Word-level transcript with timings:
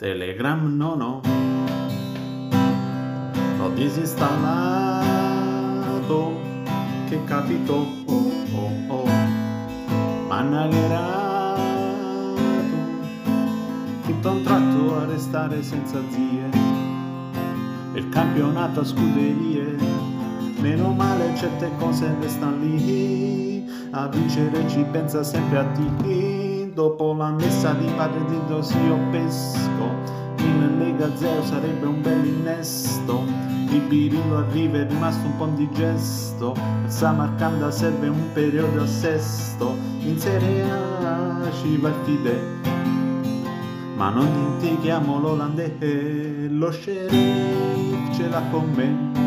Telegram 0.00 0.78
no 0.78 0.96
no. 0.96 1.20
Lo 3.58 3.70
desinstalar. 3.76 4.59
Capito 7.30 7.86
oh 8.06 8.32
oh 8.56 8.72
oh. 8.88 9.06
Mannagherato 10.26 11.60
tutto 14.04 14.28
a 14.28 14.32
un 14.32 14.42
tratto 14.42 14.96
a 14.96 15.04
restare 15.04 15.62
senza 15.62 16.00
zie. 16.10 16.50
Il 17.94 18.08
campionato 18.08 18.80
a 18.80 18.84
scuderie 18.84 19.76
meno 20.58 20.92
male 20.92 21.32
certe 21.36 21.70
cose 21.78 22.12
restano 22.20 22.56
lì. 22.56 23.64
A 23.92 24.08
vincere 24.08 24.68
ci 24.68 24.84
pensa 24.90 25.22
sempre 25.22 25.58
a 25.58 25.64
te 25.66 26.72
dopo 26.74 27.14
la 27.14 27.30
messa 27.30 27.74
di 27.74 27.86
padre 27.94 28.24
di 28.24 28.40
Dosio 28.48 28.98
Pesco. 29.12 30.18
In 30.38 30.78
Lega 30.78 31.16
Zero 31.16 31.44
sarebbe 31.44 31.86
un 31.86 32.02
bel 32.02 32.24
innesto. 32.24 33.22
Il 33.68 33.82
Birillo 33.82 34.38
arriva 34.38 34.78
è 34.78 34.86
rimasto 34.88 35.24
un 35.26 35.36
po' 35.36 35.46
indigesto 35.46 36.29
il 36.48 36.90
Samarcanda 36.90 37.70
serve 37.70 38.08
un 38.08 38.32
periodo 38.32 38.82
a 38.82 38.86
sesto. 38.86 39.76
In 40.00 40.18
Serie 40.18 40.62
A 40.62 41.50
ci 41.60 41.76
va 41.76 41.88
il 41.90 41.94
Fide. 42.04 42.58
Ma 43.94 44.08
non 44.08 44.26
dimentichiamo 44.32 45.20
l'olandese 45.20 46.48
lo 46.48 46.72
sheriff 46.72 48.16
ce 48.16 48.28
l'ha 48.28 48.42
con 48.50 48.70
me. 48.74 49.18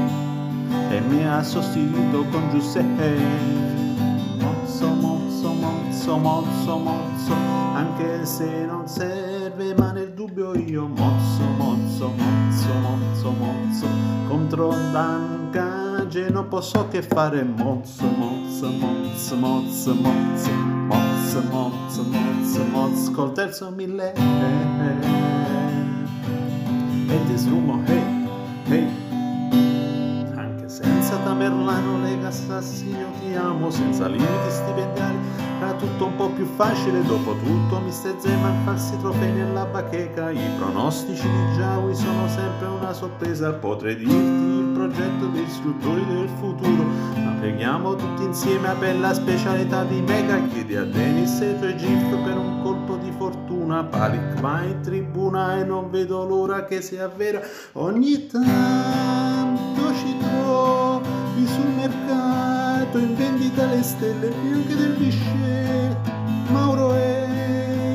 E 0.90 1.00
mi 1.02 1.24
ha 1.26 1.44
sostituito 1.44 2.26
con 2.32 2.50
Giuseppe. 2.50 3.16
Mozzo 4.40 4.88
mozzo 4.88 5.54
mozzo 5.54 6.18
mozzo 6.18 6.78
mozzo. 6.78 7.34
Anche 7.76 8.26
se 8.26 8.66
non 8.66 8.88
serve 8.88 9.76
ma 9.76 9.92
nel 9.92 10.14
dubbio 10.14 10.56
io 10.56 10.88
mozzo 10.88 11.44
mozzo 11.58 12.12
mozzo 12.18 12.74
mozzo 12.82 13.32
mozzo. 13.32 13.88
Contro 14.28 14.72
Dancage 16.14 16.30
non 16.30 16.48
posso 16.48 16.88
che 16.90 17.02
fare 17.02 17.44
mozzo 17.44 18.06
mozzo 18.06 18.70
mozzo 18.70 19.36
mozzo 19.36 19.94
mozzo 19.96 20.54
mozzo 20.88 21.42
mozzo 21.50 22.04
mozzo 22.04 22.64
mozzo 22.66 23.12
col 23.12 23.32
terzo 23.32 23.72
mille. 23.72 24.14
E 27.08 27.20
ti 27.26 27.38
sfumo 27.38 27.82
hey 27.86 28.28
hey 28.68 28.88
anche 30.36 30.70
senza 30.70 31.18
Tamerlano 31.18 32.04
Lega 32.04 32.30
Sassi 32.30 32.90
io 32.90 33.08
ti 33.20 33.34
amo 33.34 33.72
senza 33.72 34.06
limiti 34.08 34.50
stipendiali. 34.50 35.18
Era 35.60 35.74
tutto 35.74 36.06
un 36.06 36.16
po' 36.16 36.30
più 36.30 36.46
facile 36.46 37.04
dopo 37.06 37.36
tutto 37.44 37.80
Mister 37.80 38.14
Zeman 38.20 38.64
falsi 38.66 38.96
trofei 39.00 39.32
nella 39.32 39.66
bacheca. 39.66 40.30
I 40.30 40.50
pronostici 40.58 41.28
di 41.28 41.58
Jawi 41.58 41.96
sono 41.96 42.28
sempre 42.28 42.68
una 42.68 42.94
sorpresa 42.94 43.52
potrei 43.54 43.96
dirti 43.96 44.63
progetto 44.84 45.28
dei 45.28 45.44
istruttori 45.44 46.06
del 46.06 46.28
futuro. 46.40 46.84
Ma 47.16 47.32
preghiamo 47.40 47.96
tutti 47.96 48.24
insieme 48.24 48.68
a 48.68 48.76
bella 48.76 49.14
specialità 49.14 49.84
di 49.86 50.02
Mega 50.02 50.42
chiedi 50.50 50.76
a 50.76 50.84
Dennis 50.84 51.40
e 51.40 51.58
tuoi 51.58 51.78
GIF 51.78 52.10
per 52.24 52.38
un 52.38 52.62
colpo 52.62 52.98
di 52.98 53.12
fortuna. 53.18 53.84
Palic 53.84 54.42
va 54.42 54.64
in 54.64 54.82
tribuna 54.82 55.58
e 55.58 55.64
non 55.64 55.90
vedo 55.90 56.26
l'ora 56.26 56.66
che 56.66 56.82
sia 56.82 57.08
vera 57.08 57.42
ogni 57.74 58.28
tanto 58.28 59.94
ci 59.94 60.18
trovi 60.20 61.48
sul 61.48 61.70
mercato 61.76 62.98
in 62.98 63.16
vendita 63.16 63.66
le 63.66 63.82
stelle 63.84 64.30
bianche 64.30 64.76
del 64.76 64.96
Vichet 64.96 66.12
Mauro 66.50 66.94
è 66.94 67.28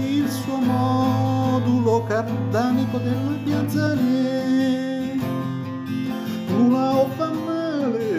il 0.08 0.28
suo 0.28 0.56
modulo 0.56 2.02
cardanico 2.04 2.98
della 2.98 3.36
piazza 3.44 3.94
Qualcuna 6.58 6.90
o 6.90 7.06
fa 7.16 7.30
male. 7.46 8.10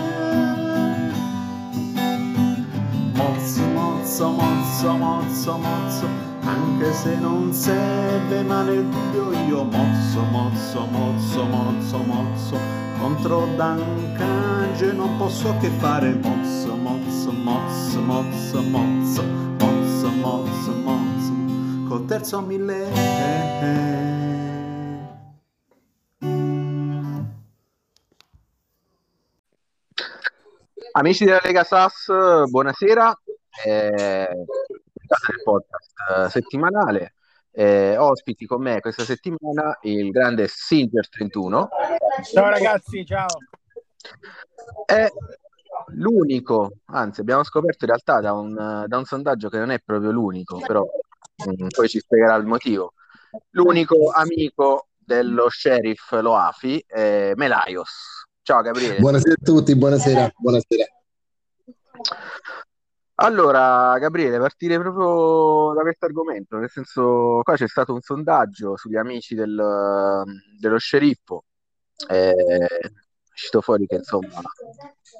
Mozzo, 3.15 3.63
mozzo, 3.73 4.31
mozzo, 4.31 4.97
mozzo, 4.97 5.59
mozzo. 5.59 6.07
Anche 6.43 6.93
se 6.93 7.17
non 7.19 7.53
serve 7.53 8.43
ma 8.43 8.63
nel 8.63 8.85
dubbio 8.85 9.31
io 9.47 9.63
mozzo, 9.63 10.21
mozzo, 10.33 10.87
mozzo, 10.91 11.45
mozzo, 11.45 11.99
mozzo. 11.99 12.59
Contro 12.99 13.47
Dancange 13.55 14.93
non 14.93 15.17
posso 15.19 15.55
che 15.61 15.71
fare 15.79 16.13
mozzo, 16.15 16.75
mozzo, 16.75 17.31
mozzo, 17.31 18.01
mozzo, 18.01 18.63
mozzo, 18.63 19.23
mozzo, 19.61 20.11
mozzo, 20.11 20.73
mozzo 20.83 21.10
col 21.91 22.05
terzo 22.05 22.41
mille. 22.41 22.89
Amici 30.93 31.25
della 31.25 31.41
Lega 31.43 31.65
Sass, 31.65 32.07
buonasera. 32.49 33.21
Eh, 33.65 34.45
podcast 35.43 35.93
eh, 36.17 36.29
settimanale. 36.29 37.15
Eh, 37.51 37.97
ospiti 37.97 38.47
con 38.47 38.63
me 38.63 38.79
questa 38.79 39.03
settimana 39.03 39.77
il 39.83 40.11
grande 40.11 40.47
Singer 40.47 41.09
31. 41.09 41.69
Ciao 42.33 42.49
ragazzi, 42.51 43.05
ciao. 43.05 43.27
È 44.87 45.09
l'unico, 45.95 46.71
anzi 46.85 47.21
abbiamo 47.21 47.43
scoperto 47.43 47.85
in 47.85 47.91
realtà 47.91 48.21
da 48.21 48.33
un, 48.33 48.85
da 48.87 48.97
un 48.97 49.05
sondaggio 49.05 49.49
che 49.49 49.59
non 49.59 49.73
è 49.73 49.81
proprio 49.81 50.13
l'unico, 50.13 50.59
però 50.65 50.87
poi 51.69 51.89
ci 51.89 51.99
spiegherà 51.99 52.35
il 52.37 52.47
motivo. 52.47 52.95
L'unico 53.51 54.11
amico 54.11 54.89
dello 54.97 55.49
sheriff 55.49 56.13
Loafi 56.13 56.83
è 56.87 57.33
Melaios. 57.37 58.25
Ciao 58.43 58.63
Gabriele. 58.63 58.99
Buonasera 58.99 59.35
a 59.35 59.45
tutti, 59.45 59.77
buonasera, 59.77 60.31
buonasera. 60.37 60.85
Allora, 63.23 63.99
Gabriele, 63.99 64.39
partire 64.39 64.79
proprio 64.79 65.75
da 65.75 65.83
questo 65.83 66.07
argomento, 66.07 66.57
nel 66.57 66.71
senso, 66.71 67.41
qua 67.43 67.55
c'è 67.55 67.69
stato 67.69 67.93
un 67.93 68.01
sondaggio 68.01 68.77
sugli 68.79 68.97
amici 68.97 69.35
del- 69.35 70.25
dello 70.59 70.79
sceriffo, 70.79 71.45
eh, 72.09 72.35
uscito 73.41 73.61
fuori 73.63 73.87
che 73.87 73.97
insomma 73.97 74.41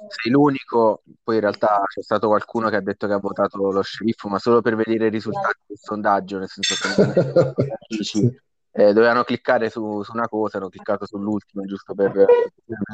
sei 0.07 0.31
l'unico, 0.31 1.03
poi 1.23 1.35
in 1.35 1.41
realtà 1.41 1.83
c'è 1.87 2.01
stato 2.01 2.27
qualcuno 2.27 2.69
che 2.69 2.75
ha 2.75 2.81
detto 2.81 3.07
che 3.07 3.13
ha 3.13 3.17
votato 3.17 3.71
lo 3.71 3.81
sceriffo, 3.81 4.29
ma 4.29 4.39
solo 4.39 4.61
per 4.61 4.75
vedere 4.75 5.07
i 5.07 5.09
risultati 5.09 5.59
del 5.67 5.77
sondaggio, 5.77 6.37
nel 6.37 6.49
senso 6.49 6.75
che 6.75 7.71
eh, 8.71 8.93
dovevano 8.93 9.23
cliccare 9.23 9.69
su, 9.69 10.01
su 10.03 10.11
una 10.13 10.27
cosa, 10.27 10.57
hanno 10.57 10.69
cliccato 10.69 11.05
sull'ultima, 11.05 11.63
giusto 11.65 11.93
per, 11.93 12.11
per 12.11 12.27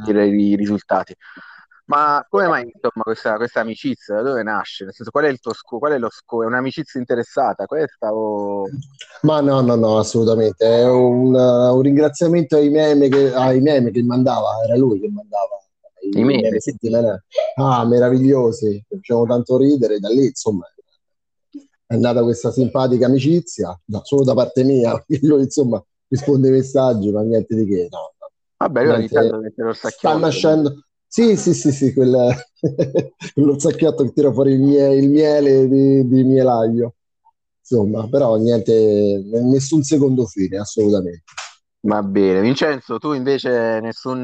vedere 0.06 0.28
i 0.28 0.56
risultati. 0.56 1.16
Ma 1.88 2.26
come 2.30 2.48
mai 2.48 2.64
insomma 2.64 3.04
questa, 3.04 3.38
questa 3.38 3.62
amicizia? 3.62 4.16
Da 4.16 4.22
dove 4.22 4.44
nasce? 4.44 4.84
Nel 4.84 4.94
senso, 4.94 5.12
qual 5.12 5.26
è 5.26 5.30
il 5.30 5.40
tuo 5.40 5.54
scopo? 5.54 5.80
Qual 5.80 5.94
è 5.94 5.98
lo 5.98 6.10
scopo? 6.10 6.44
È 6.44 6.46
un'amicizia 6.46 7.00
interessata? 7.00 7.66
Questa 7.66 8.14
o... 8.14 8.66
Ma 9.22 9.40
no, 9.40 9.62
no, 9.62 9.76
no, 9.76 9.98
assolutamente. 9.98 10.66
È 10.66 10.86
un, 10.86 11.34
un 11.34 11.82
ringraziamento 11.82 12.58
ai 12.58 12.70
meme 12.70 13.08
che, 13.08 13.34
ai 13.34 13.62
meme 13.62 13.92
che 13.92 14.04
mandava, 14.04 14.62
era 14.66 14.76
lui 14.76 15.00
che 15.00 15.10
mandava 15.10 15.62
I 16.02 16.24
meme? 16.24 16.60
settimanali. 16.60 17.22
Ah, 17.56 17.86
meravigliosi, 17.86 18.84
facevamo 18.90 19.26
tanto 19.26 19.58
ridere, 19.58 20.00
da 20.00 20.10
lì 20.10 20.26
insomma 20.26 20.70
è 21.88 21.96
nata 21.96 22.22
questa 22.22 22.52
simpatica 22.52 23.06
amicizia, 23.06 23.80
no, 23.86 24.02
solo 24.04 24.26
da 24.26 24.34
parte 24.34 24.64
mia, 24.66 25.02
lui 25.22 25.44
insomma 25.44 25.82
risponde 26.10 26.50
ai 26.50 26.56
messaggi, 26.56 27.12
ma 27.12 27.22
niente 27.22 27.56
di 27.56 27.66
che, 27.66 27.88
no. 27.90 28.14
Vabbè, 28.58 28.84
lui 28.84 28.94
ogni 28.94 29.08
tanto 29.08 29.38
mette 29.38 29.64
lo 29.64 29.74
sta 29.74 29.90
sacchiotto. 29.90 30.18
nascendo... 30.18 30.87
Sì, 31.18 31.36
sì, 31.36 31.56
sì, 31.56 31.72
sì, 31.72 31.94
quel, 31.96 32.32
quello 33.34 33.58
zacchiotto 33.58 34.04
che 34.04 34.12
tira 34.14 34.32
fuori 34.32 34.52
il, 34.52 34.60
mie- 34.60 34.96
il 34.98 35.10
miele 35.10 35.68
di, 35.68 36.08
di 36.08 36.24
mielaio. 36.24 36.94
Insomma, 37.60 38.08
però 38.08 38.36
niente, 38.36 39.24
nessun 39.26 39.82
secondo 39.82 40.28
fine, 40.28 40.60
assolutamente. 40.60 41.24
Va 41.80 42.04
bene. 42.04 42.42
Vincenzo, 42.42 43.00
tu 43.00 43.14
invece 43.14 43.80
nessun, 43.82 44.22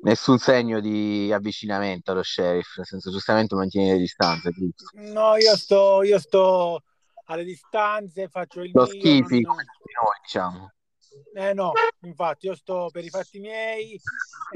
nessun 0.00 0.38
segno 0.38 0.80
di 0.80 1.30
avvicinamento 1.30 2.12
allo 2.12 2.22
sheriff, 2.22 2.78
nel 2.78 2.86
senso 2.86 3.10
giustamente 3.10 3.54
mantieni 3.54 3.90
le 3.90 3.98
distanze, 3.98 4.50
giusto? 4.50 4.86
No, 4.94 5.36
io 5.36 5.54
sto, 5.58 6.02
io 6.02 6.18
sto 6.18 6.82
alle 7.26 7.44
distanze, 7.44 8.28
faccio 8.28 8.62
il 8.62 8.70
Lo 8.72 8.86
mio. 8.86 8.92
schifi 8.92 9.42
non- 9.42 9.56
noi, 9.56 10.18
diciamo. 10.22 10.70
Eh 11.34 11.52
no, 11.52 11.72
infatti 12.02 12.46
io 12.46 12.54
sto 12.54 12.88
per 12.92 13.04
i 13.04 13.10
fatti 13.10 13.40
miei, 13.40 14.00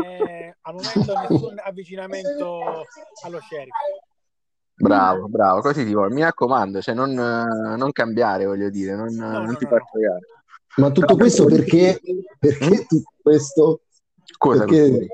eh, 0.05 0.56
al 0.60 0.75
momento 0.75 1.12
nessun 1.28 1.58
avvicinamento 1.62 2.84
allo 3.25 3.40
sheriff. 3.40 3.75
Bravo, 4.75 5.26
bravo, 5.26 5.60
così 5.60 5.84
ti 5.84 5.93
vuole. 5.93 6.14
Mi 6.14 6.22
raccomando, 6.22 6.81
cioè 6.81 6.94
non, 6.94 7.12
non 7.12 7.90
cambiare, 7.90 8.46
voglio 8.46 8.70
dire, 8.70 8.94
non, 8.94 9.12
No, 9.12 9.32
non 9.32 9.44
no, 9.46 9.56
ti 9.56 9.64
no, 9.64 9.70
far 9.70 9.82
fregare. 9.90 10.20
Ma 10.76 10.90
tutto 10.93 11.16
questo 11.16 11.46
perché, 11.46 12.00
perché 12.38 12.87
tutto 12.87 13.12
questo? 13.20 13.81
Cosa? 14.37 14.64
Perché, 14.64 15.06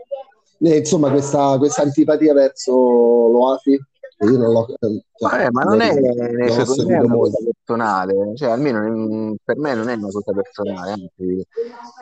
eh, 0.61 0.77
insomma, 0.77 1.11
questa, 1.11 1.57
questa 1.57 1.81
antipatia 1.81 2.35
verso 2.35 2.73
l'Oafi, 2.73 3.83
io 4.19 4.39
non 4.39 4.53
l'ho... 4.53 4.67
eh, 4.69 5.05
cioè, 5.17 5.45
Eh, 5.47 5.51
ma 5.51 5.63
non 5.63 5.81
è, 5.81 5.93
non 5.95 6.51
secondo 6.51 6.87
me 6.87 6.99
una 6.99 7.15
cosa 7.15 7.39
personale, 7.45 8.37
cioè 8.37 8.51
almeno 8.51 9.35
per 9.43 9.57
me 9.59 9.75
non 9.75 9.89
è 9.89 9.95
una 9.95 10.09
cosa 10.11 10.33
personale, 10.33 10.93
anzi, 10.93 11.47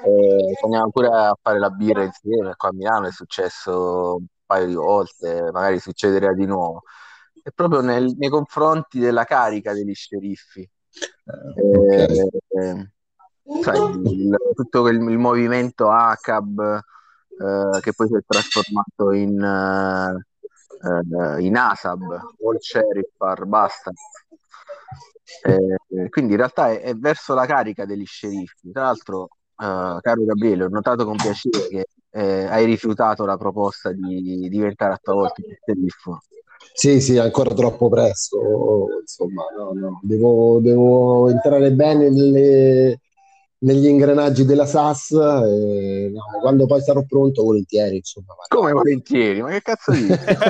eh, 0.05 0.59
andiamo 0.63 0.91
pure 0.91 1.09
a 1.09 1.37
fare 1.41 1.59
la 1.59 1.71
birra 1.71 2.03
insieme, 2.05 2.55
qua 2.57 2.69
a 2.71 2.73
Milano 2.73 3.07
è 3.07 3.13
successo 3.13 4.17
un 4.17 4.27
paio 4.45 4.67
di 4.67 4.75
volte, 4.75 5.51
magari 5.53 5.79
succederà 5.79 6.33
di 6.33 6.47
nuovo. 6.47 6.83
È 7.43 7.51
proprio 7.55 7.81
nel- 7.81 8.15
nei 8.17 8.29
confronti 8.29 8.99
della 9.01 9.25
carica 9.25 9.73
degli 9.73 9.95
sceriffi. 9.95 10.61
Eh, 10.61 11.61
Eh, 11.61 12.05
ok. 12.05 12.35
eh, 12.49 12.91
sai, 13.63 13.79
il- 13.79 14.37
tutto 14.55 14.81
quel- 14.83 15.01
il 15.11 15.19
movimento 15.19 15.89
ACAB 15.91 16.81
eh, 17.41 17.81
che 17.81 17.93
poi 17.95 18.07
si 18.09 18.15
è 18.17 18.21
trasformato 18.27 19.13
in, 19.13 19.41
eh, 20.83 21.43
in 21.43 21.57
ASAB, 21.57 22.03
All 22.45 22.59
Sheriff 22.59 23.11
Bar, 23.17 23.47
basta. 23.47 23.93
Eh, 25.45 26.09
quindi 26.09 26.33
in 26.33 26.39
realtà 26.39 26.71
è, 26.73 26.81
è 26.81 26.95
verso 26.95 27.35
la 27.35 27.47
carica 27.47 27.85
degli 27.85 28.05
sceriffi. 28.05 28.71
Tra 28.73 28.83
l'altro, 28.83 29.29
eh, 29.57 29.99
caro 30.01 30.25
Gabriele, 30.25 30.65
ho 30.65 30.69
notato 30.69 31.05
con 31.05 31.17
piacere 31.17 31.69
che 31.69 31.87
eh, 32.11 32.45
hai 32.45 32.65
rifiutato 32.67 33.25
la 33.25 33.37
proposta 33.37 33.91
di 33.93 34.49
diventare 34.49 34.95
a 34.95 35.01
tua 35.03 35.15
volta 35.15 35.43
un 35.45 35.55
sceriffo. 35.63 36.21
Sì, 36.75 37.01
sì, 37.01 37.19
ancora 37.19 37.55
troppo 37.55 37.89
presto, 37.89 38.87
insomma, 39.01 39.45
no, 39.57 39.73
no. 39.75 40.01
Devo, 40.03 40.59
devo 40.61 41.29
entrare 41.29 41.73
bene 41.73 42.09
nelle- 42.09 43.01
negli 43.63 43.87
ingranaggi 43.87 44.45
della 44.45 44.67
SAS 44.67 45.11
e 45.13 46.11
no, 46.13 46.23
quando 46.41 46.67
poi 46.67 46.81
sarò 46.83 47.03
pronto, 47.05 47.43
volentieri, 47.43 47.97
insomma. 47.97 48.35
ma- 48.37 48.45
Come 48.49 48.73
volentieri, 48.73 49.41
ma 49.41 49.51
che 49.51 49.63
cazzo 49.63 49.93
dici? 49.93 50.19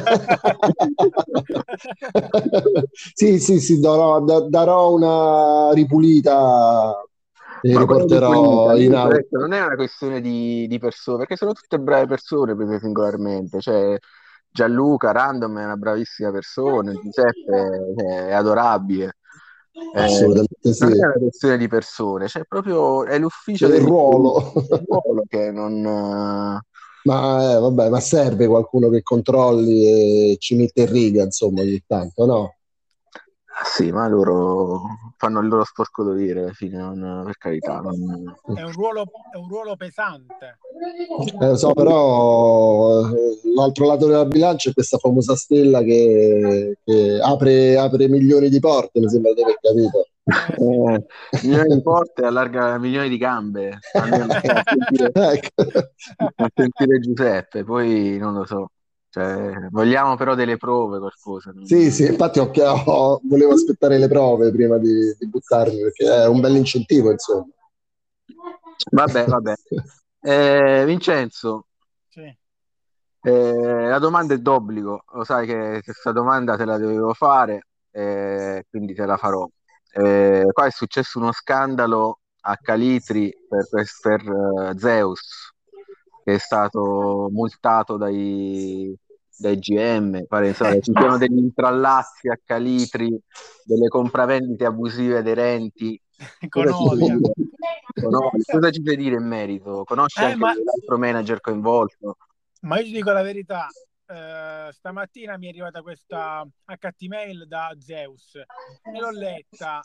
Sì, 3.14 3.38
sì, 3.38 3.60
sì, 3.60 3.78
darò, 3.80 4.20
da- 4.20 4.40
darò 4.48 4.92
una 4.94 5.72
ripulita 5.72 6.94
e 7.60 7.76
di 7.76 7.78
riporterò 7.78 8.76
in 8.76 8.94
auto. 8.94 9.16
detto, 9.16 9.38
non 9.38 9.52
è 9.52 9.64
una 9.64 9.74
questione 9.76 10.20
di, 10.20 10.66
di 10.68 10.78
persone, 10.78 11.18
perché 11.18 11.36
sono 11.36 11.52
tutte 11.52 11.78
brave 11.78 12.06
persone 12.06 12.54
prese 12.56 12.78
singolarmente. 12.80 13.60
Cioè, 13.60 13.96
Gianluca 14.50 15.12
Random 15.12 15.58
è 15.58 15.64
una 15.64 15.76
bravissima 15.76 16.30
persona, 16.30 16.92
Giuseppe 16.92 17.94
è 17.96 18.32
adorabile. 18.32 19.16
Eh, 19.74 20.00
Assolutamente 20.00 20.56
non 20.62 20.72
sì. 20.74 20.84
è 20.84 20.86
una 20.86 21.12
questione 21.12 21.56
di 21.58 21.68
persone, 21.68 22.28
cioè 22.28 22.44
proprio 22.44 23.04
è 23.06 23.18
l'ufficio 23.18 23.68
degli 23.68 23.84
ruolo. 23.84 24.52
ruolo 24.86 25.24
che 25.26 25.50
non... 25.50 25.76
eh, 25.84 26.60
Ma, 27.04 27.52
eh, 27.52 27.58
vabbè, 27.58 27.88
ma 27.88 28.00
serve 28.00 28.46
qualcuno 28.46 28.88
che 28.90 29.02
controlli 29.02 30.32
e 30.32 30.36
ci 30.38 30.54
mette 30.56 30.82
in 30.82 30.92
riga, 30.92 31.22
insomma, 31.24 31.62
ogni 31.62 31.82
tanto, 31.86 32.26
no? 32.26 32.54
Ah, 33.60 33.64
sì, 33.64 33.90
ma 33.92 34.08
loro 34.08 34.82
fanno 35.16 35.40
il 35.40 35.48
loro 35.48 35.64
sporco 35.64 36.02
dovere 36.02 36.40
alla 36.40 36.52
fine, 36.52 36.78
non- 36.78 37.22
per 37.24 37.36
carità. 37.38 37.80
non- 37.80 38.34
È 38.54 38.62
un 38.62 38.72
ruolo, 38.72 39.04
è 39.32 39.36
un 39.36 39.48
ruolo 39.48 39.76
pesante. 39.76 40.58
Eh, 41.40 41.46
lo 41.46 41.56
so, 41.56 41.72
però 41.72 43.02
l'altro 43.54 43.86
lato 43.86 44.06
della 44.06 44.24
bilancia 44.24 44.70
è 44.70 44.72
questa 44.72 44.98
famosa 44.98 45.36
stella 45.36 45.82
che, 45.82 46.78
che 46.84 47.18
apre, 47.22 47.76
apre 47.78 48.08
milioni 48.08 48.48
di 48.48 48.58
porte, 48.58 48.98
mi 49.00 49.08
sembra 49.08 49.32
di 49.34 49.42
aver 49.42 49.58
capito. 49.60 50.06
Eh, 50.24 51.06
sì. 51.38 51.46
Milioni 51.48 51.74
di 51.74 51.82
porte 51.82 52.24
allarga 52.24 52.78
milioni 52.78 53.08
di 53.08 53.16
gambe. 53.18 53.78
A 53.92 54.62
sentire, 54.64 55.10
Ecco. 55.12 55.62
a 56.36 56.50
sentire 56.54 56.98
Giuseppe, 57.00 57.64
poi 57.64 58.18
non 58.18 58.34
lo 58.34 58.44
so. 58.46 58.70
Cioè, 59.12 59.68
vogliamo 59.68 60.16
però 60.16 60.34
delle 60.34 60.56
prove, 60.56 60.98
qualcosa. 60.98 61.52
Sì, 61.64 61.90
sì, 61.90 62.06
infatti 62.06 62.38
ho, 62.38 62.50
ho- 62.50 63.20
volevo 63.28 63.52
aspettare 63.52 63.98
le 63.98 64.08
prove 64.08 64.50
prima 64.50 64.78
di, 64.78 65.14
di 65.18 65.28
buttarmi, 65.28 65.82
perché 65.82 66.06
è 66.10 66.26
un 66.26 66.40
bel 66.40 66.56
incentivo, 66.56 67.10
insomma. 67.10 67.46
Vabbè, 68.90 69.26
vabbè. 69.26 69.54
Eh, 70.24 70.84
Vincenzo, 70.86 71.66
Sì. 72.08 72.20
eh, 73.22 73.88
la 73.88 73.98
domanda 73.98 74.34
è 74.34 74.38
d'obbligo. 74.38 75.02
Lo 75.14 75.24
sai 75.24 75.46
che 75.48 75.80
questa 75.84 76.12
domanda 76.12 76.56
te 76.56 76.64
la 76.64 76.78
dovevo 76.78 77.12
fare, 77.12 77.66
eh, 77.90 78.64
quindi 78.70 78.94
te 78.94 79.04
la 79.04 79.16
farò. 79.16 79.44
Eh, 79.90 80.44
qua 80.52 80.66
è 80.66 80.70
successo 80.70 81.18
uno 81.18 81.32
scandalo 81.32 82.20
a 82.42 82.56
Calitri 82.56 83.30
per, 83.48 83.68
per- 83.68 83.86
per, 84.00 84.20
eh, 84.70 84.78
Zeus, 84.78 85.51
che 86.24 86.34
è 86.34 86.38
stato 86.38 87.28
multato 87.30 87.96
dai, 87.96 88.94
dai 89.36 89.58
GM. 89.58 90.26
Pare, 90.26 90.48
insomma, 90.48 90.78
ci 90.80 90.92
sono 90.94 91.18
degli 91.18 91.38
intrallazzi 91.38 92.28
a 92.28 92.38
Calitri, 92.42 93.18
delle 93.64 93.88
compravendite 93.88 94.64
abusive 94.64 95.18
aderenti. 95.18 96.00
Con 96.48 96.66
Cosa. 96.66 97.18
Cosa 98.46 98.70
ci 98.70 98.82
puoi 98.82 98.96
dire 98.96 99.16
in 99.16 99.26
merito? 99.26 99.84
Conosci 99.84 100.20
Eh, 100.20 100.24
anche 100.24 100.38
ma- 100.38 100.54
l'altro 100.54 100.98
manager 100.98 101.40
coinvolto? 101.40 102.16
Ma 102.60 102.78
io 102.78 102.84
ti 102.84 102.92
dico 102.92 103.10
la 103.10 103.22
verità, 103.22 103.68
eh, 104.06 104.68
stamattina 104.70 105.36
mi 105.36 105.46
è 105.46 105.48
arrivata 105.50 105.82
questa 105.82 106.46
HT 106.64 107.06
mail 107.08 107.46
da 107.46 107.74
Zeus 107.78 108.36
e 108.36 108.98
l'ho 108.98 109.10
letta 109.10 109.80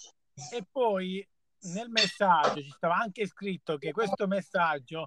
e 0.51 0.63
poi 0.71 1.27
nel 1.73 1.89
messaggio 1.89 2.61
ci 2.61 2.69
stava 2.69 2.97
anche 2.97 3.25
scritto 3.25 3.77
che 3.77 3.91
questo 3.91 4.27
messaggio 4.27 5.05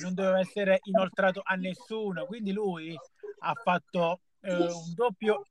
non 0.00 0.14
doveva 0.14 0.40
essere 0.40 0.80
inoltrato 0.84 1.40
a 1.44 1.54
nessuno, 1.54 2.26
quindi 2.26 2.52
lui 2.52 2.96
ha 3.40 3.54
fatto 3.54 4.20
eh, 4.40 4.54
un 4.54 4.94
doppio, 4.94 5.46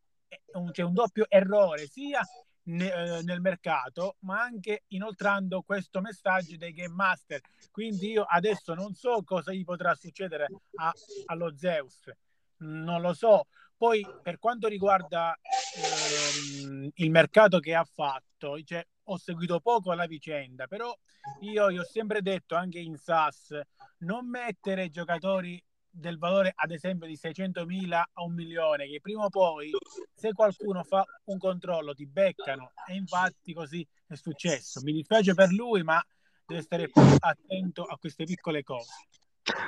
un, 0.53 0.71
cioè 0.73 0.85
un 0.85 0.93
doppio 0.93 1.25
errore 1.29 1.87
sia 1.87 2.21
ne- 2.63 3.17
eh, 3.17 3.21
nel 3.23 3.41
mercato, 3.41 4.15
ma 4.19 4.41
anche 4.41 4.83
inoltrando 4.89 5.61
questo 5.61 6.01
messaggio 6.01 6.57
dei 6.57 6.73
Game 6.73 6.93
Master. 6.93 7.41
Quindi 7.71 8.11
io 8.11 8.23
adesso 8.23 8.73
non 8.73 8.93
so 8.93 9.23
cosa 9.23 9.53
gli 9.53 9.63
potrà 9.63 9.95
succedere 9.95 10.47
a- 10.75 10.93
allo 11.25 11.55
Zeus, 11.55 12.11
non 12.57 13.01
lo 13.01 13.13
so. 13.13 13.47
Poi 13.77 14.05
per 14.21 14.37
quanto 14.37 14.67
riguarda 14.67 15.35
ehm, 15.75 16.89
il 16.93 17.09
mercato 17.09 17.59
che 17.59 17.73
ha 17.73 17.83
fatto, 17.83 18.61
cioè, 18.63 18.85
ho 19.13 19.17
seguito 19.17 19.59
poco 19.59 19.93
la 19.93 20.05
vicenda, 20.05 20.67
però 20.67 20.93
io 21.41 21.71
gli 21.71 21.77
ho 21.77 21.83
sempre 21.83 22.21
detto 22.21 22.55
anche 22.55 22.79
in 22.79 22.97
SAS 22.97 23.59
non 23.99 24.27
mettere 24.27 24.89
giocatori 24.89 25.63
del 25.93 26.17
valore 26.17 26.53
ad 26.55 26.71
esempio 26.71 27.05
di 27.05 27.19
600.000 27.21 27.91
a 27.91 28.23
un 28.23 28.33
milione 28.33 28.87
che 28.87 29.01
prima 29.01 29.25
o 29.25 29.29
poi 29.29 29.71
se 30.13 30.31
qualcuno 30.31 30.83
fa 30.83 31.03
un 31.25 31.37
controllo 31.37 31.93
ti 31.93 32.07
beccano. 32.07 32.71
E 32.87 32.95
infatti 32.95 33.53
così 33.53 33.85
è 34.07 34.15
successo. 34.15 34.81
Mi 34.83 34.93
dispiace 34.93 35.33
per 35.33 35.51
lui 35.51 35.83
ma 35.83 36.01
deve 36.45 36.61
stare 36.61 36.89
attento 37.19 37.83
a 37.83 37.97
queste 37.97 38.23
piccole 38.23 38.63
cose. 38.63 38.91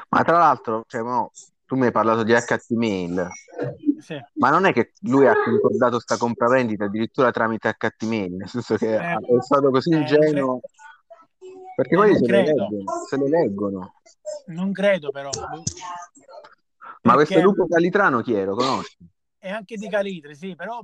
Ma 0.09 0.23
tra 0.23 0.37
l'altro, 0.37 0.83
cioè, 0.87 1.01
mo, 1.01 1.31
tu 1.73 1.79
mi 1.79 1.85
hai 1.87 1.91
parlato 1.91 2.21
di 2.21 2.33
HT 2.33 2.69
Mail, 2.69 3.27
sì. 3.99 4.15
ma 4.33 4.51
non 4.51 4.65
è 4.65 4.73
che 4.73 4.91
lui 5.01 5.25
ha 5.25 5.33
concordato 5.33 5.99
sta 5.99 6.17
compravendita 6.17 6.85
addirittura 6.85 7.31
tramite 7.31 7.75
HT 7.75 8.03
Mail, 8.03 8.33
nel 8.35 8.47
senso 8.47 8.75
che 8.75 8.95
Eh, 8.95 9.13
è 9.15 9.41
stato 9.41 9.71
così 9.71 9.89
eh, 9.89 9.97
ingenuo, 9.97 10.61
perché 11.75 11.95
eh, 11.95 11.97
poi 11.97 12.11
non 12.11 12.17
se 12.19 12.31
le 12.31 12.43
leggono, 12.43 12.83
se 13.09 13.17
le 13.17 13.29
leggono. 13.29 13.93
non 14.47 14.71
credo 14.71 15.09
però 15.09 15.31
Ma 17.01 17.13
questo 17.13 17.33
perché 17.33 17.41
Lupo 17.41 17.67
Calitrano 17.67 18.21
chi 18.21 18.35
è? 18.35 18.45
Lo 18.45 18.55
conosci? 18.55 18.97
È 19.43 19.49
anche 19.49 19.75
di 19.75 19.89
Calitre, 19.89 20.35
sì, 20.35 20.55
però 20.55 20.81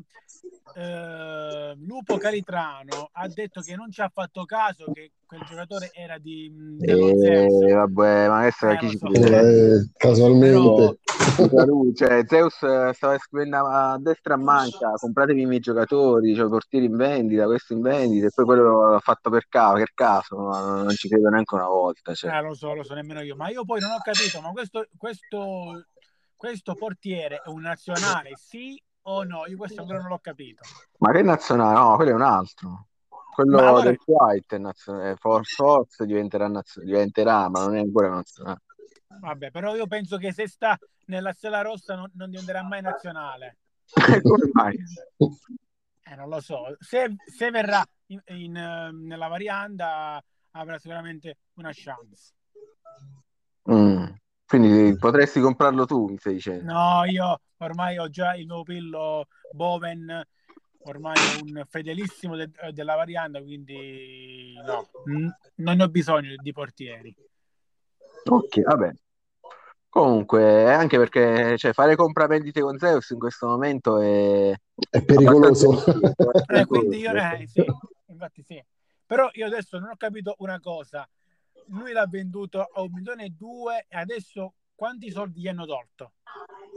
eh, 0.75 1.73
Lupo 1.77 2.17
Calitrano 2.17 3.09
ha 3.13 3.25
detto 3.29 3.61
che 3.61 3.73
non 3.77 3.89
ci 3.89 4.01
ha 4.01 4.11
fatto 4.13 4.43
caso 4.43 4.91
che 4.91 5.13
quel 5.25 5.43
giocatore 5.47 5.91
era 5.93 6.17
di, 6.17 6.53
Zeus. 6.77 7.23
Eh, 7.23 7.71
vabbè, 7.71 8.27
ma 8.27 8.39
adesso 8.39 8.67
Eh, 8.67 8.77
chi 8.79 8.89
ci 8.89 8.97
so. 8.97 9.07
crede? 9.07 9.75
Eh, 9.75 9.89
casualmente. 9.95 10.99
Lui, 11.65 11.95
cioè, 11.95 12.25
Zeus 12.27 12.61
eh, 12.63 12.91
stava 12.93 13.17
scrivendo 13.17 13.65
a 13.65 13.97
destra 13.97 14.33
e 14.33 14.37
a 14.37 14.41
manca, 14.41 14.91
compratevi 14.91 15.41
i 15.41 15.45
miei 15.45 15.61
giocatori, 15.61 16.35
cioè 16.35 16.49
portieri 16.49 16.87
in 16.87 16.97
vendita, 16.97 17.45
questo 17.45 17.71
in 17.71 17.79
vendita, 17.79 18.25
e 18.25 18.31
poi 18.35 18.43
quello 18.43 18.91
l'ha 18.91 18.99
fatto 18.99 19.29
per 19.29 19.45
caso, 19.47 19.75
per 19.75 19.91
caso, 19.93 20.35
non 20.35 20.93
ci 20.95 21.07
credo 21.07 21.29
neanche 21.29 21.55
una 21.55 21.67
volta. 21.67 22.13
Cioè. 22.13 22.35
Eh, 22.35 22.41
lo 22.41 22.53
so, 22.55 22.73
lo 22.73 22.83
so 22.83 22.93
nemmeno 22.93 23.21
io, 23.21 23.37
ma 23.37 23.49
io 23.49 23.63
poi 23.63 23.79
non 23.79 23.91
ho 23.91 23.99
capito, 24.03 24.41
ma 24.41 24.51
questo, 24.51 24.85
questo, 24.97 25.85
questo 26.39 26.73
portiere 26.73 27.41
è 27.43 27.49
un 27.49 27.59
nazionale, 27.59 28.31
sì 28.37 28.81
o 29.03 29.23
no? 29.23 29.45
Io 29.47 29.57
questo 29.57 29.81
ancora 29.81 29.99
non 29.99 30.07
l'ho 30.07 30.19
capito. 30.19 30.63
Ma 30.99 31.11
che 31.11 31.21
nazionale? 31.21 31.77
No, 31.77 31.95
quello 31.97 32.11
è 32.11 32.13
un 32.13 32.21
altro. 32.21 32.87
quello 33.33 33.57
allora- 33.57 33.83
del 33.83 33.99
White 34.05 34.55
è 34.55 34.59
nazionale, 34.59 35.15
Force 35.17 35.55
Force 35.55 36.05
diventerà, 36.05 36.47
nazio- 36.47 36.81
diventerà, 36.81 37.49
ma 37.49 37.65
non 37.65 37.75
è 37.75 37.79
ancora 37.79 38.07
nazionale. 38.09 38.61
Vabbè, 39.19 39.51
però 39.51 39.75
io 39.75 39.85
penso 39.87 40.15
che 40.15 40.31
se 40.31 40.47
sta 40.47 40.77
nella 41.07 41.33
stella 41.33 41.61
rossa 41.61 41.95
non, 41.95 42.09
non 42.13 42.29
diventerà 42.29 42.63
mai 42.63 42.81
nazionale. 42.81 43.57
Come 44.23 44.49
mai? 44.53 44.77
Eh, 46.03 46.15
non 46.15 46.29
lo 46.29 46.39
so. 46.39 46.75
Se, 46.79 47.15
se 47.25 47.49
verrà 47.51 47.83
in- 48.07 48.21
in, 48.27 48.55
eh, 48.55 48.91
nella 48.93 49.27
varianda 49.27 50.23
avrà 50.51 50.77
sicuramente 50.77 51.37
una 51.55 51.71
chance. 51.73 52.33
Mm. 53.71 54.05
Quindi 54.49 54.97
potresti 54.97 55.39
comprarlo 55.39 55.85
tu, 55.85 56.07
mi 56.07 56.17
stai 56.17 56.33
dicendo? 56.33 56.73
No, 56.73 57.03
io 57.05 57.39
ormai 57.57 57.99
ho 57.99 58.09
già 58.09 58.33
il 58.35 58.47
mio 58.47 58.63
pillo 58.63 59.27
Boven, 59.51 60.27
ormai 60.85 61.27
è 61.27 61.33
un 61.33 61.63
fedelissimo 61.69 62.35
de- 62.35 62.49
della 62.73 62.95
varianda, 62.95 63.39
quindi 63.43 64.55
no, 64.65 64.89
n- 65.05 65.31
non 65.57 65.79
ho 65.79 65.87
bisogno 65.87 66.33
di 66.41 66.51
portieri. 66.51 67.15
Ok, 68.27 68.61
vabbè. 68.63 68.91
Comunque, 69.87 70.73
anche 70.73 70.97
perché 70.97 71.55
cioè, 71.55 71.71
fare 71.71 71.95
compravendite 71.95 72.61
con 72.61 72.79
Zeus 72.79 73.11
in 73.11 73.19
questo 73.19 73.45
momento 73.45 73.99
è 73.99 74.51
È 74.89 75.03
pericoloso. 75.03 75.69
abbastanza 75.69 76.61
Eh, 76.61 76.65
quindi 76.65 76.97
io, 76.97 77.13
eh, 77.13 77.45
sì, 77.45 77.63
infatti 78.07 78.41
sì. 78.41 78.63
Però 79.05 79.29
io 79.33 79.45
adesso 79.45 79.77
non 79.77 79.89
ho 79.91 79.95
capito 79.95 80.33
una 80.39 80.59
cosa. 80.59 81.07
Lui 81.71 81.91
l'ha 81.91 82.07
venduto 82.07 82.61
a 82.61 82.81
un 82.81 82.89
milione 82.91 83.25
e 83.25 83.33
due 83.37 83.85
e 83.87 83.97
adesso 83.97 84.53
quanti 84.73 85.11
soldi 85.11 85.41
gli 85.41 85.47
hanno 85.47 85.65
tolto? 85.65 86.13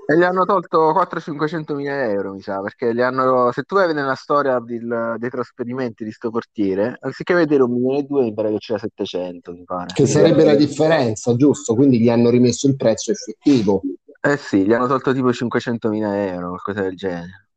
E 0.04 0.18
gli 0.18 0.22
hanno 0.22 0.44
tolto 0.44 0.92
400-500 0.92 1.75
mila 1.75 2.11
euro, 2.11 2.32
mi 2.32 2.42
sa, 2.42 2.61
perché 2.61 2.92
li 2.92 3.00
hanno, 3.02 3.52
se 3.52 3.62
tu 3.62 3.76
vai 3.76 3.94
nella 3.94 4.16
storia 4.16 4.58
del- 4.58 5.14
dei 5.16 5.30
trasferimenti 5.30 6.04
di 6.04 6.11
sto 6.11 6.30
portiere, 6.30 6.96
anziché 7.00 7.34
vedere 7.34 7.62
un 7.62 7.72
milione 7.72 7.99
e 7.99 8.02
due, 8.02 8.22
mi 8.25 8.34
pare 8.34 8.50
che 8.50 8.58
c'era 8.58 8.78
700, 8.80 9.52
mi 9.52 9.64
pare. 9.64 9.92
Che 9.94 10.06
sarebbe 10.06 10.44
la 10.44 10.56
differenza, 10.56 11.34
giusto? 11.37 11.75
Quindi 11.75 12.00
gli 12.00 12.11
hanno 12.11 12.30
rimesso 12.30 12.66
il 12.66 12.76
prezzo 12.76 13.12
effettivo. 13.12 13.82
Eh 14.20 14.37
sì, 14.37 14.66
gli 14.66 14.72
hanno 14.72 14.88
tolto 14.88 15.12
tipo 15.12 15.32
500 15.32 15.88
mila 15.88 16.26
euro, 16.26 16.49
qualcosa 16.49 16.82
del 16.82 16.96
genere. 16.96 17.49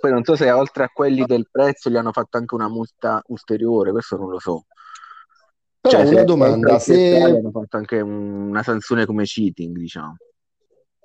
Poi 0.00 0.10
non 0.12 0.22
so 0.22 0.36
se 0.36 0.50
oltre 0.52 0.84
a 0.84 0.88
quelli 0.88 1.24
del 1.24 1.48
prezzo 1.50 1.90
gli 1.90 1.96
hanno 1.96 2.12
fatto 2.12 2.38
anche 2.38 2.54
una 2.54 2.68
multa 2.68 3.20
ulteriore, 3.26 3.90
questo 3.90 4.16
non 4.16 4.30
lo 4.30 4.38
so. 4.38 4.66
Però 5.88 5.98
Cioè, 6.02 6.06
se 6.06 6.14
una 6.14 6.24
domanda, 6.24 6.78
se... 6.78 7.20
hanno 7.22 7.50
fatto 7.50 7.76
anche 7.76 8.00
un- 8.00 8.48
una 8.48 8.62
sanzione 8.62 9.06
come 9.06 9.24
cheating, 9.24 9.76
diciamo. 9.76 10.16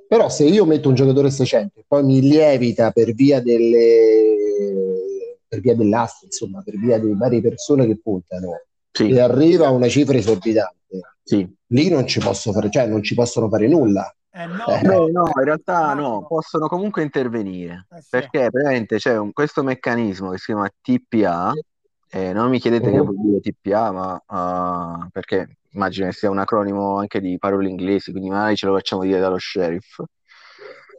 Però 0.07 0.29
se 0.29 0.43
io 0.45 0.65
metto 0.65 0.89
un 0.89 0.95
giocatore 0.95 1.31
600 1.31 1.79
e 1.79 1.85
poi 1.87 2.03
mi 2.03 2.21
lievita 2.21 2.91
per 2.91 3.13
via 3.13 3.41
delle 3.41 5.37
per 5.47 5.59
via 5.61 5.75
dell'asta, 5.75 6.25
insomma, 6.25 6.61
per 6.63 6.77
via 6.77 6.99
di 6.99 7.13
varie 7.13 7.39
persone 7.41 7.85
che 7.85 7.99
puntano 8.01 8.63
Sì, 8.91 9.09
e 9.09 9.19
arriva 9.19 9.67
a 9.67 9.71
una 9.71 9.87
cifra 9.87 10.17
esorbitante, 10.17 10.99
sì. 11.23 11.47
lì 11.67 11.89
non 11.89 12.07
ci 12.07 12.19
posso 12.19 12.51
fare, 12.51 12.69
cioè 12.71 12.87
non 12.87 13.03
ci 13.03 13.13
possono 13.13 13.47
fare 13.49 13.67
nulla. 13.67 14.11
Eh 14.31 14.47
no, 14.47 14.65
Eh, 14.67 14.81
No, 14.81 15.07
no, 15.11 15.25
in 15.35 15.43
realtà 15.43 15.93
no, 15.93 16.25
possono 16.27 16.67
comunque 16.67 17.03
intervenire. 17.03 17.85
Eh 17.95 18.01
sì. 18.01 18.07
Perché 18.09 18.49
praticamente 18.49 18.97
c'è 18.97 19.15
un- 19.17 19.31
questo 19.31 19.61
meccanismo 19.61 20.31
che 20.31 20.37
si 20.39 20.45
chiama 20.45 20.67
TPA, 20.81 21.51
eh, 22.13 22.31
non 22.33 22.49
mi 22.49 22.59
chiedete 22.59 22.91
che 22.91 22.97
Mhm. 22.97 23.03
vuol 23.03 23.15
dire 23.19 23.39
TPA, 23.39 23.91
ma 23.91 24.23
ah, 24.27 25.07
perché 25.11 25.57
immagino 25.71 26.07
che 26.07 26.13
sia 26.13 26.29
un 26.29 26.37
acronimo 26.39 26.97
anche 26.99 27.19
di 27.19 27.37
parole 27.39 27.69
inglesi, 27.69 28.11
quindi 28.11 28.29
magari 28.29 28.55
ce 28.55 28.67
lo 28.67 28.73
facciamo 28.75 29.01
dire 29.03 29.19
dallo 29.19 29.39
sheriff, 29.39 29.99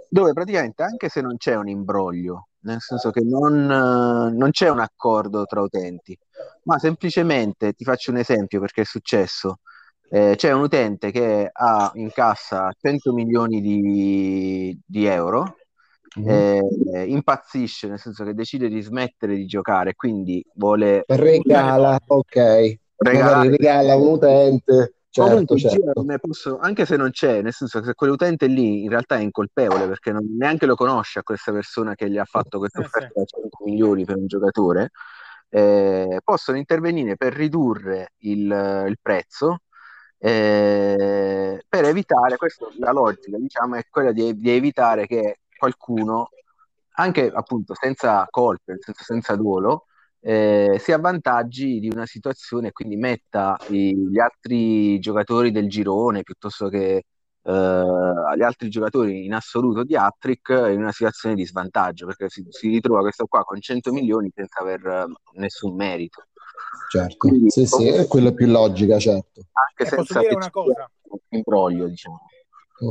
dove 0.08 0.32
praticamente 0.32 0.82
anche 0.82 1.08
se 1.08 1.20
non 1.20 1.36
c'è 1.36 1.54
un 1.56 1.68
imbroglio, 1.68 2.48
nel 2.60 2.80
senso 2.80 3.10
che 3.10 3.20
non, 3.22 3.54
eh, 3.70 4.36
non 4.36 4.50
c'è 4.50 4.68
un 4.70 4.80
accordo 4.80 5.44
tra 5.44 5.60
utenti, 5.60 6.16
ma 6.64 6.78
semplicemente 6.78 7.72
ti 7.72 7.84
faccio 7.84 8.10
un 8.10 8.18
esempio 8.18 8.60
perché 8.60 8.82
è 8.82 8.84
successo. 8.84 9.58
Eh, 10.10 10.34
c'è 10.36 10.52
un 10.52 10.62
utente 10.62 11.10
che 11.10 11.48
ha 11.52 11.90
in 11.94 12.10
cassa 12.12 12.70
100 12.78 13.12
milioni 13.12 13.60
di, 13.60 14.78
di 14.84 15.06
euro 15.06 15.56
Mhm. 16.16 16.28
eh, 16.28 17.04
impazzisce, 17.08 17.88
nel 17.88 17.98
senso 17.98 18.24
che 18.24 18.34
decide 18.34 18.68
di 18.68 18.80
smettere 18.80 19.34
di 19.34 19.46
giocare, 19.46 19.94
quindi 19.94 20.44
vuole 20.54 21.04
Regala, 21.06 21.98
ok, 22.06 22.78
regalare. 22.98 23.50
regala 23.50 23.96
un 23.96 24.06
utente, 24.12 24.94
certo, 25.10 25.30
Comunque, 25.30 25.58
certo. 25.58 26.02
ne 26.02 26.18
posso- 26.18 26.58
anche 26.58 26.86
se 26.86 26.96
non 26.96 27.10
c'è, 27.10 27.42
nel 27.42 27.52
senso 27.52 27.80
che 27.80 27.94
quell'utente 27.94 28.46
lì 28.46 28.84
in 28.84 28.90
realtà 28.90 29.16
è 29.16 29.22
incolpevole 29.22 29.86
perché 29.88 30.12
non, 30.12 30.36
neanche 30.36 30.66
lo 30.66 30.76
conosce 30.76 31.18
a 31.18 31.22
questa 31.22 31.52
persona 31.52 31.94
che 31.94 32.08
gli 32.08 32.18
ha 32.18 32.24
fatto 32.24 32.58
questa 32.58 32.80
Eh, 32.80 32.84
offerta 32.84 33.20
da 33.20 33.24
100 33.24 33.58
milioni 33.64 34.04
per 34.04 34.16
un 34.16 34.26
giocatore, 34.26 34.90
eh, 35.50 36.20
possono 36.22 36.58
intervenire 36.58 37.16
per 37.16 37.32
ridurre 37.32 38.12
il, 38.18 38.84
il 38.88 38.98
prezzo 39.00 39.58
eh, 40.18 41.62
per 41.68 41.84
evitare, 41.84 42.36
questa 42.36 42.66
la 42.78 42.92
logica 42.92 43.36
diciamo 43.38 43.76
è 43.76 43.82
quella 43.90 44.12
di, 44.12 44.36
di 44.38 44.50
evitare 44.50 45.06
che 45.06 45.40
qualcuno, 45.56 46.28
anche 46.96 47.30
appunto 47.32 47.74
senza 47.74 48.26
colpe, 48.30 48.76
senso 48.80 49.02
senza 49.04 49.36
duolo, 49.36 49.86
eh, 50.20 50.76
si 50.80 50.92
avvantaggi 50.92 51.80
di 51.80 51.88
una 51.88 52.06
situazione 52.06 52.68
e 52.68 52.72
quindi 52.72 52.96
metta 52.96 53.56
i- 53.68 53.94
gli 53.94 54.18
altri 54.18 54.98
giocatori 54.98 55.50
del 55.50 55.68
girone 55.68 56.22
piuttosto 56.22 56.68
che 56.68 57.04
eh, 57.46 57.52
gli 58.36 58.42
altri 58.42 58.70
giocatori 58.70 59.26
in 59.26 59.34
assoluto 59.34 59.84
di 59.84 59.94
Hattrick 59.94 60.48
in 60.48 60.78
una 60.78 60.92
situazione 60.92 61.34
di 61.34 61.44
svantaggio 61.44 62.06
perché 62.06 62.30
si, 62.30 62.42
si 62.48 62.68
ritrova 62.68 63.00
questo 63.00 63.26
qua 63.26 63.44
con 63.44 63.60
100 63.60 63.92
milioni 63.92 64.30
senza 64.34 64.60
aver 64.60 64.86
eh, 64.86 65.04
nessun 65.38 65.74
merito. 65.76 66.24
Certo, 66.88 67.16
Quindi, 67.18 67.50
sì, 67.50 67.66
sì, 67.66 67.86
è 67.86 68.06
quella 68.06 68.32
più 68.32 68.46
logica, 68.46 68.98
certo. 68.98 69.42
Anche 69.52 69.82
E 69.82 69.88
posso 69.94 70.04
senza 70.04 70.18
dire 70.20 70.30
che 70.30 70.34
una 70.36 70.50
cosa? 70.50 70.90
imbroglio, 71.28 71.86
diciamo. 71.86 72.20
Mm. 72.82 72.88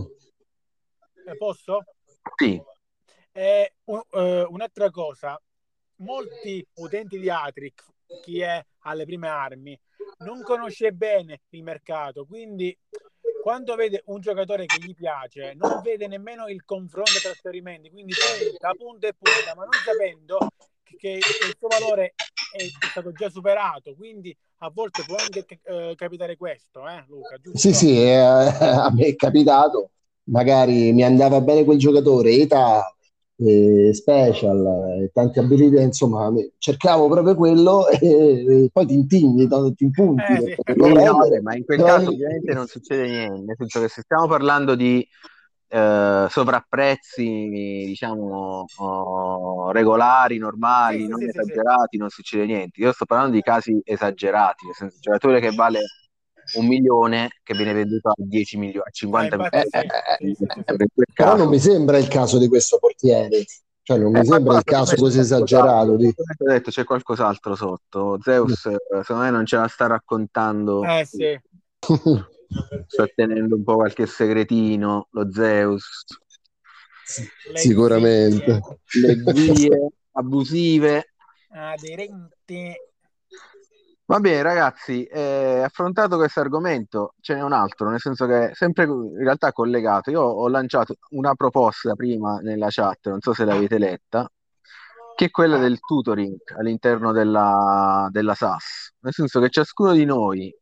Eh, 1.26 1.36
posso? 1.38 1.84
Sì, 2.38 2.62
E 3.32 3.74
eh, 3.86 4.46
un'altra 4.50 4.90
cosa, 4.90 5.40
molti 5.98 6.66
utenti 6.76 7.20
di 7.20 7.30
Atric, 7.30 7.84
chi 8.22 8.40
è 8.42 8.64
alle 8.80 9.06
prime 9.06 9.28
armi, 9.28 9.80
non 10.20 10.42
conosce 10.44 10.92
bene 10.92 11.42
il 11.50 11.64
mercato, 11.64 12.26
quindi 12.26 12.76
quando 13.42 13.76
vede 13.76 14.04
un 14.06 14.22
giocatore 14.22 14.68
che 14.68 14.80
gli 14.80 14.94
piace, 14.94 15.54
non 15.56 15.82
vede 15.82 16.08
nemmeno 16.08 16.48
il 16.48 16.64
confronto 16.64 17.20
tra 17.20 17.32
trasferimenti, 17.32 17.90
quindi 17.90 18.14
punta, 18.14 18.74
punta 18.74 19.08
e 19.08 19.14
punta, 19.14 19.54
ma 19.56 19.66
non 19.66 19.82
sapendo 19.84 20.38
che, 20.84 21.20
che 21.20 21.46
il 21.46 21.56
suo 21.58 21.68
valore 21.68 22.14
è 22.50 22.72
stato 22.90 23.12
già 23.14 23.30
superato, 23.30 23.96
quindi 23.96 24.36
a 24.60 24.70
volte 24.70 25.04
può 25.04 25.18
anche 25.18 25.46
eh, 25.64 25.94
capitare 25.98 26.38
questo, 26.38 26.88
eh, 26.88 27.04
Luca, 27.08 27.38
giusto? 27.38 27.58
Sì, 27.58 27.74
sì, 27.74 28.00
eh, 28.02 28.16
a 28.16 28.90
me 28.94 29.08
è 29.08 29.16
capitato, 29.16 29.90
magari 30.26 30.92
mi 30.94 31.04
andava 31.04 31.42
bene 31.42 31.64
quel 31.64 31.78
giocatore, 31.78 32.32
età, 32.34 32.84
eh, 33.38 33.92
special, 33.94 35.02
eh, 35.04 35.12
tante 35.14 35.40
abilità, 35.40 35.82
insomma, 35.82 36.32
cercavo 36.58 37.10
proprio 37.10 37.36
quello 37.36 37.88
e, 37.90 38.64
e 38.66 38.70
poi 38.72 38.86
ti 38.86 38.94
intigni, 38.94 39.48
ti 39.48 39.74
ti 39.76 39.84
impunti 39.86 40.36
Eh, 40.36 40.42
sì. 40.44 40.56
Sì, 40.82 40.94
no, 40.94 41.18
ma 41.42 41.56
in 41.56 41.66
quel 41.66 41.80
No, 41.80 41.86
caso 41.86 42.10
ovviamente 42.12 42.54
non 42.54 42.68
succede 42.68 43.08
niente, 43.08 43.42
nel 43.46 43.56
senso 43.58 43.80
che 43.82 43.88
se 43.90 44.02
stiamo 44.02 44.28
parlando 44.28 44.76
di 44.76 45.06
eh, 45.68 46.28
sovrapprezzi, 46.30 47.24
diciamo, 47.88 48.66
oh, 48.78 49.72
regolari, 49.72 50.38
normali, 50.38 51.00
Sì, 51.04 51.08
non 51.08 51.20
sì, 51.20 51.28
esagerati, 51.28 51.98
non 51.98 52.10
succede 52.10 52.46
niente. 52.46 52.80
Io 52.82 52.92
sto 52.92 53.06
parlando 53.06 53.36
di 53.36 53.42
casi 53.42 53.80
esagerati, 53.84 54.66
nel 54.66 54.76
senso, 54.76 54.98
giocatore 55.00 55.40
che 55.40 55.52
vale 55.52 55.80
un 56.56 56.68
milione 56.68 57.30
che 57.44 57.54
viene 57.56 57.74
venduto 57.74 58.10
a 58.10 58.14
10 58.18 58.58
milioni, 58.58 58.86
a 58.88 58.92
50 58.92 59.36
Eh, 59.36 59.40
infatti 59.40 60.24
milioni. 60.26 60.64
Però 61.14 61.36
non 61.36 61.48
mi 61.50 61.60
sembra 61.60 61.98
il 61.98 62.08
caso 62.08 62.38
di 62.38 62.48
questo 62.48 62.78
portiere, 62.80 63.46
cioè 63.82 63.98
non 63.98 64.12
mi 64.12 64.20
Eh, 64.20 64.26
sembra 64.26 64.58
il 64.58 64.64
caso 64.64 64.96
così 64.96 65.20
esagerato 65.20 65.96
di... 65.96 66.06
Ho 66.08 66.46
detto 66.50 66.72
c'è 66.72 66.84
qualcos'altro 66.84 67.56
sotto. 67.56 68.18
Zeus, 68.22 68.66
eh, 68.66 68.78
secondo 69.02 69.24
me 69.24 69.30
non 69.32 69.46
ce 69.46 69.58
la 69.58 69.68
sta 69.68 69.88
raccontando. 69.88 70.84
Eh 70.84 71.06
sì. 71.06 71.40
Sta 72.86 73.08
tenendo 73.16 73.56
un 73.56 73.64
po' 73.64 73.76
qualche 73.76 74.06
segretino, 74.06 75.08
lo 75.10 75.32
Zeus. 75.32 76.06
Le 77.52 77.58
Sicuramente. 77.58 78.60
Le 79.02 79.34
zie 79.34 79.90
abusive. 80.12 81.14
aderenti. 81.50 82.74
Va 84.06 84.20
bene, 84.20 84.42
ragazzi, 84.42 85.06
eh, 85.06 85.62
affrontato 85.64 86.18
questo 86.18 86.42
argomento, 86.42 87.14
ce 87.22 87.36
n'è 87.36 87.42
un 87.42 87.54
altro, 87.54 87.90
nel 87.90 88.02
senso 88.02 88.26
che 88.26 88.50
è 88.50 88.54
sempre 88.54 88.84
in 88.84 89.18
realtà 89.18 89.54
collegato. 89.54 90.12
Io 90.12 90.22
ho 90.22 90.48
lanciato 90.50 90.96
una 91.12 91.34
proposta 91.36 91.94
prima 91.96 92.38
nella 92.40 92.68
chat, 92.70 93.08
non 93.08 93.22
so 93.22 93.34
se 93.34 93.46
l'avete 93.46 93.78
letta, 93.78 94.30
che 95.16 95.26
è 95.26 95.30
quella 95.32 95.58
del 95.58 95.80
tutoring 95.80 96.38
all'interno 96.58 97.12
della, 97.14 98.08
della 98.12 98.36
SAS, 98.36 98.94
nel 99.00 99.14
senso 99.14 99.40
che 99.40 99.50
ciascuno 99.50 99.94
di 99.94 100.04
noi 100.06 100.54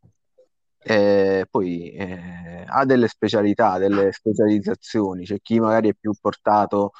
eh, 0.84 1.46
poi 1.50 1.92
eh, 1.92 2.66
ha 2.68 2.86
delle 2.86 3.08
specialità, 3.08 3.78
delle 3.80 4.12
specializzazioni, 4.12 5.26
c'è 5.26 5.38
chi 5.42 5.60
magari 5.60 5.90
è 5.90 5.94
più 6.00 6.12
portato 6.20 6.92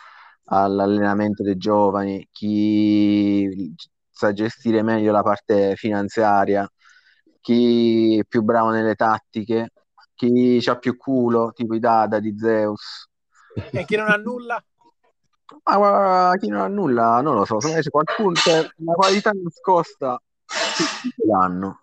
all'allenamento 0.46 1.44
dei 1.44 1.58
giovani, 1.58 2.28
chi 2.32 3.74
sa 4.22 4.34
gestire 4.34 4.84
meglio 4.84 5.12
la 5.12 5.24
parte 5.24 5.76
finanziaria, 5.76 6.70
chi 7.40 8.20
è 8.20 8.24
più 8.24 8.44
bravo 8.44 8.70
nelle 8.70 8.94
tattiche, 8.94 9.72
chi 10.14 10.62
ha 10.64 10.78
più 10.78 10.96
culo, 10.96 11.52
tipo 11.54 11.74
i 11.74 11.80
Dada 11.80 12.20
di 12.20 12.38
Zeus. 12.38 13.10
E 13.72 13.84
chi 13.84 13.96
non 13.96 14.10
ha 14.10 14.16
nulla? 14.16 14.64
Ma 15.66 16.32
chi 16.40 16.48
non 16.48 16.62
ha 16.62 16.68
nulla, 16.68 17.20
non 17.22 17.36
lo 17.36 17.44
so, 17.46 17.60
secondo 17.60 17.76
me 17.76 17.82
c'è 17.82 17.90
qualcuno, 17.90 18.32
c'è 18.34 18.70
una 18.78 18.94
qualità 18.94 19.32
nascosta, 19.32 20.22
l'hanno. 21.28 21.82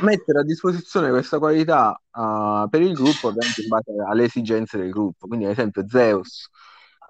Mettere 0.00 0.40
a 0.40 0.44
disposizione 0.44 1.08
questa 1.10 1.38
qualità 1.38 1.98
uh, 2.12 2.68
per 2.68 2.82
il 2.82 2.92
gruppo, 2.92 3.28
ovviamente 3.28 3.62
in 3.62 3.68
base 3.68 3.92
alle 4.06 4.24
esigenze 4.24 4.76
del 4.76 4.90
gruppo. 4.90 5.26
Quindi, 5.26 5.46
ad 5.46 5.52
esempio, 5.52 5.88
Zeus, 5.88 6.48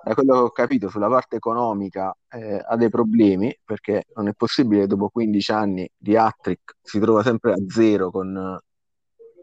da 0.02 0.14
quello 0.14 0.34
che 0.34 0.40
ho 0.40 0.50
capito 0.50 0.88
sulla 0.88 1.08
parte 1.08 1.36
economica, 1.36 2.14
eh, 2.30 2.62
ha 2.64 2.76
dei 2.76 2.88
problemi 2.88 3.56
perché 3.64 4.04
non 4.14 4.28
è 4.28 4.32
possibile 4.34 4.82
che 4.82 4.86
dopo 4.86 5.08
15 5.08 5.52
anni 5.52 5.90
di 5.96 6.16
hat-trick 6.16 6.76
si 6.82 6.98
trova 6.98 7.22
sempre 7.22 7.52
a 7.52 7.56
zero 7.66 8.10
con, 8.10 8.58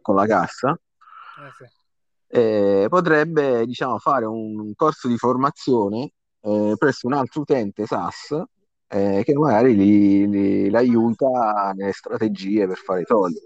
con 0.01 0.15
la 0.15 0.25
cassa. 0.25 0.71
Eh 0.71 1.51
sì. 1.57 1.73
Eh, 2.27 2.87
potrebbe 2.89 3.65
diciamo, 3.65 3.97
fare 3.99 4.25
un 4.25 4.73
corso 4.75 5.07
di 5.07 5.17
formazione 5.17 6.11
eh, 6.41 6.73
presso 6.77 7.07
un 7.07 7.13
altro 7.13 7.41
utente 7.41 7.85
SAS 7.85 8.41
eh, 8.87 9.21
che 9.23 9.33
magari 9.33 9.75
li, 9.75 10.27
li, 10.27 10.69
l'aiuta 10.69 11.73
nelle 11.75 11.91
strategie 11.91 12.67
per 12.67 12.77
fare 12.77 13.01
i 13.01 13.05
soldi 13.05 13.39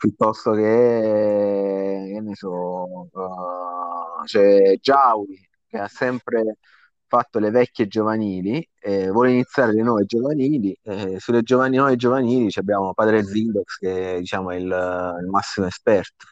piuttosto 0.00 0.52
che, 0.52 2.10
che 2.12 2.20
ne 2.22 2.34
so, 2.34 3.08
uh, 3.12 4.24
c'è 4.24 4.78
Giaui 4.80 5.49
che 5.70 5.78
ha 5.78 5.88
sempre 5.88 6.56
fatto 7.06 7.38
le 7.38 7.50
vecchie 7.50 7.86
giovanili, 7.86 8.66
eh, 8.80 9.08
vuole 9.10 9.32
iniziare 9.32 9.72
le 9.72 9.82
nuove 9.82 10.04
giovanili. 10.04 10.76
Eh, 10.82 11.18
sulle 11.18 11.42
giovani, 11.42 11.76
nuove 11.76 11.96
giovanili 11.96 12.50
abbiamo 12.54 12.92
Padre 12.92 13.24
Zindox 13.24 13.78
che 13.78 14.16
diciamo, 14.18 14.50
è 14.50 14.56
il, 14.56 15.18
il 15.20 15.26
massimo 15.28 15.66
esperto. 15.66 16.26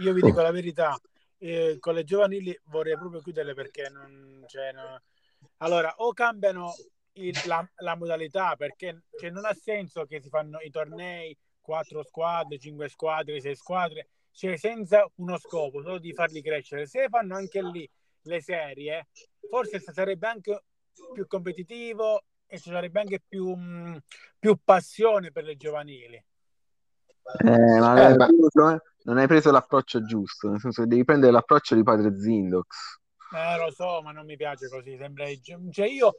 Io 0.00 0.12
vi 0.12 0.22
dico 0.22 0.40
la 0.40 0.50
verità, 0.50 0.98
eh, 1.38 1.76
con 1.78 1.94
le 1.94 2.04
giovanili 2.04 2.58
vorrei 2.64 2.96
proprio 2.96 3.20
chiudere 3.20 3.54
perché 3.54 3.88
non, 3.90 4.44
cioè, 4.46 4.72
no. 4.72 5.00
allora 5.58 5.92
o 5.96 6.12
cambiano 6.12 6.74
il, 7.14 7.38
la, 7.46 7.66
la, 7.76 7.96
modalità 7.96 8.56
perché 8.56 9.04
cioè, 9.18 9.30
non 9.30 9.44
ha 9.44 9.54
senso 9.54 10.04
che 10.04 10.20
si 10.20 10.28
fanno 10.28 10.58
i 10.60 10.70
tornei 10.70 11.36
quattro 11.60 12.02
squadre, 12.02 12.58
cinque 12.58 12.88
squadre, 12.88 13.40
sei 13.40 13.56
squadre, 13.56 14.08
cioè 14.32 14.56
senza 14.56 15.06
uno 15.16 15.38
scopo, 15.38 15.82
solo 15.82 15.98
di 15.98 16.12
farli 16.12 16.42
crescere. 16.42 16.86
Se 16.86 17.08
fanno 17.08 17.36
anche 17.36 17.62
lì 17.62 17.88
le 18.22 18.40
serie, 18.40 19.08
forse 19.48 19.80
sarebbe 19.80 20.26
anche 20.26 20.62
più 21.12 21.26
competitivo 21.26 22.22
e 22.46 22.58
ci 22.58 22.70
sarebbe 22.70 23.00
anche 23.00 23.22
più, 23.26 23.54
mh, 23.54 24.00
più 24.38 24.58
passione 24.62 25.30
per 25.30 25.44
le 25.44 25.56
giovanili. 25.56 26.16
Eh, 27.44 27.78
ma, 27.78 28.08
eh, 28.08 28.16
ma... 28.16 28.26
Preso, 28.26 28.82
non 29.04 29.18
hai 29.18 29.26
preso 29.26 29.50
l'approccio 29.50 30.04
giusto, 30.04 30.48
nel 30.48 30.60
senso 30.60 30.82
che 30.82 30.88
devi 30.88 31.04
prendere 31.04 31.32
l'approccio 31.32 31.74
di 31.74 31.82
padre 31.82 32.18
Zindox. 32.18 32.98
Eh, 33.32 33.58
lo 33.58 33.70
so, 33.70 34.02
ma 34.02 34.10
non 34.10 34.26
mi 34.26 34.36
piace 34.36 34.68
così. 34.68 34.96
Sembra... 34.96 35.26
Cioè, 35.70 35.86
io 35.86 36.14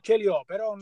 ce 0.00 0.16
li 0.16 0.26
ho, 0.26 0.44
però 0.44 0.76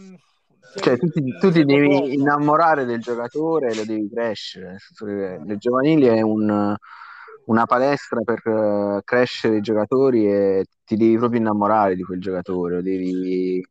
cioè, 0.77 0.99
tu, 0.99 1.09
ti, 1.09 1.23
tu 1.39 1.51
ti 1.51 1.65
devi 1.65 2.15
innamorare 2.15 2.85
del 2.85 3.01
giocatore 3.01 3.71
e 3.71 3.77
lo 3.77 3.85
devi 3.85 4.09
crescere. 4.11 4.79
Le 4.99 5.57
giovanili 5.57 6.07
è 6.07 6.21
un, 6.21 6.77
una 7.47 7.67
palestra 7.67 8.21
per 8.23 8.47
uh, 8.47 9.01
crescere 9.05 9.59
i 9.59 9.61
giocatori 9.61 10.27
e 10.27 10.67
ti 10.85 10.97
devi 10.97 11.17
proprio 11.17 11.41
innamorare 11.41 11.97
di 11.97 12.03
quel 12.03 12.21
giocatore. 12.21 12.83
Devi... 12.83 13.65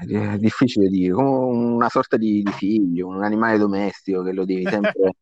È 0.00 0.36
difficile 0.38 0.88
dire, 0.88 1.12
come 1.12 1.28
una 1.28 1.88
sorta 1.88 2.16
di, 2.16 2.42
di 2.42 2.50
figlio, 2.50 3.06
un 3.06 3.22
animale 3.22 3.58
domestico 3.58 4.22
che 4.22 4.32
lo 4.32 4.44
devi 4.44 4.66
sempre. 4.66 5.14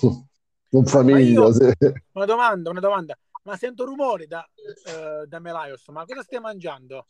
un 0.70 0.84
famiglia. 0.84 1.40
Io, 1.40 1.52
sì. 1.52 1.72
Una 2.12 2.24
domanda, 2.24 2.70
una 2.70 2.80
domanda. 2.80 3.16
Ma 3.44 3.56
sento 3.56 3.84
rumori 3.84 4.26
da, 4.26 4.44
uh, 4.44 5.26
da 5.26 5.38
Melaios, 5.38 5.86
ma 5.88 6.04
cosa 6.04 6.22
stai 6.22 6.40
mangiando? 6.40 7.06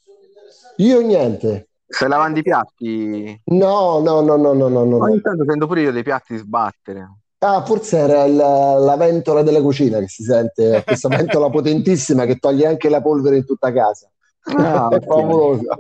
Io 0.77 1.01
niente. 1.01 1.71
Stai 1.87 2.09
lavando 2.09 2.38
i 2.38 2.42
piatti? 2.42 3.40
No, 3.47 3.99
no, 4.01 4.21
no, 4.21 4.37
no, 4.37 4.53
no, 4.53 4.68
no. 4.68 4.85
no. 4.85 4.97
Ogni 4.99 5.21
tanto 5.21 5.44
sento 5.44 5.66
pure 5.66 5.81
io 5.81 5.92
dei 5.92 6.05
piatti 6.05 6.37
sbattere. 6.37 7.21
Ah, 7.42 7.64
forse 7.64 7.96
era 7.96 8.24
il, 8.24 8.37
la 8.37 8.96
ventola 8.98 9.42
della 9.42 9.62
cucina 9.62 9.98
che 9.98 10.09
si 10.09 10.22
sente, 10.22 10.83
questa 10.85 11.09
ventola 11.16 11.48
potentissima 11.48 12.26
che 12.26 12.37
toglie 12.37 12.66
anche 12.66 12.90
la 12.90 13.00
polvere 13.00 13.38
in 13.38 13.46
tutta 13.46 13.72
casa. 13.72 14.11
Ah, 14.42 14.88
è 14.92 15.00
favolosa. 15.00 15.74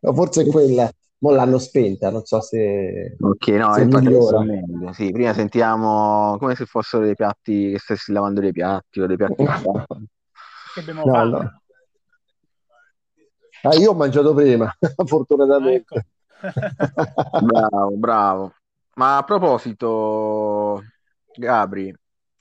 No, 0.00 0.14
forse 0.14 0.42
è 0.42 0.46
quella. 0.46 0.90
Mo 1.18 1.30
l'hanno 1.30 1.58
spenta, 1.58 2.10
non 2.10 2.24
so 2.24 2.40
se. 2.40 3.16
Ok, 3.20 3.46
no, 3.48 3.72
se 3.72 3.84
migliora. 3.84 4.44
Sì, 4.92 5.12
prima 5.12 5.32
sentiamo 5.32 6.36
come 6.38 6.56
se 6.56 6.66
fossero 6.66 7.04
dei 7.04 7.14
piatti 7.14 7.70
che 7.70 7.78
stessi 7.78 8.12
lavando 8.12 8.40
dei 8.40 8.52
piatti 8.52 9.00
o 9.00 9.06
dei 9.06 9.16
piatti. 9.16 9.44
che 10.74 10.80
abbiamo 10.80 11.04
no, 11.04 11.12
fatto. 11.12 11.42
No. 11.42 11.60
Ah, 13.62 13.74
io 13.76 13.92
ho 13.92 13.94
mangiato 13.94 14.34
prima, 14.34 14.70
fortunatamente. 15.06 16.06
Ecco. 16.40 17.44
bravo, 17.44 17.90
bravo. 17.96 18.52
Ma 18.96 19.18
a 19.18 19.22
proposito, 19.22 20.82
Gabri, 21.36 21.94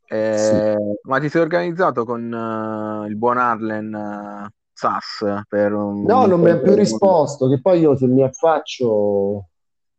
eh, 0.08 0.38
sì. 0.38 1.08
ma 1.10 1.19
ti 1.19 1.29
sei 1.29 1.41
organizzato 1.41 2.05
con 2.05 2.31
uh, 2.31 3.08
il 3.08 3.15
buon 3.15 3.38
Arlen 3.38 3.93
uh, 3.93 4.47
Sass 4.71 5.25
per 5.47 5.73
un... 5.73 6.03
No, 6.03 6.25
non 6.25 6.41
mi 6.41 6.49
ha 6.49 6.58
più 6.58 6.73
risposto, 6.73 7.47
che 7.49 7.62
poi 7.62 7.79
io 7.79 7.95
se 7.95 8.08
mi 8.08 8.23
affaccio 8.23 9.47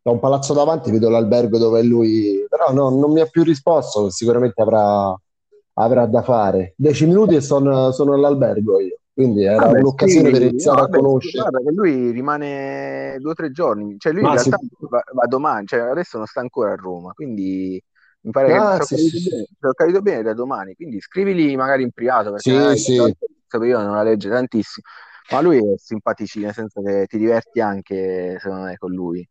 da 0.01 0.11
un 0.11 0.19
palazzo 0.19 0.53
davanti 0.53 0.91
vedo 0.91 1.09
l'albergo 1.09 1.57
dove 1.57 1.79
è 1.79 1.83
lui, 1.83 2.45
però 2.47 2.71
no, 2.71 2.89
non 2.89 3.11
mi 3.11 3.19
ha 3.19 3.25
più 3.25 3.43
risposto, 3.43 4.09
sicuramente 4.09 4.61
avrà, 4.61 5.13
avrà 5.73 6.05
da 6.05 6.21
fare. 6.21 6.73
Dieci 6.77 7.05
minuti 7.05 7.35
e 7.35 7.41
sono, 7.41 7.91
sono 7.91 8.13
all'albergo 8.13 8.79
io. 8.79 8.99
Quindi 9.17 9.45
era 9.45 9.65
vabbè, 9.65 9.79
un'occasione 9.79 10.27
sì, 10.27 10.31
per 10.31 10.41
iniziare 10.43 10.81
vabbè, 10.81 10.95
a 10.95 10.99
conoscere. 10.99 11.49
Guarda 11.49 11.67
che 11.67 11.75
lui 11.75 12.11
rimane 12.11 13.17
due 13.17 13.31
o 13.31 13.33
tre 13.33 13.49
giorni, 13.49 13.97
cioè 13.97 14.13
lui 14.13 14.21
Ma 14.21 14.29
in 14.29 14.35
realtà 14.35 14.57
si... 14.57 14.69
va, 14.81 15.03
va, 15.11 15.25
domani, 15.25 15.65
cioè 15.65 15.79
adesso 15.79 16.17
non 16.17 16.27
sta 16.27 16.39
ancora 16.39 16.73
a 16.73 16.75
Roma, 16.75 17.13
quindi 17.13 17.81
mi 18.21 18.31
pare 18.31 18.53
ah, 18.55 18.77
che 18.79 18.85
sì, 18.85 18.97
sì, 18.97 19.19
sì. 19.19 19.29
Bene, 19.29 19.45
ho 19.61 19.73
capito 19.73 20.01
bene 20.01 20.23
da 20.23 20.33
domani, 20.33 20.75
quindi 20.75 20.99
scrivili 20.99 21.55
magari 21.55 21.83
in 21.83 21.91
privato 21.91 22.31
perché 22.31 22.75
sì, 22.75 22.83
sì. 22.83 22.93
io 22.93 23.81
non 23.81 23.95
la 23.95 24.03
legge 24.03 24.29
tantissimo, 24.29 24.85
ma 25.31 25.41
lui 25.41 25.57
è 25.57 25.77
simpaticino, 25.77 26.45
nel 26.45 26.53
senso 26.53 26.81
che 26.81 27.05
ti 27.07 27.17
diverti 27.17 27.61
anche 27.61 28.37
secondo 28.39 28.65
me 28.65 28.77
con 28.77 28.91
lui. 28.91 29.27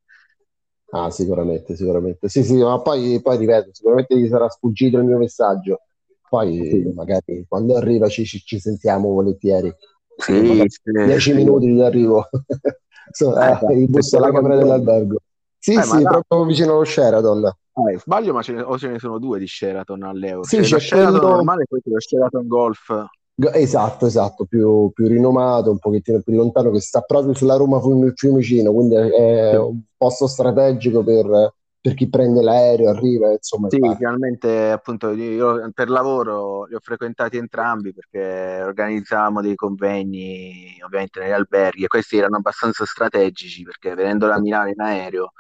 Ah, 0.91 1.11
sicuramente, 1.11 1.75
sicuramente. 1.75 2.29
Sì, 2.29 2.45
sì, 2.45 2.55
ma 2.63 2.81
poi, 2.81 3.21
poi 3.21 3.37
ripeto, 3.37 3.71
sicuramente 3.73 4.17
gli 4.17 4.29
sarà 4.29 4.49
sfuggito 4.49 4.99
il 4.99 5.05
mio 5.05 5.19
messaggio 5.19 5.81
poi 6.29 6.69
sì. 6.69 6.93
magari 6.95 7.45
quando 7.49 7.77
arriva 7.77 8.09
ci, 8.09 8.25
ci, 8.25 8.41
ci 8.45 8.59
sentiamo 8.59 9.11
volentieri. 9.11 9.73
Sì, 10.17 10.67
dieci 10.83 11.35
minuti 11.35 11.73
di 11.73 11.81
arrivo. 11.81 12.29
so, 13.11 13.39
eh, 13.39 13.59
eh, 13.71 13.79
il 13.81 13.89
bus 13.89 14.13
alla 14.15 14.33
camera 14.33 14.57
dell'albergo. 14.57 15.19
Sì, 15.59 15.75
eh, 15.75 15.83
sì, 15.83 16.03
proprio 16.03 16.45
vicino 16.45 16.73
allo 16.75 16.85
Sheraton. 16.85 17.53
Eh, 17.77 17.99
sbaglio, 17.99 18.33
ma 18.33 18.41
ce 18.41 18.53
ne, 18.53 18.63
o 18.63 18.79
ce 18.79 18.89
ne 18.89 18.99
sono 18.99 19.19
due 19.19 19.39
di 19.39 19.47
Sheraton 19.47 20.03
all'Euro. 20.03 20.45
Sì, 20.45 20.59
c'è, 20.59 20.63
c'è 20.63 20.79
Sheraton 20.81 21.19
quello... 21.19 21.35
normale 21.35 21.63
e 21.65 21.67
poi 21.69 21.81
c'è 21.83 21.91
lo 21.91 22.01
Sheraton 22.01 22.47
Golf. 22.47 23.07
Esatto, 23.53 24.07
esatto, 24.07 24.47
più, 24.47 24.91
più, 24.95 25.09
rinomato, 25.09 25.71
un 25.71 25.79
pochettino 25.79 26.23
più 26.23 26.35
lontano, 26.35 26.71
che 26.71 26.81
sta 26.81 27.03
proprio 27.03 27.35
sulla 27.35 27.57
Roma 27.57 27.79
Fiumicino, 28.15 28.73
quindi 28.73 28.95
è 28.95 29.59
un 29.59 29.79
posto 29.95 30.27
strategico 30.27 31.05
per, 31.05 31.53
per 31.79 31.93
chi 31.93 32.09
prende 32.09 32.41
l'aereo, 32.41 32.89
arriva, 32.89 33.31
insomma. 33.31 33.69
Sì, 33.69 33.79
finalmente 33.95 34.71
appunto 34.71 35.11
io 35.11 35.71
per 35.75 35.91
lavoro 35.91 36.65
li 36.65 36.75
ho 36.75 36.81
frequentati 36.81 37.37
entrambi 37.37 37.93
perché 37.93 38.63
organizzavamo 38.63 39.43
dei 39.43 39.55
convegni 39.55 40.79
ovviamente 40.83 41.21
negli 41.21 41.33
alberghi 41.33 41.85
e 41.85 41.89
questi 41.89 42.17
erano 42.17 42.37
abbastanza 42.39 42.87
strategici 42.87 43.65
perché 43.65 43.95
venendo 43.95 44.27
da 44.27 44.41
Milano 44.41 44.71
in 44.71 44.81
aereo 44.81 45.33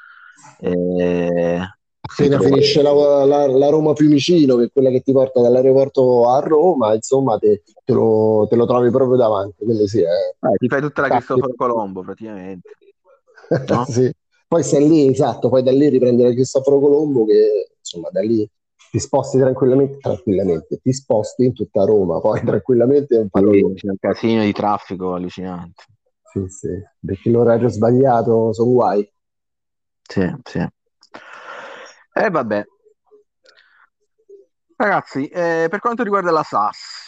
eh, 0.61 1.61
appena 2.09 2.41
finisce 2.41 2.83
la, 2.83 2.93
la, 3.25 3.47
la, 3.47 3.69
Roma 3.69 3.95
Fiumicino 3.95 4.57
che 4.57 4.65
è 4.65 4.71
quella 4.73 4.91
che 4.91 5.01
ti 5.01 5.13
porta 5.13 5.41
dall'aeroporto 5.41 6.29
a 6.29 6.39
Roma 6.41 6.95
insomma 6.95 7.39
te, 7.39 7.63
te, 7.85 7.93
lo, 7.93 8.47
te 8.49 8.57
lo, 8.57 8.67
trovi 8.67 8.91
proprio 8.91 9.17
davanti 9.17 9.65
sì, 9.87 10.01
eh. 10.01 10.03
Eh, 10.03 10.57
ti 10.59 10.69
fai 10.69 10.81
tutta 10.81 11.03
la 11.03 11.09
Cristoforo 11.09 11.55
Colombo 11.57 12.03
praticamente 12.03 12.69
no? 13.69 13.85
sì 13.87 14.13
poi 14.49 14.63
sei 14.63 14.89
lì, 14.89 15.11
esatto, 15.11 15.49
poi 15.49 15.63
da 15.63 15.73
lì 15.73 15.89
riprendere 15.89 16.33
Cristoforo 16.33 16.79
Colombo 16.79 17.25
che 17.25 17.73
insomma 17.79 18.11
da 18.11 18.21
lì 18.21 18.49
ti 18.91 19.01
sposti 19.01 19.39
tranquillamente, 19.39 19.99
tranquillamente, 19.99 20.79
ti 20.81 20.93
sposti 20.93 21.45
in 21.47 21.53
tutta 21.53 21.85
Roma, 21.85 22.21
poi 22.21 22.41
tranquillamente 22.45 23.29
sì, 23.33 23.73
c'è 23.75 23.89
un 23.89 23.97
casino 23.99 24.45
di 24.45 24.53
traffico 24.53 25.15
allucinante. 25.15 25.83
Sì, 26.33 26.45
sì, 26.49 26.69
perché 27.05 27.31
l'orario 27.31 27.69
sbagliato 27.69 28.53
sono 28.53 28.71
guai. 28.71 29.13
Sì, 30.03 30.33
sì. 30.45 30.65
E 32.19 32.25
eh, 32.25 32.31
vabbè. 32.31 32.65
Ragazzi, 34.77 35.29
eh, 35.29 35.67
per 35.69 35.81
quanto 35.81 36.03
riguarda 36.03 36.31
la 36.31 36.43
SAS, 36.43 37.05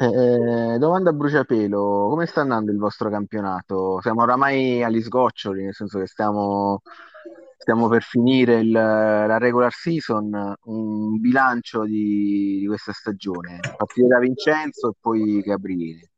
Eh, 0.00 0.76
domanda 0.78 1.10
a 1.10 1.12
bruciapelo, 1.12 2.08
come 2.10 2.26
sta 2.26 2.42
andando 2.42 2.70
il 2.70 2.78
vostro 2.78 3.10
campionato? 3.10 4.00
Siamo 4.00 4.22
oramai 4.22 4.80
agli 4.84 5.02
sgoccioli, 5.02 5.64
nel 5.64 5.74
senso 5.74 5.98
che 5.98 6.06
stiamo, 6.06 6.82
stiamo 7.56 7.88
per 7.88 8.02
finire 8.02 8.60
il- 8.60 8.70
la 8.70 9.38
regular 9.38 9.72
season, 9.72 10.54
un 10.66 11.18
bilancio 11.18 11.82
di, 11.82 12.58
di 12.60 12.66
questa 12.66 12.92
stagione. 12.92 13.58
A 13.60 13.74
partire 13.74 14.06
da 14.06 14.20
Vincenzo 14.20 14.90
e 14.90 14.92
poi 15.00 15.40
Gabriele. 15.40 16.12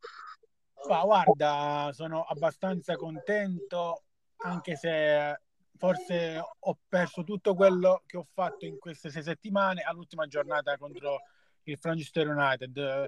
Ma 0.87 1.03
guarda, 1.03 1.89
sono 1.93 2.27
abbastanza 2.29 2.97
contento, 2.97 4.03
anche 4.43 4.77
se 4.77 5.39
forse 5.81 6.39
ho 6.59 6.79
perso 6.87 7.25
tutto 7.25 7.55
quello 7.55 8.03
che 8.05 8.19
ho 8.19 8.27
fatto 8.35 8.67
in 8.67 8.79
queste 8.79 9.09
sei 9.09 9.23
settimane 9.23 9.81
all'ultima 9.81 10.27
giornata 10.27 10.77
contro 10.77 11.23
il 11.63 11.79
Manchester 11.83 12.29
United. 12.29 13.07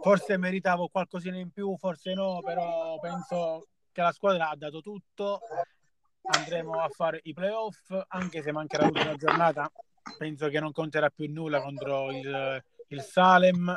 Forse 0.00 0.36
meritavo 0.36 0.86
qualcosina 0.86 1.38
in 1.38 1.50
più, 1.50 1.76
forse 1.76 2.14
no, 2.14 2.38
però 2.40 3.00
penso 3.00 3.66
che 3.90 4.00
la 4.00 4.12
squadra 4.12 4.48
ha 4.48 4.54
dato 4.54 4.80
tutto. 4.80 5.40
Andremo 6.22 6.80
a 6.80 6.88
fare 6.88 7.18
i 7.24 7.32
playoff, 7.32 7.92
anche 8.06 8.42
se 8.42 8.52
mancherà 8.52 8.84
l'ultima 8.84 9.16
giornata. 9.16 9.68
Penso 10.16 10.48
che 10.48 10.60
non 10.60 10.70
conterà 10.70 11.10
più 11.10 11.28
nulla 11.32 11.60
contro 11.60 12.12
il, 12.12 12.64
il 12.88 13.00
Salem, 13.00 13.76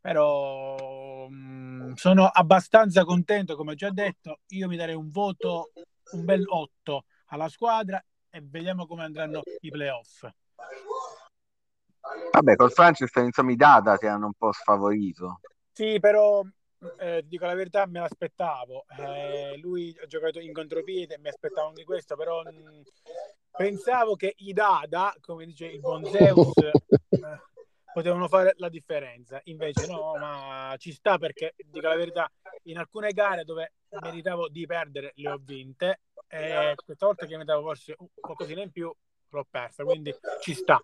però 0.00 1.28
mh, 1.28 1.92
sono 1.94 2.26
abbastanza 2.26 3.04
contento, 3.04 3.54
come 3.54 3.72
ho 3.72 3.76
già 3.76 3.90
detto. 3.90 4.40
Io 4.48 4.66
mi 4.66 4.76
darei 4.76 4.96
un 4.96 5.08
voto, 5.08 5.70
un 6.12 6.24
bel 6.24 6.44
8 6.48 7.04
alla 7.30 7.48
squadra 7.48 8.02
e 8.28 8.40
vediamo 8.42 8.86
come 8.86 9.02
andranno 9.02 9.42
i 9.60 9.70
playoff. 9.70 10.28
Vabbè, 12.32 12.56
col 12.56 12.72
Francis 12.72 13.10
insomma 13.16 13.52
i 13.52 13.56
data 13.56 13.96
ti 13.96 14.06
hanno 14.06 14.26
un 14.26 14.34
po' 14.34 14.52
sfavorito. 14.52 15.40
Sì, 15.72 15.98
però 16.00 16.42
eh, 16.98 17.22
dico 17.24 17.46
la 17.46 17.54
verità, 17.54 17.86
me 17.86 18.00
l'aspettavo. 18.00 18.84
Eh, 18.98 19.58
lui 19.58 19.96
ha 20.02 20.06
giocato 20.06 20.40
in 20.40 20.52
contropiede, 20.52 21.18
mi 21.18 21.28
aspettavo 21.28 21.68
anche 21.68 21.84
questo, 21.84 22.16
però 22.16 22.42
mh, 22.42 22.82
pensavo 23.50 24.16
che 24.16 24.34
i 24.38 24.52
Dada, 24.52 25.14
come 25.20 25.46
dice 25.46 25.66
il 25.66 25.80
buon 25.80 26.04
Zeus, 26.04 26.56
eh, 26.56 26.72
potevano 27.92 28.28
fare 28.28 28.54
la 28.56 28.68
differenza. 28.68 29.40
Invece 29.44 29.86
no, 29.86 30.16
ma 30.16 30.74
ci 30.78 30.92
sta 30.92 31.18
perché, 31.18 31.54
dico 31.56 31.86
la 31.86 31.96
verità, 31.96 32.30
in 32.64 32.78
alcune 32.78 33.12
gare 33.12 33.44
dove 33.44 33.74
meritavo 34.00 34.48
di 34.48 34.66
perdere 34.66 35.12
le 35.16 35.30
ho 35.30 35.38
vinte 35.40 36.00
e 36.32 36.74
questa 36.84 37.06
volta 37.06 37.26
che 37.26 37.34
meritavo 37.36 37.62
forse 37.62 37.96
qualcosina 38.14 38.62
in 38.62 38.70
più 38.70 38.94
l'ho 39.30 39.46
persa, 39.50 39.82
quindi 39.82 40.14
ci 40.40 40.54
sta. 40.54 40.80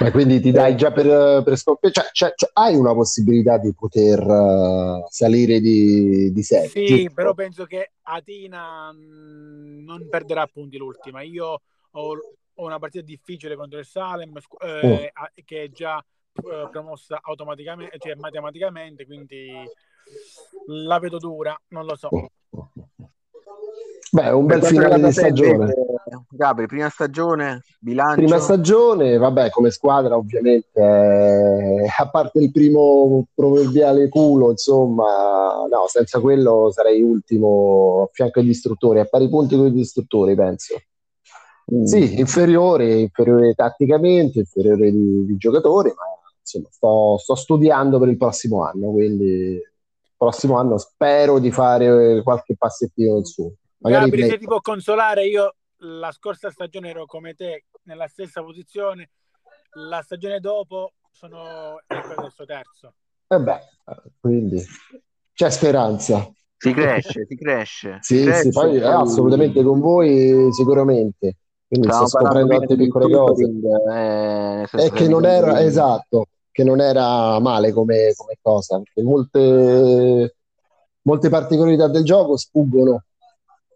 Ma 0.00 0.12
quindi 0.12 0.40
ti 0.40 0.52
dai 0.52 0.76
già 0.76 0.92
per, 0.92 1.42
per 1.42 1.56
scop- 1.56 1.90
cioè, 1.90 2.08
cioè, 2.12 2.32
cioè, 2.34 2.50
hai 2.52 2.76
una 2.76 2.94
possibilità 2.94 3.58
di 3.58 3.74
poter 3.74 4.24
uh, 4.24 5.04
salire 5.08 5.58
di, 5.58 6.30
di 6.32 6.42
sé. 6.42 6.68
Sì, 6.68 6.84
giusto? 6.86 7.14
però 7.14 7.34
penso 7.34 7.64
che 7.64 7.94
Atina 8.02 8.92
mh, 8.92 9.82
non 9.84 10.08
perderà 10.08 10.46
punti 10.46 10.78
l'ultima. 10.78 11.22
Io 11.22 11.46
ho, 11.90 12.16
ho, 12.54 12.64
una 12.64 12.78
partita 12.78 13.04
difficile 13.04 13.56
contro 13.56 13.80
il 13.80 13.86
Salem 13.86 14.38
eh, 14.60 15.12
oh. 15.14 15.42
che 15.44 15.64
è 15.64 15.68
già 15.70 15.98
eh, 15.98 16.68
promossa 16.70 17.18
automaticamente, 17.20 17.98
cioè 17.98 18.14
matematicamente, 18.14 19.04
quindi 19.04 19.50
la 20.66 20.98
vedo 21.00 21.18
dura, 21.18 21.60
non 21.68 21.84
lo 21.84 21.96
so. 21.96 22.08
Beh, 24.10 24.30
un 24.30 24.46
bel 24.46 24.62
finale 24.62 25.00
di 25.00 25.12
stagione. 25.12 25.74
Gabri, 26.30 26.66
prima 26.66 26.88
stagione, 26.88 27.62
bilancio. 27.78 28.16
Prima 28.16 28.38
stagione, 28.38 29.18
vabbè, 29.18 29.50
come 29.50 29.70
squadra 29.70 30.16
ovviamente, 30.16 30.80
eh, 30.80 31.86
a 31.98 32.08
parte 32.08 32.38
il 32.38 32.50
primo 32.50 33.26
proverbiale 33.34 34.08
culo, 34.08 34.50
insomma, 34.50 35.66
no, 35.70 35.86
senza 35.88 36.20
quello 36.20 36.70
sarei 36.72 37.02
ultimo 37.02 38.04
a 38.04 38.08
fianco 38.12 38.38
ai 38.38 38.46
distruttori, 38.46 39.00
a 39.00 39.04
pari 39.04 39.28
punti 39.28 39.56
con 39.56 39.66
i 39.66 39.72
distruttori, 39.72 40.34
penso. 40.34 40.76
Mm. 41.74 41.84
Sì, 41.84 42.18
inferiore, 42.18 43.00
inferiore 43.00 43.52
tatticamente, 43.54 44.38
inferiore 44.38 44.90
di, 44.90 45.26
di 45.26 45.36
giocatori, 45.36 45.90
ma 45.90 46.04
insomma, 46.40 46.68
sto, 46.70 47.18
sto 47.18 47.34
studiando 47.34 47.98
per 47.98 48.08
il 48.08 48.16
prossimo 48.16 48.64
anno, 48.64 48.90
quindi 48.90 49.24
il 49.24 49.62
prossimo 50.16 50.56
anno 50.56 50.78
spero 50.78 51.38
di 51.38 51.50
fare 51.50 52.22
qualche 52.22 52.56
passettino 52.56 53.18
in 53.18 53.24
su. 53.24 53.52
Magari 53.78 54.10
Gabri, 54.10 54.28
se 54.28 54.38
ti 54.38 54.46
può 54.46 54.60
consolare, 54.60 55.26
io 55.26 55.54
la 55.82 56.10
scorsa 56.10 56.50
stagione 56.50 56.88
ero 56.88 57.06
come 57.06 57.34
te 57.34 57.66
nella 57.84 58.08
stessa 58.08 58.42
posizione, 58.42 59.10
la 59.74 60.02
stagione 60.02 60.40
dopo 60.40 60.94
sono 61.10 61.80
ecco 61.86 62.20
adesso 62.20 62.44
terzo. 62.44 62.94
E 63.28 63.36
eh 63.36 63.40
beh, 63.40 63.60
quindi 64.20 64.64
c'è 65.32 65.50
speranza. 65.50 66.30
Si 66.56 66.72
cresce, 66.72 67.24
si 67.24 67.36
cresce. 67.36 67.98
sì, 68.00 68.24
cresce, 68.24 68.42
sì, 68.42 68.50
poi, 68.50 68.76
eh, 68.78 68.82
assolutamente 68.84 69.62
con 69.62 69.78
voi 69.78 70.48
sicuramente. 70.52 71.36
Quindi 71.68 71.88
sto 71.92 72.08
scoprendo 72.08 72.56
tante 72.56 72.74
piccole 72.74 73.12
cose. 73.12 73.44
Eh, 73.44 74.66
e 74.72 74.90
che 74.90 75.06
non 75.06 75.24
era, 75.24 75.60
esatto, 75.60 76.26
che 76.50 76.64
non 76.64 76.80
era 76.80 77.38
male 77.38 77.72
come, 77.72 78.12
come 78.16 78.38
cosa, 78.40 78.80
perché 78.80 79.02
molte, 79.02 80.34
molte 81.02 81.28
particolarità 81.28 81.86
del 81.86 82.02
gioco 82.02 82.36
sfuggono 82.36 83.04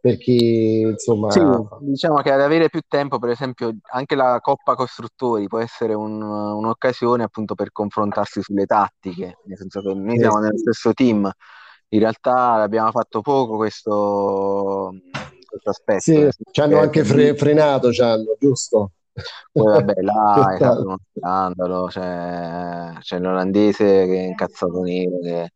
perché 0.03 0.33
insomma 0.33 1.31
sì, 1.31 1.41
diciamo 1.79 2.17
che 2.23 2.33
ad 2.33 2.41
avere 2.41 2.69
più 2.69 2.81
tempo 2.88 3.21
per 3.21 3.31
esempio 3.31 3.73
anche 3.93 4.17
la 4.17 4.41
Coppa 4.41 4.75
Costruttori 4.75 5.47
può 5.47 5.61
essere 5.61 5.95
un, 5.95 6.21
un'occasione 6.21 7.23
appunto 7.23 7.55
per 7.55 7.71
confrontarsi 7.71 8.43
sulle 8.43 8.67
tattiche 8.67 9.38
nel 9.45 9.57
senso 9.57 9.81
che 9.81 9.95
noi 9.95 10.19
siamo 10.19 10.38
nello 10.41 10.59
stesso 10.59 10.93
team. 10.93 11.31
In 11.91 12.01
realtà 12.01 12.55
abbiamo 12.55 12.91
fatto 12.91 13.21
poco 13.21 13.57
questo, 13.57 14.93
questo 15.47 15.71
aspetto 15.71 16.01
sì, 16.01 16.21
eh, 16.21 16.33
ci 16.51 16.61
hanno 16.61 16.81
anche 16.81 17.05
fre- 17.05 17.37
frenato 17.37 17.91
c'hanno, 17.93 18.35
giusto? 18.41 18.91
poi 19.53 19.67
vabbè 19.67 20.01
là 20.01 20.51
è 20.53 20.57
stato 20.57 20.81
uno 20.83 20.99
scandalo 21.15 21.87
c'è, 21.87 22.99
c'è 22.99 23.21
l'olandese 23.21 23.85
che 24.07 24.17
è 24.17 24.27
incazzato 24.27 24.81
nero 24.81 25.21
che 25.21 25.53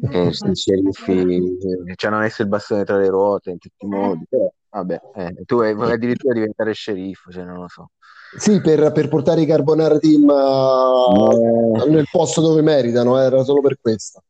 che 0.00 0.32
sceriffi 0.32 1.56
ci 1.94 2.06
hanno 2.06 2.18
messo 2.18 2.42
il 2.42 2.48
bastone 2.48 2.84
tra 2.84 2.96
le 2.98 3.08
ruote 3.08 3.50
in 3.50 3.58
tutti 3.58 3.84
i 3.84 3.88
modi 3.88 4.24
però 4.28 4.52
vabbè 4.70 5.00
eh, 5.14 5.42
tu 5.44 5.56
vuoi 5.56 5.92
addirittura 5.92 6.34
diventare 6.34 6.72
sceriffo 6.72 7.30
cioè 7.30 7.44
non 7.44 7.56
lo 7.56 7.68
so. 7.68 7.90
Sì 8.36 8.60
per, 8.60 8.90
per 8.90 9.08
portare 9.08 9.42
i 9.42 9.46
Carbonara 9.46 9.98
Team 9.98 10.24
uh, 10.24 11.80
eh. 11.80 11.88
nel 11.88 12.08
posto 12.10 12.40
dove 12.40 12.62
meritano 12.62 13.16
era 13.18 13.44
solo 13.44 13.60
per 13.60 13.78
questo. 13.80 14.22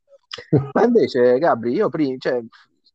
Ma 0.72 0.84
invece 0.84 1.38
Gabri 1.38 1.72
io 1.72 1.88
prima 1.88 2.16
cioè, 2.18 2.42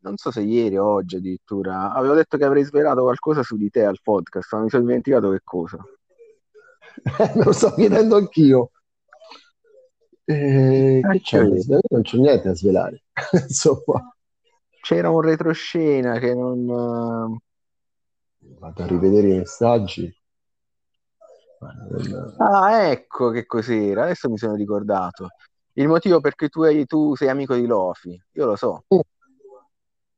non 0.01 0.17
so 0.17 0.29
se 0.29 0.41
ieri 0.41 0.77
o 0.77 0.85
oggi 0.85 1.15
addirittura 1.15 1.91
avevo 1.91 2.13
detto 2.13 2.37
che 2.37 2.45
avrei 2.45 2.63
svelato 2.63 3.01
qualcosa 3.01 3.41
su 3.41 3.57
di 3.57 3.69
te 3.69 3.83
al 3.83 3.99
podcast 4.03 4.53
ma 4.53 4.61
mi 4.61 4.69
sono 4.69 4.83
dimenticato 4.83 5.31
che 5.31 5.41
cosa. 5.43 5.77
Me 7.33 7.43
lo 7.43 7.51
sto 7.51 7.73
chiedendo 7.73 8.17
anch'io 8.17 8.71
eh, 10.31 11.01
che 11.11 11.21
c'è? 11.21 11.41
Non 11.41 12.01
c'è 12.03 12.17
niente 12.17 12.49
da 12.49 12.55
svelare. 12.55 13.03
Insomma. 13.33 14.15
C'era 14.81 15.09
un 15.09 15.21
retroscena 15.21 16.19
che 16.19 16.35
non... 16.35 17.37
Vado 18.59 18.83
a 18.83 18.85
rivedere 18.85 19.27
i 19.27 19.37
messaggi. 19.37 20.15
Ah, 22.37 22.83
ecco 22.83 23.31
che 23.31 23.47
cos'era. 23.47 24.03
Adesso 24.03 24.29
mi 24.29 24.37
sono 24.37 24.53
ricordato. 24.53 25.29
Il 25.73 25.87
motivo 25.87 26.19
perché 26.21 26.47
tu, 26.47 26.61
hai, 26.61 26.85
tu 26.85 27.15
sei 27.15 27.29
amico 27.29 27.55
di 27.55 27.65
Lofi. 27.65 28.21
Io 28.33 28.45
lo 28.45 28.55
so. 28.55 28.83
Uh. 28.87 29.01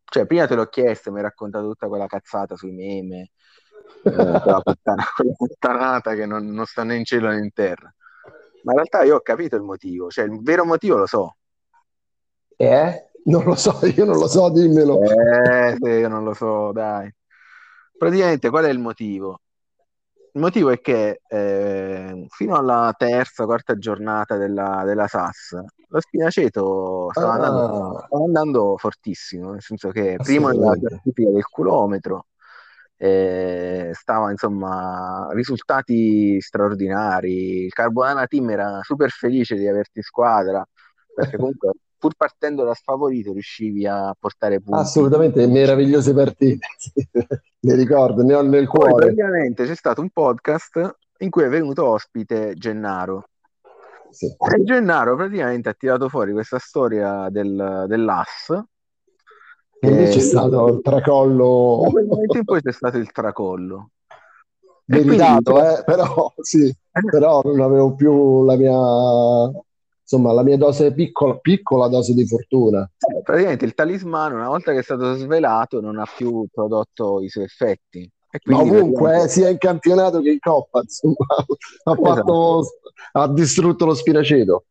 Cioè, 0.04 0.26
prima 0.26 0.46
te 0.46 0.56
l'ho 0.56 0.68
chiesto, 0.68 1.10
mi 1.12 1.18
hai 1.18 1.24
raccontato 1.24 1.68
tutta 1.68 1.88
quella 1.88 2.08
cazzata 2.08 2.58
sui 2.58 2.74
meme, 2.74 3.32
eh, 4.04 4.12
quella, 4.12 4.60
puttana, 4.62 5.04
quella 5.16 5.34
puttanata 5.38 6.16
che 6.16 6.26
non, 6.26 6.48
non 6.48 6.66
sta 6.66 6.84
né 6.84 6.98
in 6.98 7.06
cielo 7.06 7.30
né 7.30 7.38
in 7.38 7.54
terra. 7.54 7.94
Ma 8.64 8.72
in 8.72 8.78
realtà 8.78 9.04
io 9.04 9.16
ho 9.16 9.22
capito 9.22 9.56
il 9.56 9.64
motivo, 9.64 10.10
cioè 10.10 10.26
il 10.26 10.42
vero 10.42 10.66
motivo 10.66 10.98
lo 10.98 11.06
so. 11.06 11.36
Eh? 12.56 13.10
Non 13.24 13.44
lo 13.44 13.56
so, 13.56 13.80
io 13.86 14.06
non 14.06 14.18
lo 14.18 14.28
so, 14.28 14.50
dimmelo. 14.50 15.02
Eh, 15.02 15.76
sì, 15.80 15.90
io 15.90 16.08
non 16.08 16.24
lo 16.24 16.34
so, 16.34 16.72
dai. 16.72 17.14
Praticamente 17.98 18.50
qual 18.50 18.66
è 18.66 18.70
il 18.70 18.80
motivo? 18.80 19.42
Il 20.34 20.42
motivo 20.42 20.70
è 20.70 20.80
che 20.80 21.22
eh, 21.28 22.26
fino 22.30 22.56
alla 22.56 22.94
terza, 22.98 23.46
quarta 23.46 23.78
giornata 23.78 24.38
della, 24.38 24.84
della 24.86 25.08
SAS, 25.08 25.62
lo 25.88 26.00
Spinaceto 26.00 27.10
stava, 27.12 27.32
ah. 27.32 27.36
andando, 27.36 28.04
stava 28.06 28.24
andando 28.24 28.78
fortissimo, 28.78 29.52
nel 29.52 29.62
senso 29.62 29.90
che 29.90 30.16
prima 30.24 30.52
della 30.52 30.78
classifica 30.80 31.30
del 31.30 31.46
chilometro 31.46 32.26
eh, 33.04 33.90
stava 33.94 34.30
insomma 34.30 35.28
risultati 35.32 36.40
straordinari. 36.40 37.64
Il 37.66 37.74
Carbonana 37.74 38.28
Team 38.28 38.52
era 38.52 38.80
super 38.84 39.10
felice 39.10 39.56
di 39.56 39.68
averti 39.68 39.98
in 39.98 40.04
squadra 40.04 40.64
perché 41.16 41.38
comunque 41.38 41.72
pur 41.98 42.14
partendo 42.16 42.64
da 42.64 42.74
sfavorito 42.74 43.34
riuscivi 43.34 43.88
a 43.88 44.16
portare 44.20 44.62
punti. 44.62 44.80
Assolutamente, 44.80 45.48
meravigliose 45.48 46.14
partite, 46.14 46.68
ne 47.60 47.76
ricordo, 47.76 48.24
ne 48.24 48.36
ho 48.36 48.42
nel 48.42 48.68
cuore. 48.68 48.92
Poi 48.92 49.02
praticamente 49.02 49.66
c'è 49.66 49.76
stato 49.76 50.02
un 50.02 50.10
podcast 50.10 50.98
in 51.18 51.30
cui 51.30 51.44
è 51.44 51.50
venuto 51.50 51.86
ospite 51.86 52.54
Gennaro 52.54 53.26
sì. 54.12 54.26
E 54.26 54.64
Gennaro 54.64 55.16
praticamente 55.16 55.70
ha 55.70 55.74
tirato 55.74 56.10
fuori 56.10 56.34
questa 56.34 56.60
storia 56.60 57.30
del, 57.30 57.86
dell'AS. 57.88 58.62
E 59.84 59.90
lì 59.90 60.04
che- 60.06 60.10
c'è 60.12 60.20
stato 60.20 60.68
il 60.68 60.82
tracollo 60.82 61.80
Da 61.84 61.90
quel 61.90 62.06
momento 62.06 62.38
in 62.38 62.44
poi 62.44 62.62
c'è 62.62 62.72
stato 62.72 62.98
il 62.98 63.12
tracollo. 63.12 63.90
Meritato, 64.86 65.54
quindi- 65.54 65.70
eh, 65.80 65.84
però 65.84 66.34
sì, 66.42 66.76
però 67.10 67.42
non 67.44 67.62
avevo 67.62 67.96
più 67.96 68.44
la 68.44 68.56
mia, 68.58 69.52
insomma, 70.02 70.34
la 70.34 70.44
mia 70.44 70.58
dose 70.58 70.94
piccola, 70.94 71.36
piccola 71.38 71.88
dose 71.88 72.14
di 72.14 72.28
fortuna. 72.28 72.88
Eh, 72.98 73.22
praticamente 73.24 73.66
il 73.66 73.74
talismano, 73.74 74.36
una 74.36 74.50
volta 74.50 74.72
che 74.72 74.80
è 74.80 74.84
stato 74.84 75.16
svelato, 75.16 75.82
non 75.82 75.98
ha 75.98 76.06
più 76.16 76.46
prodotto 76.52 77.22
i 77.22 77.30
suoi 77.30 77.46
effetti. 77.46 78.08
E 78.34 78.40
Ma 78.46 78.60
ovunque, 78.60 78.76
eh, 78.82 78.86
praticamente- 78.86 79.30
sia 79.30 79.50
in 79.50 79.58
campionato 79.58 80.22
che 80.22 80.30
in 80.32 80.40
coppa, 80.40 80.82
insomma, 80.82 81.16
ha 81.86 81.96
fatto, 81.96 82.64
ha 83.14 83.28
distrutto 83.30 83.86
lo 83.86 83.94
spinaceto. 83.94 84.66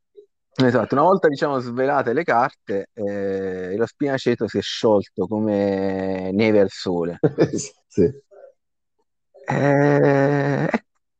Esatto, 0.56 0.94
una 0.94 1.04
volta 1.04 1.28
diciamo 1.28 1.58
svelate 1.60 2.12
le 2.12 2.24
carte, 2.24 2.88
eh, 2.92 3.76
lo 3.76 3.86
spinaceto 3.86 4.48
si 4.48 4.58
è 4.58 4.60
sciolto 4.60 5.26
come 5.26 6.30
neve 6.32 6.60
al 6.60 6.70
sole. 6.70 7.18
Sì. 7.90 8.08
Eh, 9.48 10.68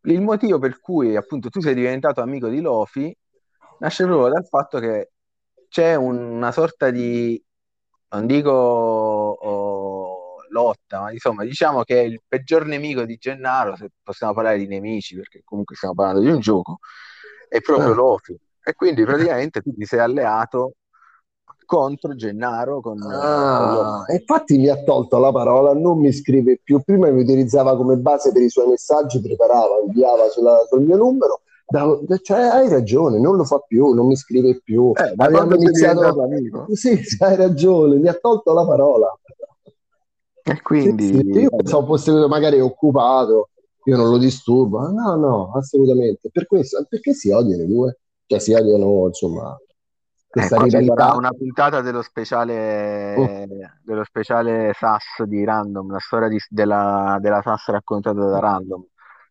il 0.03 0.21
motivo 0.21 0.59
per 0.61 0.81
cui 0.81 1.17
appunto 1.17 1.49
tu 1.49 1.61
sei 1.61 1.75
diventato 1.75 2.21
amico 2.21 2.49
di 2.49 2.61
Lofi 2.61 3.13
nasce 3.79 4.05
proprio 4.05 4.29
dal 4.33 4.47
fatto 4.47 4.79
che 4.79 5.11
c'è 5.69 5.95
una 5.97 6.53
sorta 6.53 6.91
di, 6.91 7.43
non 8.11 8.27
dico 8.27 8.51
oh, 8.53 10.37
lotta, 10.51 11.01
ma 11.01 11.13
insomma 11.13 11.45
diciamo 11.45 11.83
che 11.83 12.01
il 12.01 12.21
peggior 12.27 12.67
nemico 12.67 13.05
di 13.05 13.17
Gennaro, 13.17 13.77
se 13.77 13.89
possiamo 14.03 14.33
parlare 14.35 14.59
di 14.59 14.67
nemici, 14.67 15.17
perché 15.17 15.43
comunque 15.45 15.75
stiamo 15.77 15.95
parlando 15.95 16.21
di 16.21 16.31
un 16.31 16.41
gioco, 16.41 16.79
è 17.49 17.61
proprio 17.61 17.93
Ah. 17.93 17.95
Lofi. 17.95 18.39
E 18.63 18.75
quindi 18.75 19.05
praticamente 19.05 19.61
tu 19.63 19.73
ti 19.75 19.85
sei 19.85 20.01
alleato 20.01 20.75
contro 21.67 22.15
Gennaro 22.15 22.81
con, 22.81 22.99
con 23.53 23.69
Ah, 23.69 23.71
Lofi. 23.71 24.13
infatti 24.13 24.59
mi 24.59 24.69
ha 24.69 24.83
tolto 24.83 25.19
la 25.19 25.33
parola, 25.33 25.73
non 25.73 25.99
mi 26.01 26.13
scrive 26.13 26.61
più. 26.63 26.81
Prima 26.83 27.11
mi 27.11 27.23
utilizzava 27.23 27.77
come 27.77 27.97
base 27.97 28.33
per 28.33 28.43
i 28.43 28.49
suoi 28.51 28.69
messaggi, 28.69 29.21
preparava, 29.21 29.81
inviava 29.87 30.29
sulla- 30.29 30.65
sul 30.69 30.83
mio 30.83 30.97
numero. 30.97 31.41
Da- 31.67 31.99
cioè, 32.23 32.41
hai 32.41 32.69
ragione, 32.69 33.19
non 33.21 33.37
lo 33.37 33.45
fa 33.45 33.59
più, 33.61 33.93
non 33.95 34.07
mi 34.07 34.17
scrive 34.17 34.61
più. 34.63 34.93
Eh, 34.99 35.15
sei 35.19 35.55
iniziato. 35.55 36.17
Sì, 36.75 36.97
sì, 37.03 37.17
hai 37.23 37.37
ragione, 37.37 37.97
mi 37.97 38.09
ha 38.09 38.15
tolto 38.15 38.53
la 38.53 38.65
parola. 38.67 39.13
E 40.43 40.61
Sì, 40.75 40.95
quindi 40.97 40.97
sì, 40.99 41.21
io 41.33 41.51
pensavo 41.55 41.87
fosse 41.87 42.11
magari 42.27 42.59
occupato, 42.61 43.51
io 43.85 43.97
non 43.97 44.09
lo 44.11 44.19
disturbo. 44.19 44.89
No, 44.91 45.15
no, 45.17 45.53
assolutamente. 45.55 46.31
Per 46.31 46.47
questo, 46.47 46.85
perché 46.89 47.13
si 47.13 47.31
odiano 47.31 47.63
i 47.65 47.67
due? 47.67 48.00
Cioè, 48.31 48.39
si 48.39 48.53
odiano, 48.53 49.07
insomma, 49.09 49.59
questa 50.29 50.55
Ecco, 50.55 50.65
rivalità. 50.67 51.17
una 51.17 51.31
puntata 51.33 51.81
dello 51.81 52.01
speciale, 52.01 53.45
dello 53.83 54.05
speciale 54.05 54.73
SAS 54.73 55.25
di 55.25 55.43
Random, 55.43 55.91
la 55.91 55.99
storia 55.99 56.29
di- 56.29 56.39
della, 56.49 57.19
della 57.21 57.43
SAS 57.43 57.67
raccontata 57.71 58.25
da 58.25 58.39
Random. 58.39 58.85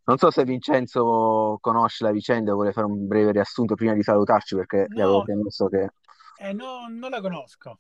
Non 0.03 0.17
so 0.17 0.31
se 0.31 0.43
Vincenzo 0.43 1.57
conosce 1.61 2.03
la 2.03 2.11
vicenda, 2.11 2.51
vuole 2.53 2.73
fare 2.73 2.87
un 2.87 3.07
breve 3.07 3.31
riassunto 3.31 3.75
prima 3.75 3.93
di 3.93 4.03
salutarci 4.03 4.55
perché 4.57 4.87
gli 4.89 4.99
avevo 4.99 5.19
No. 5.19 5.23
promesso 5.23 5.67
che... 5.67 5.89
Eh, 6.41 6.51
no, 6.51 6.87
non 6.89 7.09
la 7.09 7.21
conosco. 7.21 7.77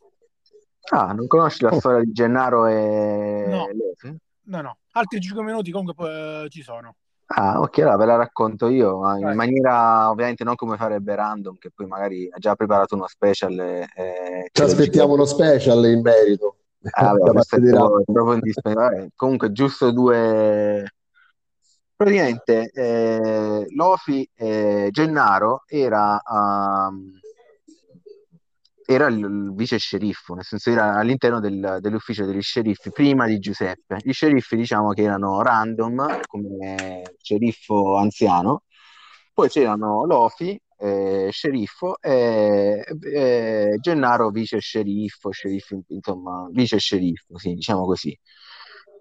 Ah, 0.91 1.11
non 1.11 1.27
conosci 1.27 1.63
la 1.63 1.71
Oh. 1.71 1.79
storia 1.79 1.99
di 1.99 2.13
Gennaro 2.13 2.65
e 2.65 3.45
No. 3.45 3.65
No, 4.43 4.61
no. 4.61 4.77
Altri 4.93 5.19
5 5.19 5.43
minuti 5.43 5.69
comunque 5.71 6.43
eh, 6.45 6.49
ci 6.49 6.61
sono. 6.61 6.95
Ah, 7.31 7.59
ok, 7.61 7.77
allora 7.79 7.95
ve 7.97 8.05
la 8.05 8.15
racconto 8.15 8.67
io, 8.69 8.97
ma 8.99 9.15
in 9.17 9.25
Vai. 9.25 9.35
maniera 9.35 10.09
ovviamente 10.09 10.43
non 10.43 10.55
come 10.55 10.77
farebbe 10.77 11.13
Random, 11.13 11.57
che 11.59 11.69
poi 11.73 11.85
magari 11.85 12.27
ha 12.31 12.39
già 12.39 12.55
preparato 12.55 12.95
uno 12.95 13.07
special 13.07 13.59
e, 13.59 13.87
e 13.93 14.41
Ci 14.45 14.49
ce 14.51 14.61
lo 14.63 14.67
aspettiamo 14.67 15.13
uno 15.13 15.25
special 15.25 15.85
in 15.85 16.01
merito 16.01 16.55
Ah, 16.91 17.11
vabbè, 17.13 17.19
da 17.25 17.31
questo 17.31 17.55
parte 17.55 17.55
è 17.57 17.59
di 17.59 17.69
proprio, 17.69 17.95
Random. 17.97 18.13
proprio 18.13 18.33
indispensabile. 18.33 19.09
Comunque, 19.15 19.51
giusto 19.51 19.91
due. 19.91 20.91
Praticamente, 21.95 22.71
eh, 22.73 23.65
Lofi 23.75 24.27
eh, 24.33 24.87
Gennaro 24.91 25.63
era, 25.67 26.19
ehm, 26.21 27.19
era 28.91 29.07
il, 29.07 29.53
vice 29.55 29.77
sceriffo, 29.77 30.33
nel 30.33 30.43
senso 30.43 30.71
era 30.71 30.95
all'interno 30.95 31.39
del- 31.39 31.77
dell'ufficio 31.81 32.25
degli 32.25 32.41
sceriffi 32.41 32.91
prima 32.91 33.27
di 33.27 33.37
Giuseppe. 33.39 33.97
Gli 34.01 34.11
sceriffi, 34.11 34.55
diciamo 34.55 34.89
che 34.93 35.03
erano 35.03 35.41
random 35.41 36.17
come 36.25 37.13
sceriffo 37.21 37.97
anziano, 37.97 38.63
poi 39.33 39.47
c'erano 39.49 40.05
Lofi, 40.05 40.59
eh, 40.77 41.29
sceriffo, 41.31 41.99
e, 42.01 42.83
e 43.13 43.77
Gennaro 43.79 44.29
vice 44.31 44.59
sceriffo, 44.59 45.29
sceriffo, 45.31 45.81
insomma, 45.89 46.47
vice 46.51 46.77
sceriffo, 46.77 47.37
sì, 47.37 47.53
diciamo 47.53 47.85
così. 47.85 48.17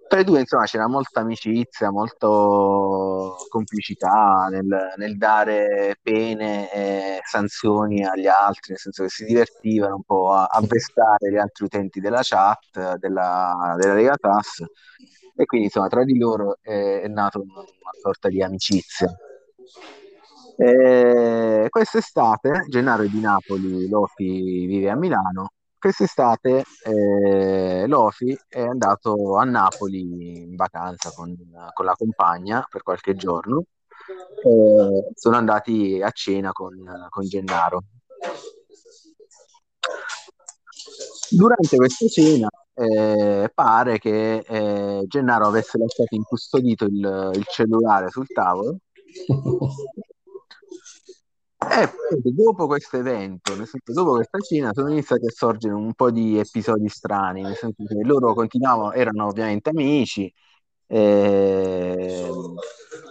Tra 0.08 0.20
i 0.20 0.24
due, 0.24 0.40
insomma, 0.40 0.64
c'era 0.64 0.88
molta 0.88 1.20
amicizia, 1.20 1.90
molto 1.90 3.36
complicità 3.50 4.48
nel, 4.50 4.94
nel 4.96 5.18
dare 5.18 5.98
pene 6.02 6.72
e 6.72 7.20
sanzioni 7.24 8.04
agli 8.06 8.26
altri, 8.26 8.70
nel 8.70 8.78
senso 8.78 9.02
che 9.02 9.10
si 9.10 9.26
divertivano 9.26 9.96
un 9.96 10.02
po' 10.04 10.32
a, 10.32 10.46
a 10.46 10.60
vestare 10.62 11.30
gli 11.30 11.36
altri 11.36 11.66
utenti 11.66 12.00
della 12.00 12.20
chat, 12.22 12.96
della, 12.96 13.76
della 13.78 13.94
Lega 13.94 14.16
TAS, 14.16 14.64
e 15.36 15.44
quindi, 15.44 15.66
insomma, 15.66 15.88
tra 15.88 16.04
di 16.04 16.16
loro 16.16 16.56
è, 16.62 17.02
è 17.02 17.08
nata 17.08 17.38
una, 17.38 17.52
una 17.52 17.92
sorta 18.00 18.28
di 18.28 18.42
amicizia. 18.42 19.14
E 20.56 21.66
quest'estate, 21.68 22.64
Gennaro 22.68 23.02
è 23.02 23.08
di 23.08 23.20
Napoli, 23.20 23.86
Lofi 23.88 24.64
vive 24.64 24.88
a 24.88 24.96
Milano. 24.96 25.52
Quest'estate 25.78 26.64
eh, 26.84 27.86
Lofi 27.86 28.36
è 28.48 28.60
andato 28.60 29.36
a 29.36 29.44
Napoli 29.44 30.42
in 30.42 30.56
vacanza 30.56 31.12
con, 31.14 31.36
con 31.72 31.84
la 31.84 31.94
compagna 31.94 32.66
per 32.68 32.82
qualche 32.82 33.14
giorno. 33.14 33.64
E 34.42 35.12
sono 35.14 35.36
andati 35.36 36.00
a 36.02 36.10
cena 36.10 36.50
con, 36.52 36.74
con 37.08 37.24
Gennaro. 37.26 37.84
Durante 41.30 41.76
questa 41.76 42.08
cena 42.08 42.48
eh, 42.74 43.50
pare 43.54 43.98
che 43.98 44.38
eh, 44.38 45.04
Gennaro 45.06 45.46
avesse 45.46 45.78
lasciato 45.78 46.14
incustodito 46.14 46.86
il, 46.86 47.30
il 47.34 47.44
cellulare 47.46 48.08
sul 48.08 48.26
tavolo 48.26 48.78
e 51.58 51.88
poi, 52.20 52.34
dopo 52.34 52.66
questo 52.66 52.98
evento, 52.98 53.52
dopo 53.84 54.12
questa 54.14 54.38
cena, 54.38 54.70
sono 54.72 54.90
iniziati 54.90 55.26
a 55.26 55.30
sorgere 55.30 55.74
un 55.74 55.92
po' 55.94 56.10
di 56.10 56.38
episodi 56.38 56.88
strani, 56.88 57.42
nel 57.42 57.56
senso 57.56 57.84
che 57.84 57.94
loro 58.02 58.32
continuavano, 58.32 58.92
erano 58.92 59.26
ovviamente 59.26 59.70
amici, 59.70 60.32
eh, 60.86 62.30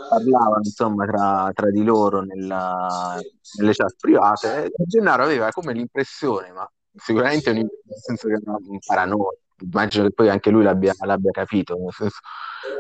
parlavano 0.10 0.62
insomma 0.64 1.06
tra, 1.06 1.52
tra 1.54 1.70
di 1.70 1.84
loro 1.84 2.22
nella- 2.22 3.20
nelle 3.60 3.74
chat 3.74 3.96
private. 4.00 4.66
E 4.66 4.72
Gennaro 4.86 5.24
aveva 5.24 5.50
come 5.50 5.74
l'impressione, 5.74 6.52
ma 6.52 6.68
sicuramente 6.96 7.50
un- 7.50 7.58
nel 7.58 7.70
senso 8.02 8.28
che 8.28 8.40
era 8.42 8.56
un 8.58 8.80
paranoia, 8.86 9.38
immagino 9.60 10.06
che 10.06 10.14
poi 10.14 10.30
anche 10.30 10.50
lui 10.50 10.64
l'abbia, 10.64 10.94
l'abbia 11.00 11.32
capito, 11.32 11.76
nel 11.78 11.92
senso, 11.92 12.20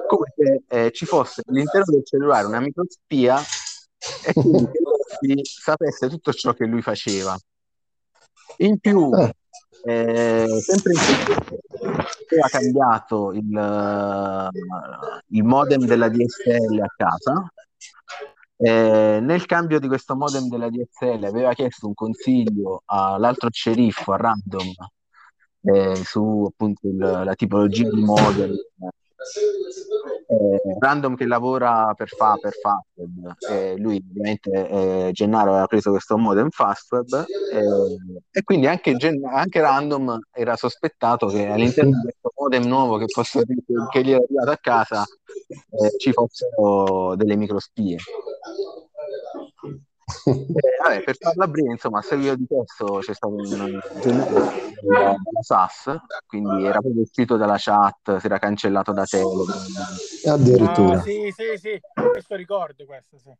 come 0.07 0.33
se 0.35 0.63
eh, 0.67 0.91
ci 0.91 1.05
fosse 1.05 1.41
all'interno 1.45 1.93
del 1.93 2.05
cellulare 2.05 2.45
una 2.47 2.61
microspia 2.61 3.37
e 4.25 4.33
quindi 4.33 4.69
lui 5.21 5.41
sapesse 5.43 6.09
tutto 6.09 6.31
ciò 6.33 6.53
che 6.53 6.65
lui 6.65 6.81
faceva. 6.81 7.37
In 8.57 8.79
più, 8.79 9.11
Eh, 9.13 9.33
eh, 9.83 10.61
sempre 10.61 10.93
in 10.93 10.99
quel 10.99 12.05
aveva 12.29 12.47
cambiato 12.49 13.31
il, 13.33 14.49
il 15.27 15.43
modem 15.43 15.85
della 15.85 16.09
DSL 16.09 16.79
a 16.81 16.93
casa. 16.95 17.51
Eh, 18.59 19.19
nel 19.21 19.45
cambio 19.45 19.79
di 19.79 19.87
questo 19.87 20.15
modem 20.15 20.47
della 20.47 20.69
DSL 20.69 21.23
aveva 21.25 21.53
chiesto 21.53 21.85
un 21.85 21.93
consiglio 21.93 22.81
all'altro 22.85 23.49
sceriffo 23.51 24.13
a 24.13 24.17
random 24.17 24.73
eh, 25.61 25.95
su 26.03 26.47
appunto 26.49 26.87
il- 26.87 26.97
la 26.97 27.35
tipologia 27.35 27.87
di 27.87 28.01
modem 28.01 28.55
eh, 30.27 30.77
random 30.79 31.15
che 31.15 31.25
lavora 31.25 31.93
per, 31.95 32.09
fa, 32.09 32.37
per 32.39 32.53
Fastweb 32.53 33.35
e 33.49 33.77
lui 33.77 34.03
ovviamente 34.07 34.69
eh, 34.69 35.09
Gennaro 35.11 35.51
aveva 35.51 35.67
preso 35.67 35.91
questo 35.91 36.17
modem 36.17 36.49
Fastweb 36.49 37.25
eh, 37.51 38.29
e 38.31 38.43
quindi 38.43 38.67
anche, 38.67 38.95
Gen- 38.95 39.25
anche 39.25 39.61
Random 39.61 40.19
era 40.31 40.55
sospettato 40.55 41.27
che 41.27 41.47
all'interno 41.47 41.91
di 41.91 42.01
questo 42.01 42.31
modem 42.35 42.65
nuovo 42.65 42.97
che, 42.97 43.07
fosse, 43.07 43.43
che 43.91 44.03
gli 44.03 44.11
era 44.11 44.23
arrivato 44.23 44.51
a 44.51 44.57
casa 44.61 45.03
eh, 45.03 45.97
ci 45.97 46.11
fossero 46.11 47.15
delle 47.15 47.35
microspie 47.35 47.97
eh, 50.25 50.45
vabbè, 50.83 51.03
per 51.03 51.17
farla 51.19 51.47
breve, 51.47 51.71
insomma, 51.71 51.99
a 51.99 52.01
seguito 52.01 52.35
di 52.35 52.45
questo 52.47 52.99
c'è 52.99 53.13
stato 53.13 53.33
un 53.33 53.79
SAS, 55.41 55.95
quindi 56.25 56.65
era 56.65 56.79
proprio 56.79 57.01
uscito 57.01 57.35
dalla 57.35 57.57
chat, 57.57 58.17
si 58.17 58.25
era 58.25 58.39
cancellato 58.39 58.93
da 58.93 59.05
Telegram. 59.05 59.65
Ah, 60.25 60.33
addirittura. 60.33 61.01
sì, 61.01 61.33
sì, 61.35 61.57
sì. 61.57 61.81
Questo 61.93 62.35
ricordo, 62.35 62.85
questo, 62.85 63.17
sì. 63.19 63.31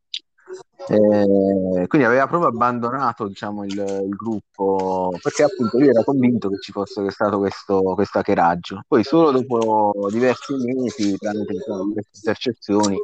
Eh, 0.89 1.87
quindi 1.87 2.07
aveva 2.07 2.27
proprio 2.27 2.49
abbandonato 2.49 3.27
diciamo, 3.27 3.65
il, 3.65 3.73
il, 3.73 4.15
gruppo 4.15 5.11
perché 5.21 5.43
appunto 5.43 5.77
lui 5.77 5.89
era 5.89 6.01
convinto 6.01 6.47
che 6.47 6.61
ci 6.61 6.71
fosse 6.71 7.09
stato 7.09 7.39
questo, 7.39 7.81
questo 7.93 8.19
hackeraggio. 8.19 8.83
Poi 8.87 9.03
solo 9.03 9.31
dopo 9.31 10.07
diversi 10.09 10.53
mesi, 10.53 11.17
tramite 11.17 11.53
insomma, 11.53 11.91
queste 11.91 12.11
intercezioni, 12.17 12.97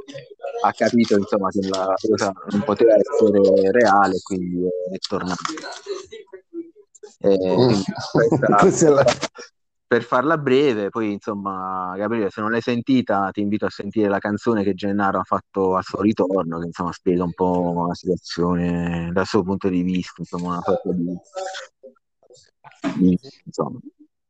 ha 0.64 0.72
capito 0.72 1.18
insomma, 1.18 1.50
che 1.50 1.68
la 1.68 1.94
cosa 2.00 2.32
non 2.52 2.64
poteva 2.64 2.94
essere 2.96 3.72
reale, 3.72 4.20
quindi 4.24 4.66
è 4.92 4.98
tornato. 5.00 5.42
Eh, 7.20 7.84
questa, 8.12 9.04
per 9.94 10.02
farla 10.02 10.40
breve, 10.40 10.90
poi 10.90 11.12
insomma, 11.12 11.94
Gabriele, 11.96 12.32
se 12.32 12.42
non 12.42 12.50
l'hai 12.50 12.62
sentita, 12.62 13.30
ti 13.32 13.42
invito 13.42 13.68
a 13.68 13.70
sentire 13.70 14.10
la 14.10 14.18
canzone 14.18 14.64
che 14.64 14.74
Gennaro 14.74 15.20
ha 15.20 15.24
fatto 15.24 15.76
al 15.76 15.84
suo 15.84 16.02
ritorno, 16.02 16.58
che 16.58 16.66
insomma 16.66 16.92
spiega 16.92 17.24
un 17.24 17.34
po' 17.34 17.86
la 17.90 17.94
situazione 17.94 19.12
dal 19.14 19.28
suo 19.28 19.44
punto 19.44 19.70
di 19.70 19.84
vista, 19.84 20.14
insomma, 20.18 20.54
una 20.54 20.62
sorta 20.64 20.92
di, 20.92 21.16
di 22.96 23.20
insomma, 23.46 23.78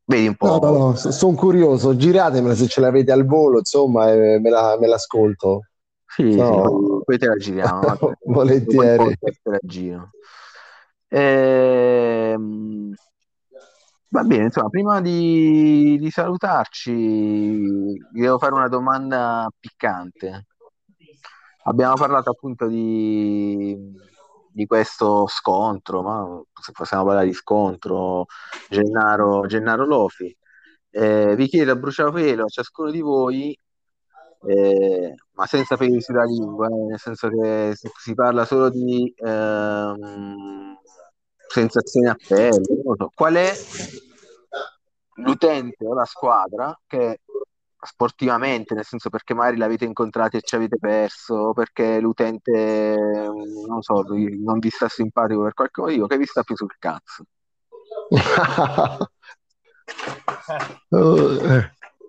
vedi 0.04 0.28
un 0.28 0.36
po'. 0.36 0.48
No, 0.48 0.70
no, 0.70 0.78
no, 0.78 0.96
sono 0.96 1.36
curioso, 1.38 1.96
giratemela 1.96 2.56
se 2.56 2.68
ce 2.68 2.82
l'avete 2.82 3.14
al 3.14 3.26
volo, 3.26 3.60
insomma, 3.60 4.12
e 4.12 4.40
me, 4.42 4.50
la, 4.50 4.76
me 4.78 4.88
l'ascolto. 4.88 5.68
Sì, 6.06 6.36
no. 6.36 6.98
sì, 6.98 7.04
poi 7.06 7.18
te 7.18 7.26
la 7.26 7.38
giriamo. 7.38 7.82
Volentieri. 8.26 9.16
Te 9.18 9.34
la 9.46 9.60
giro. 9.62 10.10
Ehm 11.08 12.94
Va 14.14 14.22
bene, 14.24 14.44
insomma, 14.44 14.70
prima 14.70 15.02
di, 15.02 15.98
di 16.00 16.12
salutarci, 16.12 17.98
devo 18.12 18.38
fare 18.38 18.54
una 18.54 18.68
domanda 18.68 19.50
piccante. 19.60 20.46
Abbiamo 21.64 21.96
parlato 21.96 22.30
appunto 22.30 22.68
di, 22.68 23.76
di 24.52 24.66
questo 24.68 25.26
scontro, 25.28 26.04
ma 26.04 26.42
se 26.62 26.72
possiamo 26.74 27.06
parlare 27.06 27.26
di 27.26 27.34
scontro, 27.34 28.26
Gennaro, 28.70 29.48
Gennaro 29.48 29.84
Lofi. 29.84 30.36
Eh, 30.92 31.36
vi 31.36 31.48
chiedo 31.48 31.72
a 31.72 31.76
bruciapelo 31.76 32.44
a 32.44 32.48
ciascuno 32.50 32.92
di 32.92 33.02
voi, 33.02 33.58
eh, 34.46 35.16
ma 35.32 35.46
senza 35.48 35.76
peli 35.76 36.00
sulla 36.02 36.24
lingua, 36.24 36.68
eh, 36.68 36.86
nel 36.90 37.00
senso 37.00 37.30
che 37.30 37.72
si, 37.76 37.90
si 37.98 38.14
parla 38.14 38.46
solo 38.46 38.70
di 38.70 39.12
ehm, 39.18 40.73
sensazioni 41.54 42.08
a 42.08 42.18
pelle, 42.28 42.82
non 42.84 42.96
so. 42.98 43.12
Qual 43.14 43.36
è 43.36 43.54
l'utente 45.18 45.86
o 45.86 45.94
la 45.94 46.06
squadra 46.06 46.76
che 46.88 47.20
sportivamente, 47.80 48.74
nel 48.74 48.86
senso 48.86 49.10
perché 49.10 49.34
magari 49.34 49.58
l'avete 49.58 49.86
incontrato 49.86 50.38
e 50.38 50.42
ci 50.42 50.56
avete 50.56 50.78
perso, 50.80 51.36
o 51.36 51.54
perché 51.54 52.00
l'utente, 52.00 52.96
non 53.68 53.82
so, 53.82 54.04
non 54.08 54.60
vi 54.60 54.70
sta 54.70 54.88
simpatico 54.88 55.44
per 55.44 55.54
qualche 55.54 55.82
motivo, 55.82 56.08
che 56.08 56.18
vi 56.18 56.26
sta 56.26 56.44
più 56.44 56.56
sul 56.56 56.76
cazzo? 56.80 57.26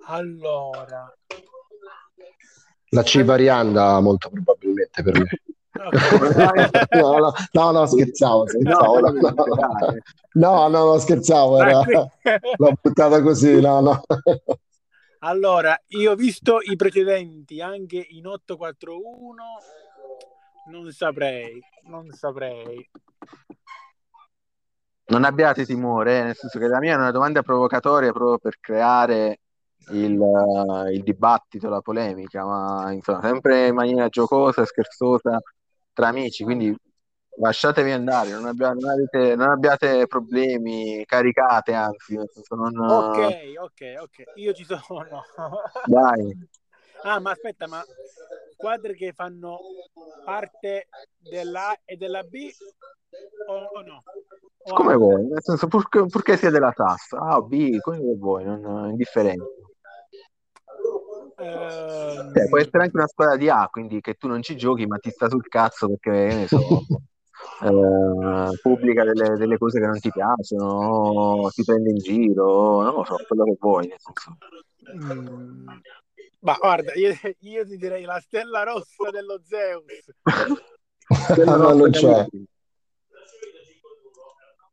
allora, 0.07 1.13
la 2.91 3.03
Civarianda 3.03 4.01
molto 4.01 4.31
probabilmente 4.31 5.03
per 5.03 5.19
me. 5.19 5.29
No, 5.75 7.19
no, 7.19 7.33
no, 7.53 7.71
no, 7.73 7.87
scherzavo, 7.87 8.47
scherzavo. 8.47 9.01
No, 9.01 9.11
no, 10.35 10.69
no, 10.69 10.69
no, 10.69 10.99
scherzavo, 10.99 11.61
era... 11.61 11.83
l'ho 12.57 12.73
buttata 12.81 13.21
così, 13.23 13.61
no, 13.61 13.81
no. 13.81 14.03
Allora, 15.21 15.81
io 15.89 16.13
ho 16.13 16.15
visto 16.15 16.59
i 16.61 16.77
precedenti 16.77 17.61
anche 17.61 18.07
in 18.11 18.27
841, 18.27 19.43
non 20.71 20.93
saprei, 20.93 21.61
non 21.85 22.11
saprei. 22.11 22.89
Non 25.07 25.25
abbiate 25.25 25.65
timore, 25.67 26.19
eh, 26.19 26.23
nel 26.25 26.35
senso 26.35 26.59
che 26.59 26.67
la 26.67 26.79
mia 26.79 26.95
è 26.95 26.97
una 26.97 27.11
domanda 27.11 27.43
provocatoria 27.43 28.13
proprio 28.13 28.39
per 28.39 28.59
creare 28.61 29.41
il, 29.91 30.19
il 30.93 31.03
dibattito, 31.03 31.69
la 31.69 31.81
polemica, 31.81 32.45
ma 32.45 32.93
insomma, 32.93 33.21
sempre 33.23 33.69
in 33.69 33.75
maniera 33.75 34.09
giocosa 34.09 34.63
e 34.63 34.67
scherzosa 34.67 35.41
tra 35.95 36.09
amici, 36.09 36.45
quindi 36.45 36.77
lasciatevi 37.37 37.91
andare, 37.91 38.31
non, 38.31 38.47
abbiate, 38.47 38.79
non, 38.79 38.91
avete, 38.91 39.35
non 39.37 39.51
abbiate 39.51 40.07
problemi, 40.07 41.05
caricate 41.07 41.73
anzi. 41.73 42.17
Non... 42.51 42.79
Ok, 42.79 43.53
ok, 43.57 43.95
ok, 44.03 44.33
io 44.35 44.53
ci 44.53 44.65
sono. 44.65 45.23
Dai. 45.87 46.37
Ah, 47.03 47.21
ma 47.21 47.31
aspetta, 47.31 47.67
ma 47.67 47.83
squadre 48.53 48.95
che 48.95 49.13
fanno 49.13 49.59
parte 50.25 50.89
della 51.19 51.77
e 51.85 51.97
della 51.97 52.23
B 52.23 52.51
o, 53.49 53.55
o 53.55 53.83
no? 53.83 54.03
O 54.67 54.75
come 54.75 54.95
vuoi, 54.95 55.27
nel 55.27 55.43
senso 55.43 55.67
purché, 55.67 56.07
purché 56.07 56.37
sia 56.39 56.51
della 56.51 56.73
tassa, 56.73 57.19
A 57.19 57.37
o 57.37 57.43
B, 57.43 57.79
come 57.81 57.99
vuoi, 58.17 58.45
non 58.45 58.89
indifferente. 58.89 59.45
Cioè, 61.37 62.49
può 62.49 62.59
essere 62.59 62.85
anche 62.85 62.97
una 62.97 63.09
squadra 63.09 63.37
di 63.37 63.49
A, 63.49 63.69
quindi 63.71 64.01
che 64.01 64.15
tu 64.15 64.29
non 64.29 64.43
ci 64.43 64.57
giochi, 64.57 64.87
ma 64.87 64.99
ti 64.99 65.11
sta 65.11 65.29
sul 65.29 65.47
cazzo 65.49 65.89
perché 65.89 66.35
ne 66.35 66.47
so, 66.47 66.59
eh, 67.63 68.59
pubblica 68.63 69.05
delle, 69.05 69.37
delle, 69.37 69.59
cose 69.59 69.81
che 69.81 69.87
non 69.87 69.99
ti 69.99 70.11
piacciono, 70.11 71.49
ti 71.51 71.65
prende 71.65 71.91
in 71.91 71.97
giro, 71.97 72.83
non 72.83 72.95
lo 72.95 73.05
so, 73.05 73.17
quello 73.27 73.45
che 73.45 73.57
vuoi. 73.59 73.89
Nel 73.89 73.99
senso. 73.99 74.37
Mm. 74.97 75.69
Ma 76.41 76.57
guarda, 76.61 76.93
io, 76.95 77.15
io, 77.41 77.67
ti 77.67 77.77
direi 77.79 78.05
la 78.05 78.21
stella 78.21 78.63
rossa 78.65 79.11
dello 79.11 79.41
Zeus. 79.43 79.85
no, 81.45 81.73
non 81.73 81.91
c'è. 81.91 82.27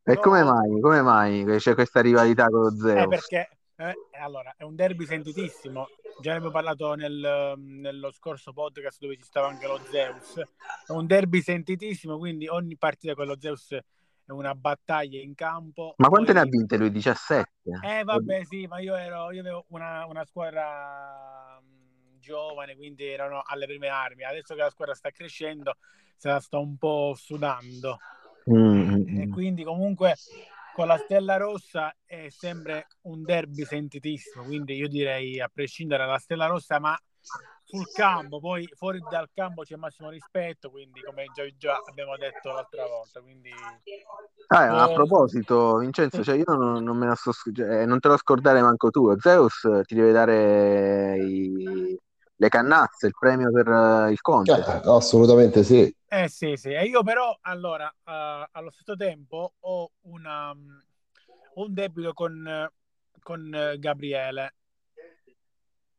E 0.04 0.14
no. 0.14 0.20
come 0.20 0.44
mai? 0.44 0.80
Come 0.82 1.02
mai 1.02 1.46
c'è 1.60 1.74
questa 1.74 2.02
rivalità 2.02 2.50
con 2.50 2.62
lo 2.64 2.76
Zeus? 2.76 3.04
Eh, 3.04 3.08
perché 3.08 3.50
eh, 3.90 4.20
allora, 4.20 4.54
è 4.58 4.64
un 4.64 4.76
derby 4.76 5.06
sentitissimo. 5.06 5.88
Già 6.20 6.32
ne 6.32 6.38
abbiamo 6.38 6.54
parlato 6.54 6.94
nel, 6.94 7.56
nello 7.58 8.12
scorso 8.12 8.54
podcast 8.54 9.00
dove 9.00 9.18
ci 9.18 9.24
stava 9.24 9.48
anche 9.48 9.66
lo 9.66 9.80
Zeus. 9.90 10.40
È 10.86 10.92
un 10.92 11.08
derby 11.08 11.42
sentitissimo, 11.42 12.18
quindi 12.18 12.48
ogni 12.48 12.78
partita 12.78 13.16
con 13.16 13.26
lo 13.26 13.40
Zeus 13.40 13.72
è 13.72 14.32
una 14.32 14.54
battaglia 14.54 15.20
in 15.20 15.34
campo. 15.34 15.96
Ma 15.98 16.10
quante 16.10 16.32
ne 16.32 16.42
ha 16.42 16.46
vinte 16.46 16.78
lui? 16.78 16.92
17? 16.92 17.50
Eh 17.84 18.04
vabbè 18.04 18.44
sì, 18.46 18.68
ma 18.68 18.80
io, 18.80 18.96
ero, 18.96 19.32
io 19.32 19.42
avevo 19.42 19.66
una, 19.70 20.06
una 20.06 20.26
squadra 20.26 21.60
mm, 21.60 22.20
giovane, 22.20 22.76
quindi 22.76 23.06
erano 23.06 23.42
alle 23.44 23.66
prime 23.66 23.88
armi. 23.88 24.24
Adesso 24.24 24.54
che 24.54 24.62
la 24.62 24.70
squadra 24.70 24.94
sta 24.94 25.10
crescendo, 25.10 25.76
se 26.16 26.30
la 26.30 26.40
sto 26.40 26.60
un 26.60 26.78
po' 26.78 27.14
sudando. 27.18 27.98
Mm-hmm. 28.48 29.22
E 29.22 29.30
quindi 29.30 29.64
comunque 29.64 30.16
con 30.74 30.88
la 30.88 30.98
Stella 30.98 31.38
Rossa 31.38 31.94
è 32.06 32.28
sempre 32.30 32.88
un 33.02 33.24
derby 33.24 33.64
sentitissimo, 33.64 34.44
quindi 34.44 34.76
io 34.76 34.88
direi 34.88 35.40
a 35.40 35.50
prescindere 35.52 36.06
dalla 36.06 36.18
Stella 36.18 36.48
Rossa, 36.48 36.80
ma 36.80 36.98
sul 37.64 37.90
campo, 37.94 38.40
poi 38.40 38.68
fuori 38.76 39.00
dal 39.10 39.30
campo 39.34 39.62
c'è 39.62 39.76
massimo 39.78 40.10
rispetto, 40.10 40.70
quindi 40.70 41.02
come 41.02 41.26
già, 41.34 41.44
già 41.58 41.80
abbiamo 41.88 42.18
detto 42.18 42.52
l'altra 42.52 42.86
volta. 42.86 43.22
Quindi, 43.22 43.50
ah, 44.48 44.64
eh... 44.64 44.68
A 44.68 44.94
proposito, 44.94 45.78
Vincenzo, 45.78 46.22
cioè 46.24 46.36
io 46.36 46.44
non, 46.48 46.84
non, 46.84 46.98
me 46.98 47.08
la 47.08 47.16
so, 47.16 47.32
cioè, 47.32 47.86
non 47.86 48.00
te 48.00 48.10
lo 48.10 48.18
scordare 48.18 48.62
manco 48.62 48.90
tu, 48.90 49.18
Zeus 49.18 49.68
ti 49.86 49.96
deve 49.96 50.12
dare 50.12 51.18
i, 51.18 51.98
le 52.36 52.50
cannazze, 52.50 53.08
il 53.08 53.14
premio 53.18 53.52
per 53.52 53.68
uh, 53.68 54.10
il 54.10 54.20
Conte. 54.20 54.52
Eh, 54.52 54.82
assolutamente 54.90 55.64
sì. 55.64 55.96
Eh 56.14 56.28
sì, 56.28 56.58
sì. 56.58 56.72
E 56.72 56.84
io 56.84 57.04
però, 57.04 57.38
allora, 57.40 57.86
uh, 57.88 58.46
allo 58.52 58.70
stesso 58.70 58.98
tempo 58.98 59.54
ho 59.58 59.92
una, 60.02 60.52
um, 60.52 60.84
un 61.54 61.74
debito 61.74 62.12
con, 62.12 62.70
con 63.22 63.40
uh, 63.46 63.80
Gabriele. 63.80 64.56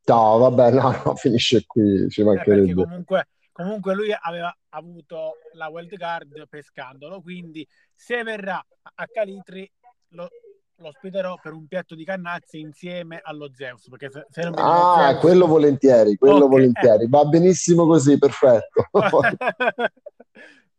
No, 0.05 0.37
vabbè, 0.37 0.70
no, 0.72 1.03
no, 1.03 1.14
finisce 1.14 1.64
qui, 1.64 2.11
ci 2.11 2.22
mancherebbe. 2.22 2.72
Eh, 2.72 2.75
comunque, 2.75 3.29
comunque 3.53 3.94
lui 3.94 4.12
aveva 4.12 4.55
avuto 4.68 5.37
la 5.55 5.68
wild 5.68 5.96
card 5.96 6.46
pescandolo, 6.46 7.22
quindi 7.22 7.66
se 7.94 8.22
verrà 8.22 8.62
a 8.83 9.07
Calitri 9.07 9.70
lo, 10.09 10.29
lo 10.77 10.88
ospiterò 10.88 11.38
per 11.40 11.52
un 11.52 11.66
piatto 11.66 11.94
di 11.94 12.04
cannazzi 12.04 12.58
insieme 12.58 13.20
allo 13.23 13.50
Zeus. 13.54 13.88
Perché 13.88 14.10
se, 14.10 14.27
se 14.31 14.42
non 14.42 14.54
ah, 14.56 15.08
Zeus... 15.10 15.20
quello 15.20 15.46
volentieri, 15.46 16.16
quello 16.16 16.44
okay, 16.44 16.48
volentieri. 16.48 17.04
Eh. 17.04 17.08
Va 17.08 17.25
benissimo 17.25 17.87
così, 17.87 18.18
perfetto. 18.18 18.87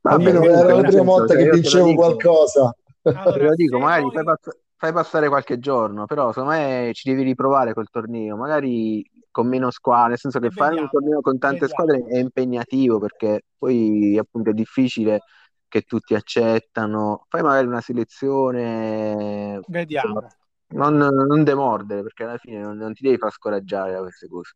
Almeno 0.03 0.43
era 0.43 0.75
la 0.75 0.81
prima 0.81 1.03
volta 1.03 1.35
che 1.35 1.49
dicevo 1.49 1.93
qualcosa. 1.93 2.75
Allora, 3.03 3.31
te 3.31 3.39
lo 3.39 3.55
dico, 3.55 3.79
magari 3.79 4.09
fai, 4.11 4.23
pass- 4.23 4.57
fai, 4.75 4.93
passare 4.93 5.27
qualche 5.27 5.59
giorno, 5.59 6.05
però 6.05 6.31
secondo 6.31 6.55
me 6.55 6.91
ci 6.93 7.09
devi 7.09 7.23
riprovare 7.23 7.73
col 7.73 7.89
torneo, 7.89 8.35
magari 8.35 9.05
con 9.31 9.47
meno 9.47 9.71
squadre, 9.71 10.09
nel 10.09 10.19
senso 10.19 10.39
che 10.39 10.51
fare 10.51 10.79
un 10.79 10.89
torneo 10.89 11.21
con 11.21 11.37
tante 11.37 11.65
vediamo. 11.65 11.83
squadre 11.83 12.05
è 12.07 12.19
impegnativo 12.19 12.99
perché 12.99 13.45
poi 13.57 14.17
appunto 14.17 14.51
è 14.51 14.53
difficile 14.53 15.21
che 15.73 15.81
tutti 15.81 16.13
accettano. 16.13 17.25
Fai 17.29 17.41
magari 17.41 17.65
una 17.65 17.81
selezione. 17.81 19.59
Vediamo. 19.65 20.27
non, 20.67 20.97
non, 20.97 21.43
demordere 21.43 22.03
perché 22.03 22.23
alla 22.23 22.37
fine 22.37 22.61
non, 22.61 22.77
non, 22.77 22.93
ti 22.93 23.01
devi 23.01 23.17
far 23.17 23.31
scoraggiare 23.31 23.91
da 23.91 24.01
queste 24.01 24.27
cose. 24.27 24.53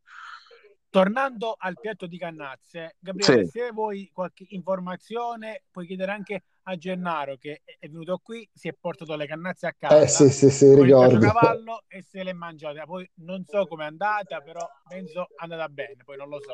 tornando 0.91 1.55
al 1.57 1.79
piatto 1.79 2.05
di 2.05 2.19
Cannazze, 2.19 2.97
Gabriele, 2.99 3.45
Sì. 3.45 3.49
se 3.49 3.71
vuoi 3.71 4.11
qualche 4.13 4.45
informazione, 4.49 5.63
puoi 5.71 5.87
chiedere 5.87 6.11
anche 6.11 6.43
a 6.63 6.75
Gennaro 6.75 7.35
che 7.37 7.63
è 7.65 7.87
venuto 7.87 8.19
qui, 8.21 8.47
si 8.53 8.67
è 8.67 8.73
portato 8.79 9.15
le 9.15 9.25
cannazze 9.25 9.65
a 9.65 9.73
casa 9.75 10.03
Eh 10.03 10.07
sì, 10.07 10.29
sì, 10.29 10.51
sì, 10.51 10.75
ricordo. 10.75 11.17
caciocavallo 11.17 11.83
e 11.87 12.03
se 12.03 12.21
le 12.21 12.29
è 12.29 12.33
mangiate. 12.33 12.83
Poi 12.85 13.09
non 13.15 13.43
so 13.43 13.65
com'è 13.65 13.85
andata, 13.85 14.39
però 14.41 14.67
penso 14.87 15.21
è 15.21 15.33
andata 15.37 15.67
bene, 15.67 16.03
poi 16.03 16.17
non 16.17 16.29
lo 16.29 16.39
so. 16.41 16.53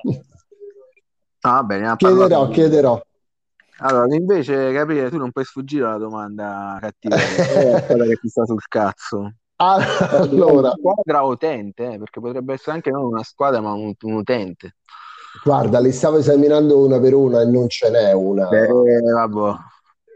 Ah, 1.42 1.56
va 1.56 1.64
bene, 1.64 1.82
ne 1.82 1.90
ha 1.90 1.96
Chiederò, 1.98 2.28
parlato. 2.28 2.52
chiederò. 2.52 3.02
Allora, 3.80 4.16
invece, 4.16 4.72
Gabriele, 4.72 5.10
tu 5.10 5.18
non 5.18 5.32
puoi 5.32 5.46
sfuggire 5.46 5.86
alla 5.86 5.98
domanda 5.98 6.78
cattiva, 6.80 7.16
è 7.16 7.86
quella 7.86 8.06
che 8.06 8.16
ti 8.22 8.30
sta 8.30 8.46
sul 8.46 8.62
cazzo. 8.68 9.34
Allora, 9.64 10.72
squadra 10.78 11.22
utente, 11.22 11.94
eh, 11.94 11.98
perché 11.98 12.20
potrebbe 12.20 12.54
essere 12.54 12.74
anche 12.74 12.92
non 12.92 13.06
una 13.06 13.24
squadra, 13.24 13.62
ma 13.62 13.72
un, 13.72 13.94
un 14.02 14.14
utente. 14.14 14.76
guarda, 15.44 15.80
li 15.80 15.92
stavo 15.92 16.18
esaminando 16.18 16.84
una 16.84 17.00
per 17.00 17.14
una 17.14 17.42
e 17.42 17.46
non 17.46 17.70
ce 17.70 17.90
n'è 17.90 18.12
una. 18.12 18.50
Eh. 18.50 18.68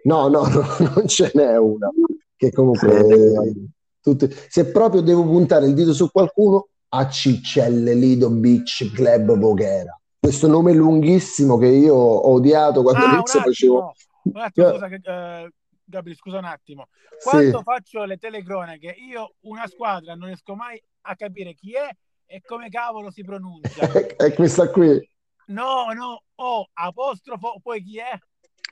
No, 0.03 0.27
no, 0.27 0.27
no, 0.47 0.65
non 0.95 1.07
ce 1.07 1.31
n'è 1.33 1.57
una. 1.57 1.89
Che 2.35 2.51
comunque, 2.51 2.89
Sì. 2.89 3.13
eh, 3.13 3.53
tutte- 4.01 4.35
se 4.49 4.65
proprio 4.65 5.01
devo 5.01 5.23
puntare 5.23 5.65
il 5.65 5.73
dito 5.73 5.93
su 5.93 6.09
qualcuno, 6.11 6.67
a 6.89 7.07
Cicelle 7.09 7.93
Lido 7.93 8.29
Beach 8.29 8.91
Club 8.93 9.37
Voghera. 9.37 9.96
Questo 10.27 10.47
nome 10.47 10.73
lunghissimo 10.73 11.57
che 11.57 11.67
io 11.67 11.95
ho 11.95 12.33
odiato 12.33 12.81
quando 12.81 12.99
Ah, 12.99 13.05
un 13.05 13.11
all'inizio 13.13 13.39
facevo. 13.39 13.93
un 14.23 14.41
attimo, 14.41 14.71
scusa, 14.71 14.87
che- 14.89 14.99
eh, 15.01 15.51
Gabri, 15.85 16.15
scusa 16.15 16.37
un 16.39 16.43
attimo. 16.43 16.87
Sì. 17.17 17.29
Quando 17.29 17.61
faccio 17.61 18.03
le 18.03 18.17
telecronache, 18.17 18.93
io 19.09 19.35
una 19.43 19.65
squadra 19.67 20.15
non 20.15 20.27
riesco 20.27 20.53
mai 20.53 20.83
a 21.03 21.15
capire 21.15 21.53
chi 21.53 21.75
è 21.75 21.89
e 22.25 22.41
come 22.45 22.67
cavolo 22.67 23.09
si 23.09 23.23
pronuncia. 23.23 23.87
È 24.17 24.33
questa 24.33 24.69
qui. 24.69 24.99
No, 25.45 25.93
no, 25.93 26.23
O, 26.35 26.67
apostrofo, 26.73 27.61
poi 27.63 27.81
chi 27.81 27.99
è? 27.99 28.11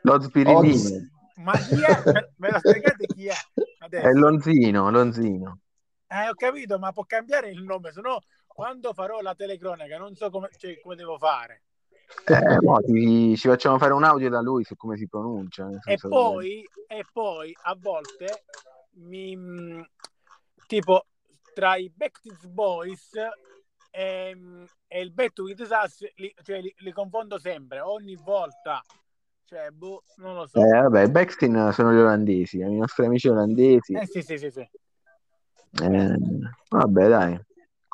Lo 0.02 0.20
spiritino. 0.20 0.60
Oz. 0.60 1.10
Ma 1.36 1.54
chi 1.54 1.82
è? 1.82 2.12
Me- 2.12 2.34
Me 2.36 2.52
lo 2.52 2.60
spiegate 2.60 3.06
chi 3.06 3.28
è? 3.28 3.36
Adesso. 3.80 4.08
È 4.08 4.12
Lonzino, 4.12 4.92
Lonzino. 4.92 5.60
Eh, 6.08 6.28
ho 6.28 6.34
capito, 6.34 6.78
ma 6.80 6.92
può 6.92 7.06
cambiare 7.06 7.50
il 7.50 7.64
nome, 7.64 7.94
se 7.94 8.02
no 8.02 8.20
quando 8.56 8.94
farò 8.94 9.20
la 9.20 9.36
telecronaca 9.36 9.98
non 9.98 10.16
so 10.16 10.30
come, 10.30 10.50
cioè, 10.58 10.80
come 10.80 10.96
devo 10.96 11.18
fare. 11.18 11.64
Eh, 12.26 12.62
mo 12.62 12.80
ti- 12.80 13.36
ci 13.36 13.50
facciamo 13.50 13.78
fare 13.78 13.92
un 13.92 14.06
audio 14.06 14.30
da 14.30 14.40
lui 14.40 14.64
su 14.64 14.78
come 14.78 14.96
si 14.96 15.10
pronuncia. 15.10 15.68
E 15.68 15.98
che- 15.98 16.08
poi, 16.08 16.64
e 16.88 17.06
poi 17.12 17.54
a 17.64 17.76
volte 17.78 18.46
mi 18.92 19.36
mh, 19.36 19.86
tipo 20.68 21.06
tra 21.54 21.76
i 21.76 21.92
Backstreet 21.94 22.48
Boys 22.48 23.12
e, 23.92 24.38
e 24.88 25.02
il 25.02 25.12
Bet 25.12 25.38
with 25.40 25.60
Us 25.60 26.10
li, 26.16 26.34
cioè, 26.42 26.62
li, 26.62 26.74
li 26.78 26.92
confondo 26.94 27.38
sempre, 27.38 27.82
ogni 27.82 28.16
volta. 28.24 28.82
Cioè, 29.44 29.70
boh, 29.72 30.02
non 30.18 30.36
lo 30.36 30.48
so. 30.48 30.60
Eh, 30.60 30.80
vabbè, 30.82 31.04
i 31.04 31.12
Backstein 31.12 31.72
sono 31.74 31.92
gli 31.94 31.98
olandesi, 32.00 32.60
i 32.60 32.78
nostri 32.78 33.06
amici 33.06 33.28
olandesi. 33.28 33.94
Eh 33.96 34.06
sì, 34.08 34.22
sì, 34.22 34.38
sì, 34.38 34.50
sì. 34.50 34.68
Eh, 35.84 36.16
vabbè, 36.70 37.08
dai. 37.10 37.40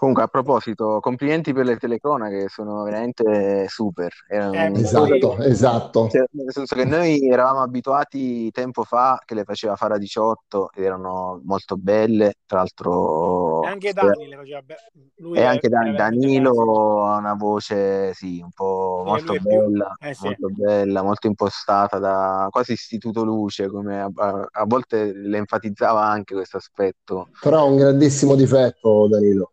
Comunque, 0.02 0.24
a 0.24 0.28
proposito, 0.28 1.00
complimenti 1.00 1.54
per 1.54 1.64
le 1.64 1.78
telecronache, 1.78 2.48
sono 2.50 2.82
veramente 2.82 3.68
super. 3.68 4.12
Eh, 4.28 4.40
un- 4.40 4.76
Esatto, 4.76 5.38
esatto. 5.44 6.08
Cioè, 6.10 6.24
nel 6.32 6.52
senso 6.52 6.76
che 6.76 6.86
noi 6.86 7.28
eravamo 7.30 7.62
abituati 7.62 8.50
tempo 8.50 8.84
fa 8.84 9.22
che 9.24 9.36
le 9.36 9.44
faceva 9.44 9.76
Fara 9.76 10.00
18 10.00 10.72
ed 10.74 10.86
erano 10.86 11.40
molto 11.44 11.76
belle, 11.78 12.34
tra 12.48 12.58
l'altro 12.58 13.62
E 13.62 13.68
anche 13.68 13.94
Dani 13.94 14.28
le 14.28 14.38
faceva 14.38 14.62
be- 14.64 14.76
lui 15.18 15.38
e 15.38 15.44
anche 15.44 15.70
Dan- 15.70 15.96
Danilo 15.96 17.06
ha 17.06 17.18
una 17.18 17.36
voce 17.36 18.12
sì, 18.16 18.42
un 18.42 18.50
po' 18.50 19.04
Sì, 19.04 19.08
molto 19.08 19.34
bella, 19.36 19.96
eh, 20.00 20.16
sì. 20.16 20.24
molto 20.24 20.50
bella, 20.50 21.04
molto 21.04 21.28
impostata 21.28 22.00
da 22.00 22.48
quasi 22.50 22.72
istituto 22.72 23.24
luce, 23.24 23.68
come 23.70 24.02
a, 24.02 24.10
a- 24.16 24.48
a 24.50 24.66
volte 24.66 25.14
le 25.14 25.38
enfatizzava 25.38 26.04
anche 26.04 26.34
questo 26.34 26.58
aspetto. 26.58 27.30
Però 27.40 27.60
ha 27.60 27.64
un 27.66 27.78
grandissimo 27.78 28.34
difetto, 28.34 29.08
Danilo, 29.08 29.52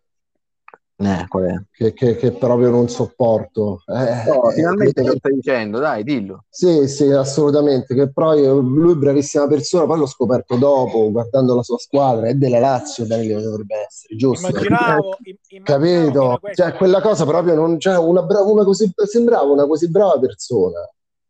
Eh, 1.01 1.27
qual 1.29 1.45
è? 1.45 1.63
che, 1.71 1.93
che- 1.93 2.17
che 2.17 2.33
proprio 2.33 2.71
non 2.71 2.89
sopporto. 2.89 3.83
Eh, 3.87 4.29
Oh, 4.31 4.51
eh, 4.51 4.55
finalmente 4.55 5.01
eh, 5.01 5.05
lo 5.05 5.15
stai 5.17 5.35
dicendo, 5.35 5.79
dai, 5.79 6.03
dillo. 6.03 6.45
Sì, 6.51 6.89
sì, 6.89 7.09
assolutamente. 7.13 7.95
Che 7.95 8.11
poi 8.11 8.45
lui 8.45 8.93
è 8.93 8.97
bravissima 8.97 9.47
persona, 9.47 9.87
poi 9.87 9.99
l'ho 9.99 10.07
scoperto 10.07 10.57
dopo, 10.57 11.09
guardando 11.13 11.55
la 11.55 11.63
sua 11.63 11.79
squadra, 11.79 12.27
è 12.27 12.35
della 12.35 12.59
Lazio, 12.59 13.07
Danilo 13.07 13.41
dovrebbe 13.41 13.77
essere, 13.87 14.17
giusto? 14.17 14.49
Immaginavo, 14.49 15.17
im- 15.23 15.37
immaginavo 15.49 16.39
Capito? 16.41 16.55
Cioè, 16.55 16.75
quella 16.75 17.01
cosa 17.01 17.25
proprio 17.25 17.55
non 17.55 17.79
c'è 17.79 17.97
una, 17.97 18.23
bra- 18.23 18.43
una 18.43 18.65
così, 18.65 18.93
sembrava 19.07 19.45
una 19.53 19.67
così 19.69 19.89
brava 19.89 20.19
persona, 20.19 20.81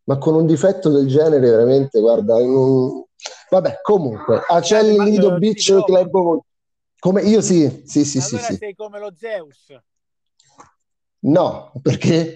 ma 0.04 0.16
con 0.16 0.34
un 0.34 0.46
difetto 0.46 0.88
del 0.88 1.06
genere, 1.06 1.40
veramente, 1.50 2.00
guarda, 2.00 2.38
non- 2.38 3.04
vabbè, 3.50 3.80
comunque, 3.82 4.40
Acelli 4.48 4.98
Lido 4.98 5.34
eh, 5.34 5.38
Beach. 5.38 5.66
Club, 5.66 6.40
come 6.98 7.22
io 7.22 7.40
sì, 7.40 7.82
sì, 7.86 8.04
sì, 8.04 8.20
sì, 8.20 8.36
allora 8.36 8.52
sì. 8.52 8.56
sei 8.56 8.74
come 8.74 8.98
lo 8.98 9.14
Zeus. 9.14 9.76
No, 11.20 11.72
perché? 11.82 12.34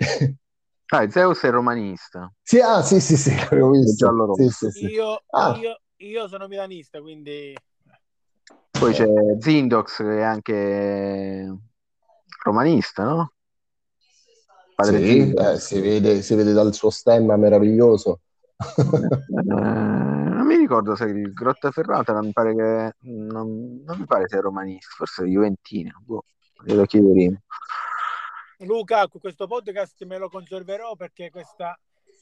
Ah, 0.93 1.09
Zeus 1.09 1.41
è 1.41 1.51
romanista. 1.51 2.31
Sì, 2.43 2.61
ah, 2.61 2.83
sì, 2.83 3.01
sì, 3.01 3.17
sì, 3.17 3.35
l'avevo 3.35 3.71
visto. 3.71 4.35
Sì, 4.35 4.49
sì, 4.51 4.71
sì. 4.71 4.87
Io, 4.89 5.23
Ah. 5.31 5.57
io, 5.57 5.81
io 5.97 6.29
sono 6.29 6.49
milanista, 6.49 7.01
quindi 7.01 7.55
Poi 8.79 8.93
c'è 8.93 9.07
Zindox 9.39 9.99
che 9.99 10.19
è 10.19 10.23
anche 10.23 11.57
romanista, 12.43 13.05
no? 13.05 13.33
Padre 14.75 14.99
Sì, 14.99 15.33
eh, 15.33 15.59
si 15.59 15.81
vede, 15.81 16.23
si 16.23 16.35
vede 16.35 16.53
dal 16.53 16.75
suo 16.75 16.91
stemma 16.91 17.37
meraviglioso. 17.37 18.21
Mi 20.53 20.59
ricordo 20.59 20.95
se 20.95 21.05
il 21.05 21.33
Grottaferrata 21.33 22.13
non 22.13 22.27
mi 22.27 22.33
pare 22.33 22.55
che 22.55 22.95
non, 23.09 23.83
non 23.85 23.99
mi 23.99 24.05
pare 24.05 24.29
sia 24.29 24.41
romanista, 24.41 24.89
forse 24.95 25.25
è 25.25 25.27
Juventino. 25.27 26.03
Boh, 26.05 26.25
glielo 26.63 26.85
chiederemo. 26.85 27.41
Luca, 28.59 29.09
questo 29.09 29.47
podcast 29.47 30.05
me 30.05 30.19
lo 30.19 30.29
conserverò 30.29 30.95
perché 30.95 31.31
questa, 31.31 31.75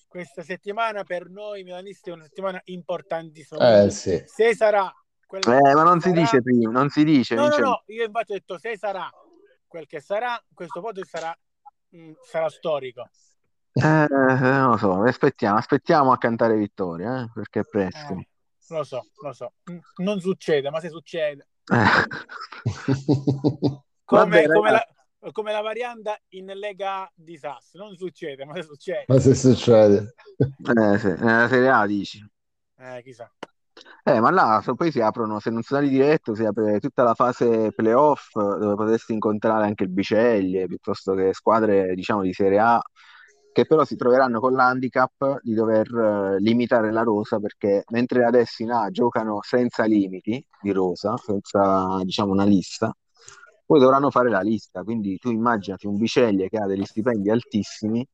questa 0.07 0.43
settimana 0.43 1.03
per 1.03 1.29
noi 1.29 1.65
milanisti 1.65 2.11
è 2.11 2.13
una 2.13 2.23
settimana 2.23 2.61
importantissima. 2.67 3.83
Eh 3.83 3.91
sì. 3.91 4.23
Se 4.25 4.55
sarà 4.55 4.89
quel 5.27 5.43
Eh, 5.49 5.75
ma 5.75 5.83
non 5.83 6.01
si 6.01 6.11
sarà- 6.11 6.21
dice 6.21 6.41
prima, 6.41 6.71
non 6.71 6.89
si 6.89 7.03
dice, 7.03 7.35
No, 7.35 7.49
no, 7.49 7.57
no, 7.59 7.83
io 7.87 8.05
infatti 8.05 8.31
ho 8.31 8.35
detto 8.37 8.59
se 8.59 8.79
sarà 8.79 9.11
quel 9.67 9.87
che 9.87 10.01
sarà, 10.01 10.41
questo 10.55 10.81
podcast 10.81 11.09
sarà, 11.09 11.37
mh, 11.89 12.13
sarà 12.23 12.49
storico. 12.49 13.09
Eh, 13.73 14.07
non 14.09 14.71
lo 14.71 14.77
so, 14.77 15.03
aspettiamo, 15.03 15.57
aspettiamo 15.57 16.13
a 16.13 16.19
cantare 16.19 16.57
vittoria, 16.57 17.23
eh, 17.23 17.31
perché 17.33 17.61
è 17.61 17.65
presto. 17.65 18.13
Eh, 18.15 18.29
lo 18.69 18.85
so, 18.85 19.07
lo 19.23 19.33
so. 19.33 19.53
Non 19.97 20.21
succede, 20.21 20.71
ma 20.71 20.81
se 20.81 20.89
succede. 20.89 21.47
Eh. 21.67 21.85
Come, 24.11 24.25
Vabbè, 24.25 24.47
come 24.49 24.71
la, 24.73 24.85
come 25.31 25.53
la 25.53 25.61
varianta 25.61 26.19
in 26.31 26.47
Lega 26.47 27.09
di 27.15 27.37
Sass. 27.37 27.75
Non 27.75 27.95
succede, 27.95 28.45
ma 28.45 28.55
se 28.55 28.63
succede. 28.65 29.05
Ma 29.07 29.21
se 29.21 29.37
succede? 29.37 30.15
Eh, 30.37 30.99
sì, 30.99 31.15
nella 31.19 31.47
Serie 31.47 31.69
A 31.69 31.87
dici. 31.87 32.29
Eh, 32.77 33.03
chissà. 33.05 33.31
Eh, 34.03 34.19
ma 34.19 34.31
là 34.31 34.63
poi 34.75 34.91
si 34.91 35.01
aprono, 35.01 35.39
se 35.39 35.51
non 35.51 35.63
sono 35.63 35.83
di 35.83 35.91
diretto, 35.91 36.35
si 36.35 36.45
apre 36.45 36.81
tutta 36.81 37.05
la 37.05 37.15
fase 37.15 37.71
playoff 37.73 38.33
dove 38.35 38.75
potresti 38.75 39.13
incontrare 39.13 39.65
anche 39.65 39.85
il 39.85 39.91
Biceglie 39.91 40.67
piuttosto 40.67 41.15
che 41.15 41.33
squadre, 41.33 41.95
diciamo, 41.95 42.23
di 42.23 42.33
Serie 42.33 42.59
A 42.59 42.83
che 43.53 43.67
però 43.67 43.85
si 43.85 43.97
troveranno 43.97 44.41
con 44.41 44.53
l'handicap 44.53 45.41
di 45.43 45.55
dover 45.55 45.93
eh, 45.93 46.41
limitare 46.41 46.93
la 46.93 47.03
rosa 47.03 47.39
perché 47.39 47.85
mentre 47.91 48.25
adesso 48.25 48.63
in 48.63 48.71
A 48.71 48.91
giocano 48.91 49.41
senza 49.43 49.85
limiti 49.85 50.45
di 50.61 50.71
rosa, 50.73 51.17
senza, 51.17 52.01
diciamo, 52.03 52.33
una 52.33 52.45
lista, 52.45 52.95
poi 53.67 53.81
dovranno 53.81 54.11
fare 54.11 54.31
la 54.31 54.41
lista. 54.41 54.83
Quindi 54.83 55.19
tu 55.19 55.31
immaginati 55.31 55.87
un 55.87 55.97
Biceglie 55.97 56.49
che 56.49 56.59
ha 56.59 56.67
degli 56.67 56.85
stipendi 56.85 57.31
altissimi 57.31 58.07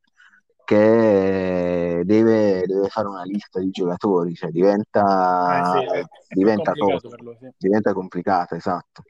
che 0.65 2.03
deve, 2.05 2.65
deve 2.67 2.89
fare 2.89 3.07
una 3.07 3.23
lista 3.23 3.61
di 3.61 3.71
giocatori, 3.71 4.35
cioè 4.35 4.51
diventa, 4.51 5.59
Eh, 5.59 5.65
sì, 5.89 5.97
è- 5.97 6.05
diventa 6.35 6.73
complicato 6.73 7.09
cosa, 7.09 7.23
lui, 7.23 7.37
sì. 7.41 7.49
diventa 7.57 7.93
complicata, 7.93 8.57
esatto. 8.57 9.03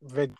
Ved- 0.00 0.34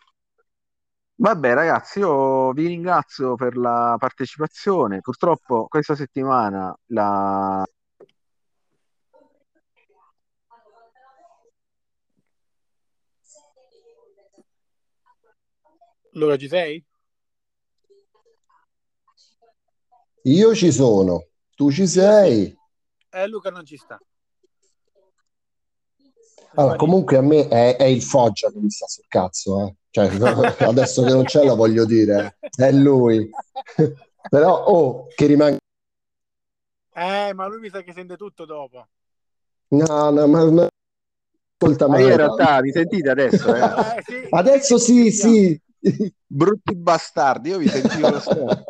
Vabbè, 1.15 1.53
ragazzi, 1.53 1.99
io 1.99 2.51
vi 2.53 2.67
ringrazio 2.67 3.35
per 3.35 3.55
la 3.55 3.95
partecipazione. 3.99 4.99
Purtroppo 4.99 5.67
questa 5.67 5.95
settimana 5.95 6.75
la... 6.87 7.63
Luca, 16.13 16.37
ci 16.37 16.47
sei? 16.47 16.83
Io 20.23 20.55
ci 20.55 20.71
sono, 20.71 21.27
tu 21.55 21.71
ci 21.71 21.85
sei. 21.87 22.55
Eh, 23.09 23.27
Luca 23.27 23.49
non 23.49 23.65
ci 23.65 23.77
sta. 23.77 23.99
Allora, 26.55 26.75
comunque 26.75 27.17
a 27.17 27.21
me 27.21 27.47
è, 27.47 27.75
è 27.77 27.85
il 27.85 28.01
Foggia 28.01 28.49
che 28.51 28.59
mi 28.59 28.69
sta 28.69 28.87
sul 28.87 29.05
cazzo, 29.07 29.65
eh. 29.65 29.75
Cioè, 29.89 30.09
adesso 30.65 31.03
che 31.03 31.13
non 31.13 31.23
c'è 31.23 31.43
lo 31.45 31.55
voglio 31.55 31.85
dire, 31.85 32.37
è 32.55 32.71
lui. 32.71 33.29
Però, 34.29 34.63
oh, 34.65 35.07
che 35.13 35.25
rimane... 35.25 35.57
Eh, 36.95 37.33
ma 37.33 37.47
lui 37.47 37.59
mi 37.59 37.69
sa 37.69 37.81
che 37.81 37.93
sente 37.93 38.15
tutto 38.15 38.45
dopo. 38.45 38.87
No, 39.69 40.09
no, 40.09 40.27
ma... 40.27 40.51
ma... 40.51 40.67
Ascolta, 41.57 41.87
ma 41.87 41.99
io 41.99 42.09
in 42.09 42.17
realtà, 42.17 42.59
vi 42.61 42.71
sentite 42.71 43.09
adesso? 43.09 43.53
Eh? 43.53 43.61
Eh, 43.95 44.01
sì. 44.03 44.27
Adesso 44.29 44.77
sì, 44.77 45.11
sì. 45.11 45.61
Brutti 46.25 46.75
bastardi, 46.75 47.49
io 47.49 47.57
vi 47.57 47.67
sentivo 47.67 48.09
lo 48.09 48.19
stesso. 48.19 48.63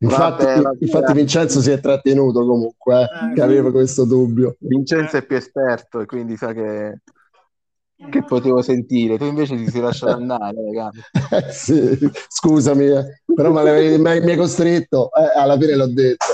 Infatti, 0.00 0.44
vabbè, 0.44 0.76
infatti 0.78 1.12
Vincenzo 1.12 1.60
si 1.60 1.70
è 1.70 1.80
trattenuto 1.80 2.46
comunque, 2.46 3.02
eh, 3.02 3.34
che 3.34 3.42
aveva 3.42 3.70
questo 3.70 4.04
dubbio. 4.04 4.56
Vincenzo 4.60 5.16
è 5.16 5.26
più 5.26 5.36
esperto 5.36 6.00
e 6.00 6.06
quindi 6.06 6.36
sa 6.36 6.52
che, 6.52 7.00
che 8.10 8.22
potevo 8.22 8.62
sentire. 8.62 9.18
Tu 9.18 9.24
invece 9.24 9.56
ti 9.56 9.68
sei 9.68 9.80
lasciato 9.80 10.12
andare, 10.18 10.56
eh, 11.30 11.50
sì, 11.50 11.98
scusami, 12.28 12.86
eh. 12.86 13.22
però 13.34 13.50
mi 13.50 14.08
hai 14.08 14.36
costretto, 14.36 15.10
eh, 15.12 15.38
alla 15.38 15.58
fine 15.58 15.74
l'ho 15.74 15.92
detto. 15.92 16.26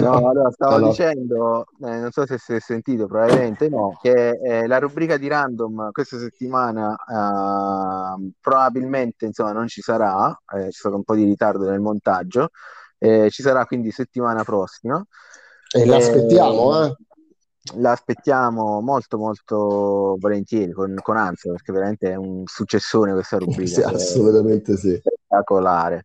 No, 0.00 0.28
allora 0.28 0.50
stavo 0.50 0.74
allora. 0.76 0.90
dicendo, 0.90 1.66
eh, 1.84 1.98
non 1.98 2.10
so 2.10 2.26
se 2.26 2.38
si 2.38 2.54
è 2.54 2.60
sentito, 2.60 3.06
probabilmente 3.06 3.68
no, 3.68 3.96
che 4.00 4.30
eh, 4.30 4.66
la 4.66 4.78
rubrica 4.78 5.16
di 5.16 5.28
random 5.28 5.90
questa 5.92 6.18
settimana 6.18 6.94
eh, 6.94 8.32
probabilmente 8.40 9.26
insomma, 9.26 9.52
non 9.52 9.68
ci 9.68 9.80
sarà, 9.80 10.30
eh, 10.54 10.64
c'è 10.64 10.72
stato 10.72 10.96
un 10.96 11.04
po' 11.04 11.14
di 11.14 11.24
ritardo 11.24 11.68
nel 11.68 11.80
montaggio, 11.80 12.48
eh, 12.98 13.30
ci 13.30 13.42
sarà 13.42 13.64
quindi 13.64 13.90
settimana 13.90 14.44
prossima. 14.44 15.04
E 15.74 15.84
l'aspettiamo, 15.84 16.84
eh? 16.84 16.96
L'aspettiamo 17.74 18.80
molto 18.80 19.18
molto 19.18 20.16
volentieri, 20.18 20.72
con, 20.72 20.96
con 21.02 21.16
ansia, 21.16 21.52
perché 21.52 21.72
veramente 21.72 22.10
è 22.10 22.14
un 22.14 22.44
successone 22.46 23.12
questa 23.12 23.36
rubrica. 23.38 23.66
Sì, 23.66 23.82
assolutamente 23.82 24.76
sì. 24.76 25.00
Spettacolare. 25.00 26.04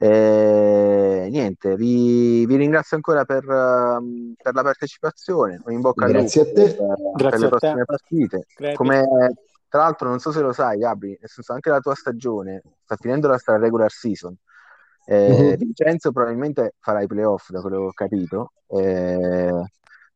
Eh, 0.00 1.26
niente, 1.28 1.74
vi, 1.74 2.46
vi, 2.46 2.54
ringrazio 2.54 2.94
ancora 2.94 3.24
per, 3.24 3.42
uh, 3.44 4.34
per, 4.40 4.54
la 4.54 4.62
partecipazione. 4.62 5.60
In 5.68 5.80
bocca 5.80 6.06
Grazie 6.06 6.42
al 6.42 6.46
lupo 6.46 6.60
a 6.60 6.64
te. 6.64 6.74
Per, 6.76 7.30
per 7.30 7.40
le 7.40 7.48
prossime 7.48 7.84
partite. 7.84 8.46
Come, 8.74 9.06
tra 9.68 9.82
l'altro, 9.82 10.08
non 10.08 10.20
so 10.20 10.30
se 10.30 10.40
lo 10.40 10.52
sai, 10.52 10.78
Gabri, 10.78 11.16
nel 11.18 11.28
senso 11.28 11.52
anche 11.52 11.70
la 11.70 11.80
tua 11.80 11.94
stagione 11.94 12.62
sta 12.84 12.96
finendo 12.96 13.26
la 13.26 13.38
regular 13.56 13.90
season. 13.90 14.36
Eh, 15.10 15.30
uh-huh. 15.30 15.56
Vincenzo 15.56 16.12
probabilmente 16.12 16.74
farà 16.80 17.00
i 17.00 17.06
playoff, 17.06 17.48
da 17.48 17.62
quello 17.62 17.78
che 17.78 17.84
ho 17.86 17.92
capito. 17.92 18.52
Eh, 18.66 19.62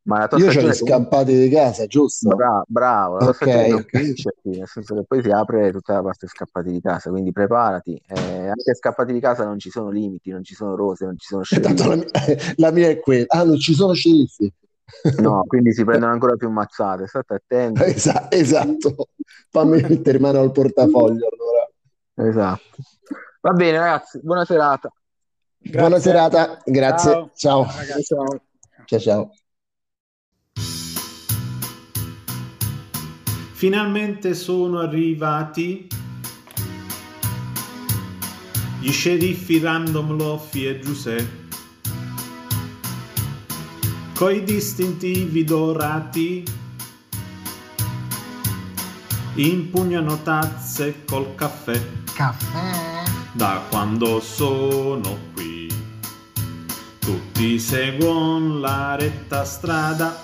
ma 0.03 0.19
la 0.19 0.27
tua 0.27 0.37
Io 0.37 0.49
ho 0.49 0.51
gli 0.51 0.73
scappati 0.73 1.33
di 1.35 1.49
casa, 1.49 1.87
giusto? 1.87 2.29
Bravo, 2.35 2.63
bravo. 2.67 3.17
la 3.17 3.29
okay. 3.29 3.69
non 3.71 3.83
finisce 3.87 4.35
qui, 4.39 4.57
nel 4.57 4.67
senso 4.67 4.93
che 4.93 5.03
poi 5.07 5.23
si 5.23 5.31
apre 5.31 5.71
tutta 5.71 5.93
la 5.93 6.03
parte 6.03 6.27
scappati 6.27 6.71
di 6.71 6.79
casa, 6.79 7.09
quindi 7.09 7.31
preparati. 7.31 7.99
Eh, 8.05 8.47
anche 8.47 8.75
scappati 8.75 9.13
di 9.13 9.19
casa 9.19 9.45
non 9.45 9.57
ci 9.57 9.71
sono 9.71 9.89
limiti, 9.89 10.29
non 10.29 10.43
ci 10.43 10.53
sono 10.53 10.75
rose, 10.75 11.05
non 11.05 11.17
ci 11.17 11.25
sono 11.27 11.41
sceriffi. 11.43 11.87
La, 11.87 11.95
mia, 11.95 12.05
la 12.57 12.71
mia 12.71 12.89
è 12.89 12.99
quella. 12.99 13.25
Ah, 13.29 13.43
non 13.43 13.57
ci 13.57 13.73
sono 13.73 13.93
sceriffi. 13.93 14.53
No, 15.21 15.43
quindi 15.47 15.73
si 15.73 15.83
prendono 15.83 16.11
ancora 16.11 16.35
più 16.35 16.51
mazzate, 16.51 17.07
state 17.07 17.33
attenti. 17.33 17.81
Esatto, 17.83 18.35
esatto. 18.35 19.07
Fammi 19.49 19.81
mettere 19.81 20.19
mano 20.19 20.39
al 20.39 20.51
portafoglio 20.51 21.27
allora. 21.31 22.29
Esatto. 22.29 22.61
Va 23.43 23.51
bene, 23.51 23.77
ragazzi, 23.77 24.21
buona 24.23 24.45
serata. 24.45 24.89
Grazie. 25.57 25.79
Buona 25.79 25.99
serata, 25.99 26.61
grazie. 26.63 27.11
Ciao. 27.11 27.31
Ciao. 27.35 27.67
Ciao. 28.05 28.41
ciao. 28.85 28.99
ciao. 28.99 29.31
Finalmente 33.51 34.33
sono 34.33 34.79
arrivati 34.79 35.87
gli 38.79 38.91
sceriffi 38.91 39.59
Random 39.59 40.15
Loffi 40.15 40.65
e 40.65 40.79
Giuseppe 40.79 41.41
coi 44.15 44.41
distintivi 44.45 45.43
dorati 45.43 46.45
impugnano 49.35 50.21
tazze 50.21 51.03
col 51.03 51.35
caffè. 51.35 51.81
Caffè? 52.13 52.92
Da 53.33 53.63
quando 53.69 54.19
sono 54.19 55.17
qui. 55.33 55.67
Tutti 56.99 57.59
seguono 57.59 58.59
la 58.59 58.95
retta 58.95 59.43
strada, 59.43 60.15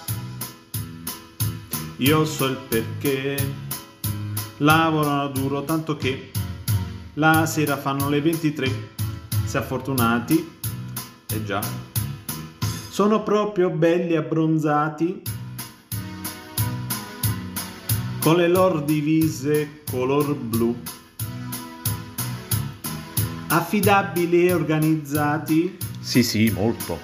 io 1.97 2.25
so 2.25 2.45
il 2.45 2.57
perché. 2.57 3.67
Lavorano 4.61 5.29
duro 5.29 5.63
tanto 5.63 5.95
che 5.95 6.31
la 7.13 7.45
sera 7.45 7.77
fanno 7.77 8.09
le 8.09 8.19
23, 8.21 8.89
se 9.45 9.61
fortunati, 9.61 10.57
e 11.27 11.35
eh 11.35 11.43
già. 11.45 11.61
Sono 12.89 13.23
proprio 13.23 13.69
belli 13.69 14.17
abbronzati, 14.17 15.21
con 18.19 18.35
le 18.35 18.47
loro 18.49 18.81
divise 18.81 19.83
color 19.89 20.35
blu 20.35 20.75
affidabili 23.49 24.47
e 24.47 24.53
organizzati? 24.53 25.77
Sì, 25.99 26.23
sì, 26.23 26.51
molto. 26.51 26.99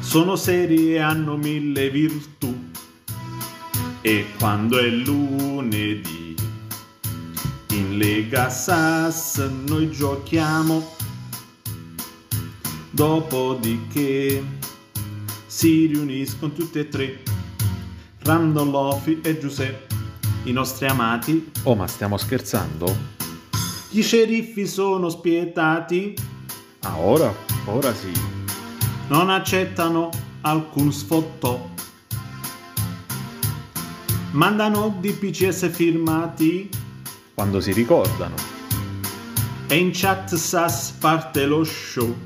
Sono 0.00 0.36
seri 0.36 0.94
e 0.94 0.98
hanno 0.98 1.36
mille 1.36 1.88
virtù. 1.90 2.70
E 4.00 4.26
quando 4.38 4.78
è 4.78 4.88
lunedì, 4.88 6.34
in 7.70 7.96
Lega 7.96 8.50
Sass 8.50 9.48
noi 9.66 9.90
giochiamo. 9.90 11.00
Dopodiché 12.90 14.44
si 15.46 15.86
riuniscono 15.86 16.52
tutti 16.52 16.80
e 16.80 16.88
tre, 16.88 17.22
Randall 18.18 18.70
Lofi 18.70 19.20
e 19.22 19.38
Giuseppe, 19.38 19.94
i 20.44 20.52
nostri 20.52 20.86
amati. 20.86 21.52
Oh, 21.62 21.76
ma 21.76 21.86
stiamo 21.86 22.16
scherzando? 22.16 23.11
Gli 23.94 24.02
sceriffi 24.02 24.66
sono 24.66 25.10
spietati. 25.10 26.16
Ah, 26.80 26.98
ora? 26.98 27.30
Ora 27.66 27.92
sì. 27.92 28.10
Non 29.08 29.28
accettano 29.28 30.08
alcun 30.40 30.90
sfottò. 30.90 31.68
Mandano 34.30 34.96
DPCS 34.98 35.70
firmati. 35.70 36.70
Quando 37.34 37.60
si 37.60 37.72
ricordano. 37.72 38.34
E 39.66 39.76
in 39.76 39.90
chat 39.92 40.36
SAS 40.36 40.92
parte 40.92 41.44
lo 41.44 41.62
show. 41.62 42.16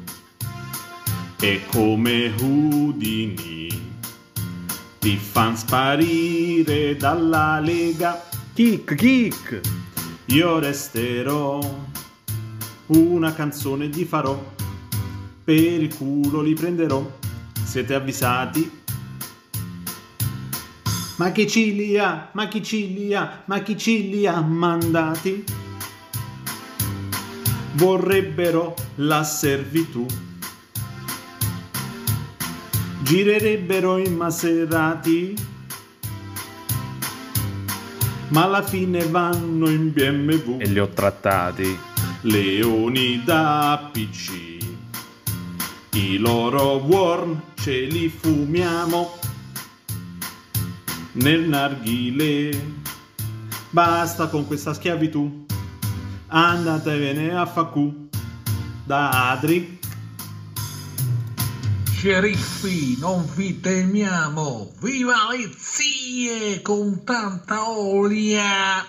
E 1.41 1.63
come 1.67 2.33
Houdini 2.39 3.67
ti 5.01 5.17
fan 5.17 5.57
sparire 5.57 6.95
dalla 6.95 7.59
lega. 7.59 8.25
Kick, 8.55 8.95
kick! 8.95 9.86
Io 10.31 10.59
resterò, 10.59 11.61
una 12.87 13.33
canzone 13.33 13.87
gli 13.87 14.03
farò, 14.03 14.37
per 15.45 15.55
il 15.55 15.95
culo 15.95 16.41
li 16.41 16.53
prenderò, 16.53 17.09
siete 17.65 17.95
avvisati? 17.95 18.69
Ma 21.19 21.31
chi 21.31 21.49
ci 21.49 21.77
li 21.77 21.97
ha, 21.97 22.31
ma 22.33 22.49
chi 22.49 22.61
ci 22.61 22.93
li 22.93 23.15
ha, 23.15 23.45
ma 23.45 23.61
chi 23.61 23.79
ci 23.79 24.11
li 24.11 24.27
ha 24.27 24.41
mandati? 24.41 25.45
Vorrebbero 27.75 28.75
la 28.97 29.23
servitù. 29.23 30.05
Girerebbero 33.01 33.99
in 33.99 34.17
Maserati 34.17 35.55
ma 38.29 38.45
alla 38.45 38.63
fine 38.63 39.05
vanno 39.07 39.69
in 39.69 39.93
BMW. 39.93 40.61
E 40.61 40.67
li 40.67 40.79
ho 40.79 40.89
trattati. 40.89 41.79
Leoni 42.23 43.23
da 43.25 43.91
PC, 43.93 44.59
i 45.93 46.19
loro 46.19 46.77
worm 46.79 47.41
ce 47.55 47.83
li 47.83 48.09
fumiamo 48.09 49.19
nel 51.13 51.49
narghile. 51.49 52.75
Basta 53.71 54.27
con 54.29 54.47
questa 54.47 54.75
schiavitù, 54.75 55.47
andatevene 56.29 57.37
a 57.37 57.47
facu 57.47 58.09
da 58.85 59.31
Adri 59.31 59.76
Sceriffi, 61.97 62.99
non 62.99 63.27
vi 63.35 63.59
temiamo! 63.59 64.75
Viva 64.81 65.29
le 65.31 65.51
zie 65.57 66.61
con 66.61 67.05
tanta 67.05 67.71
olia! 67.71 68.87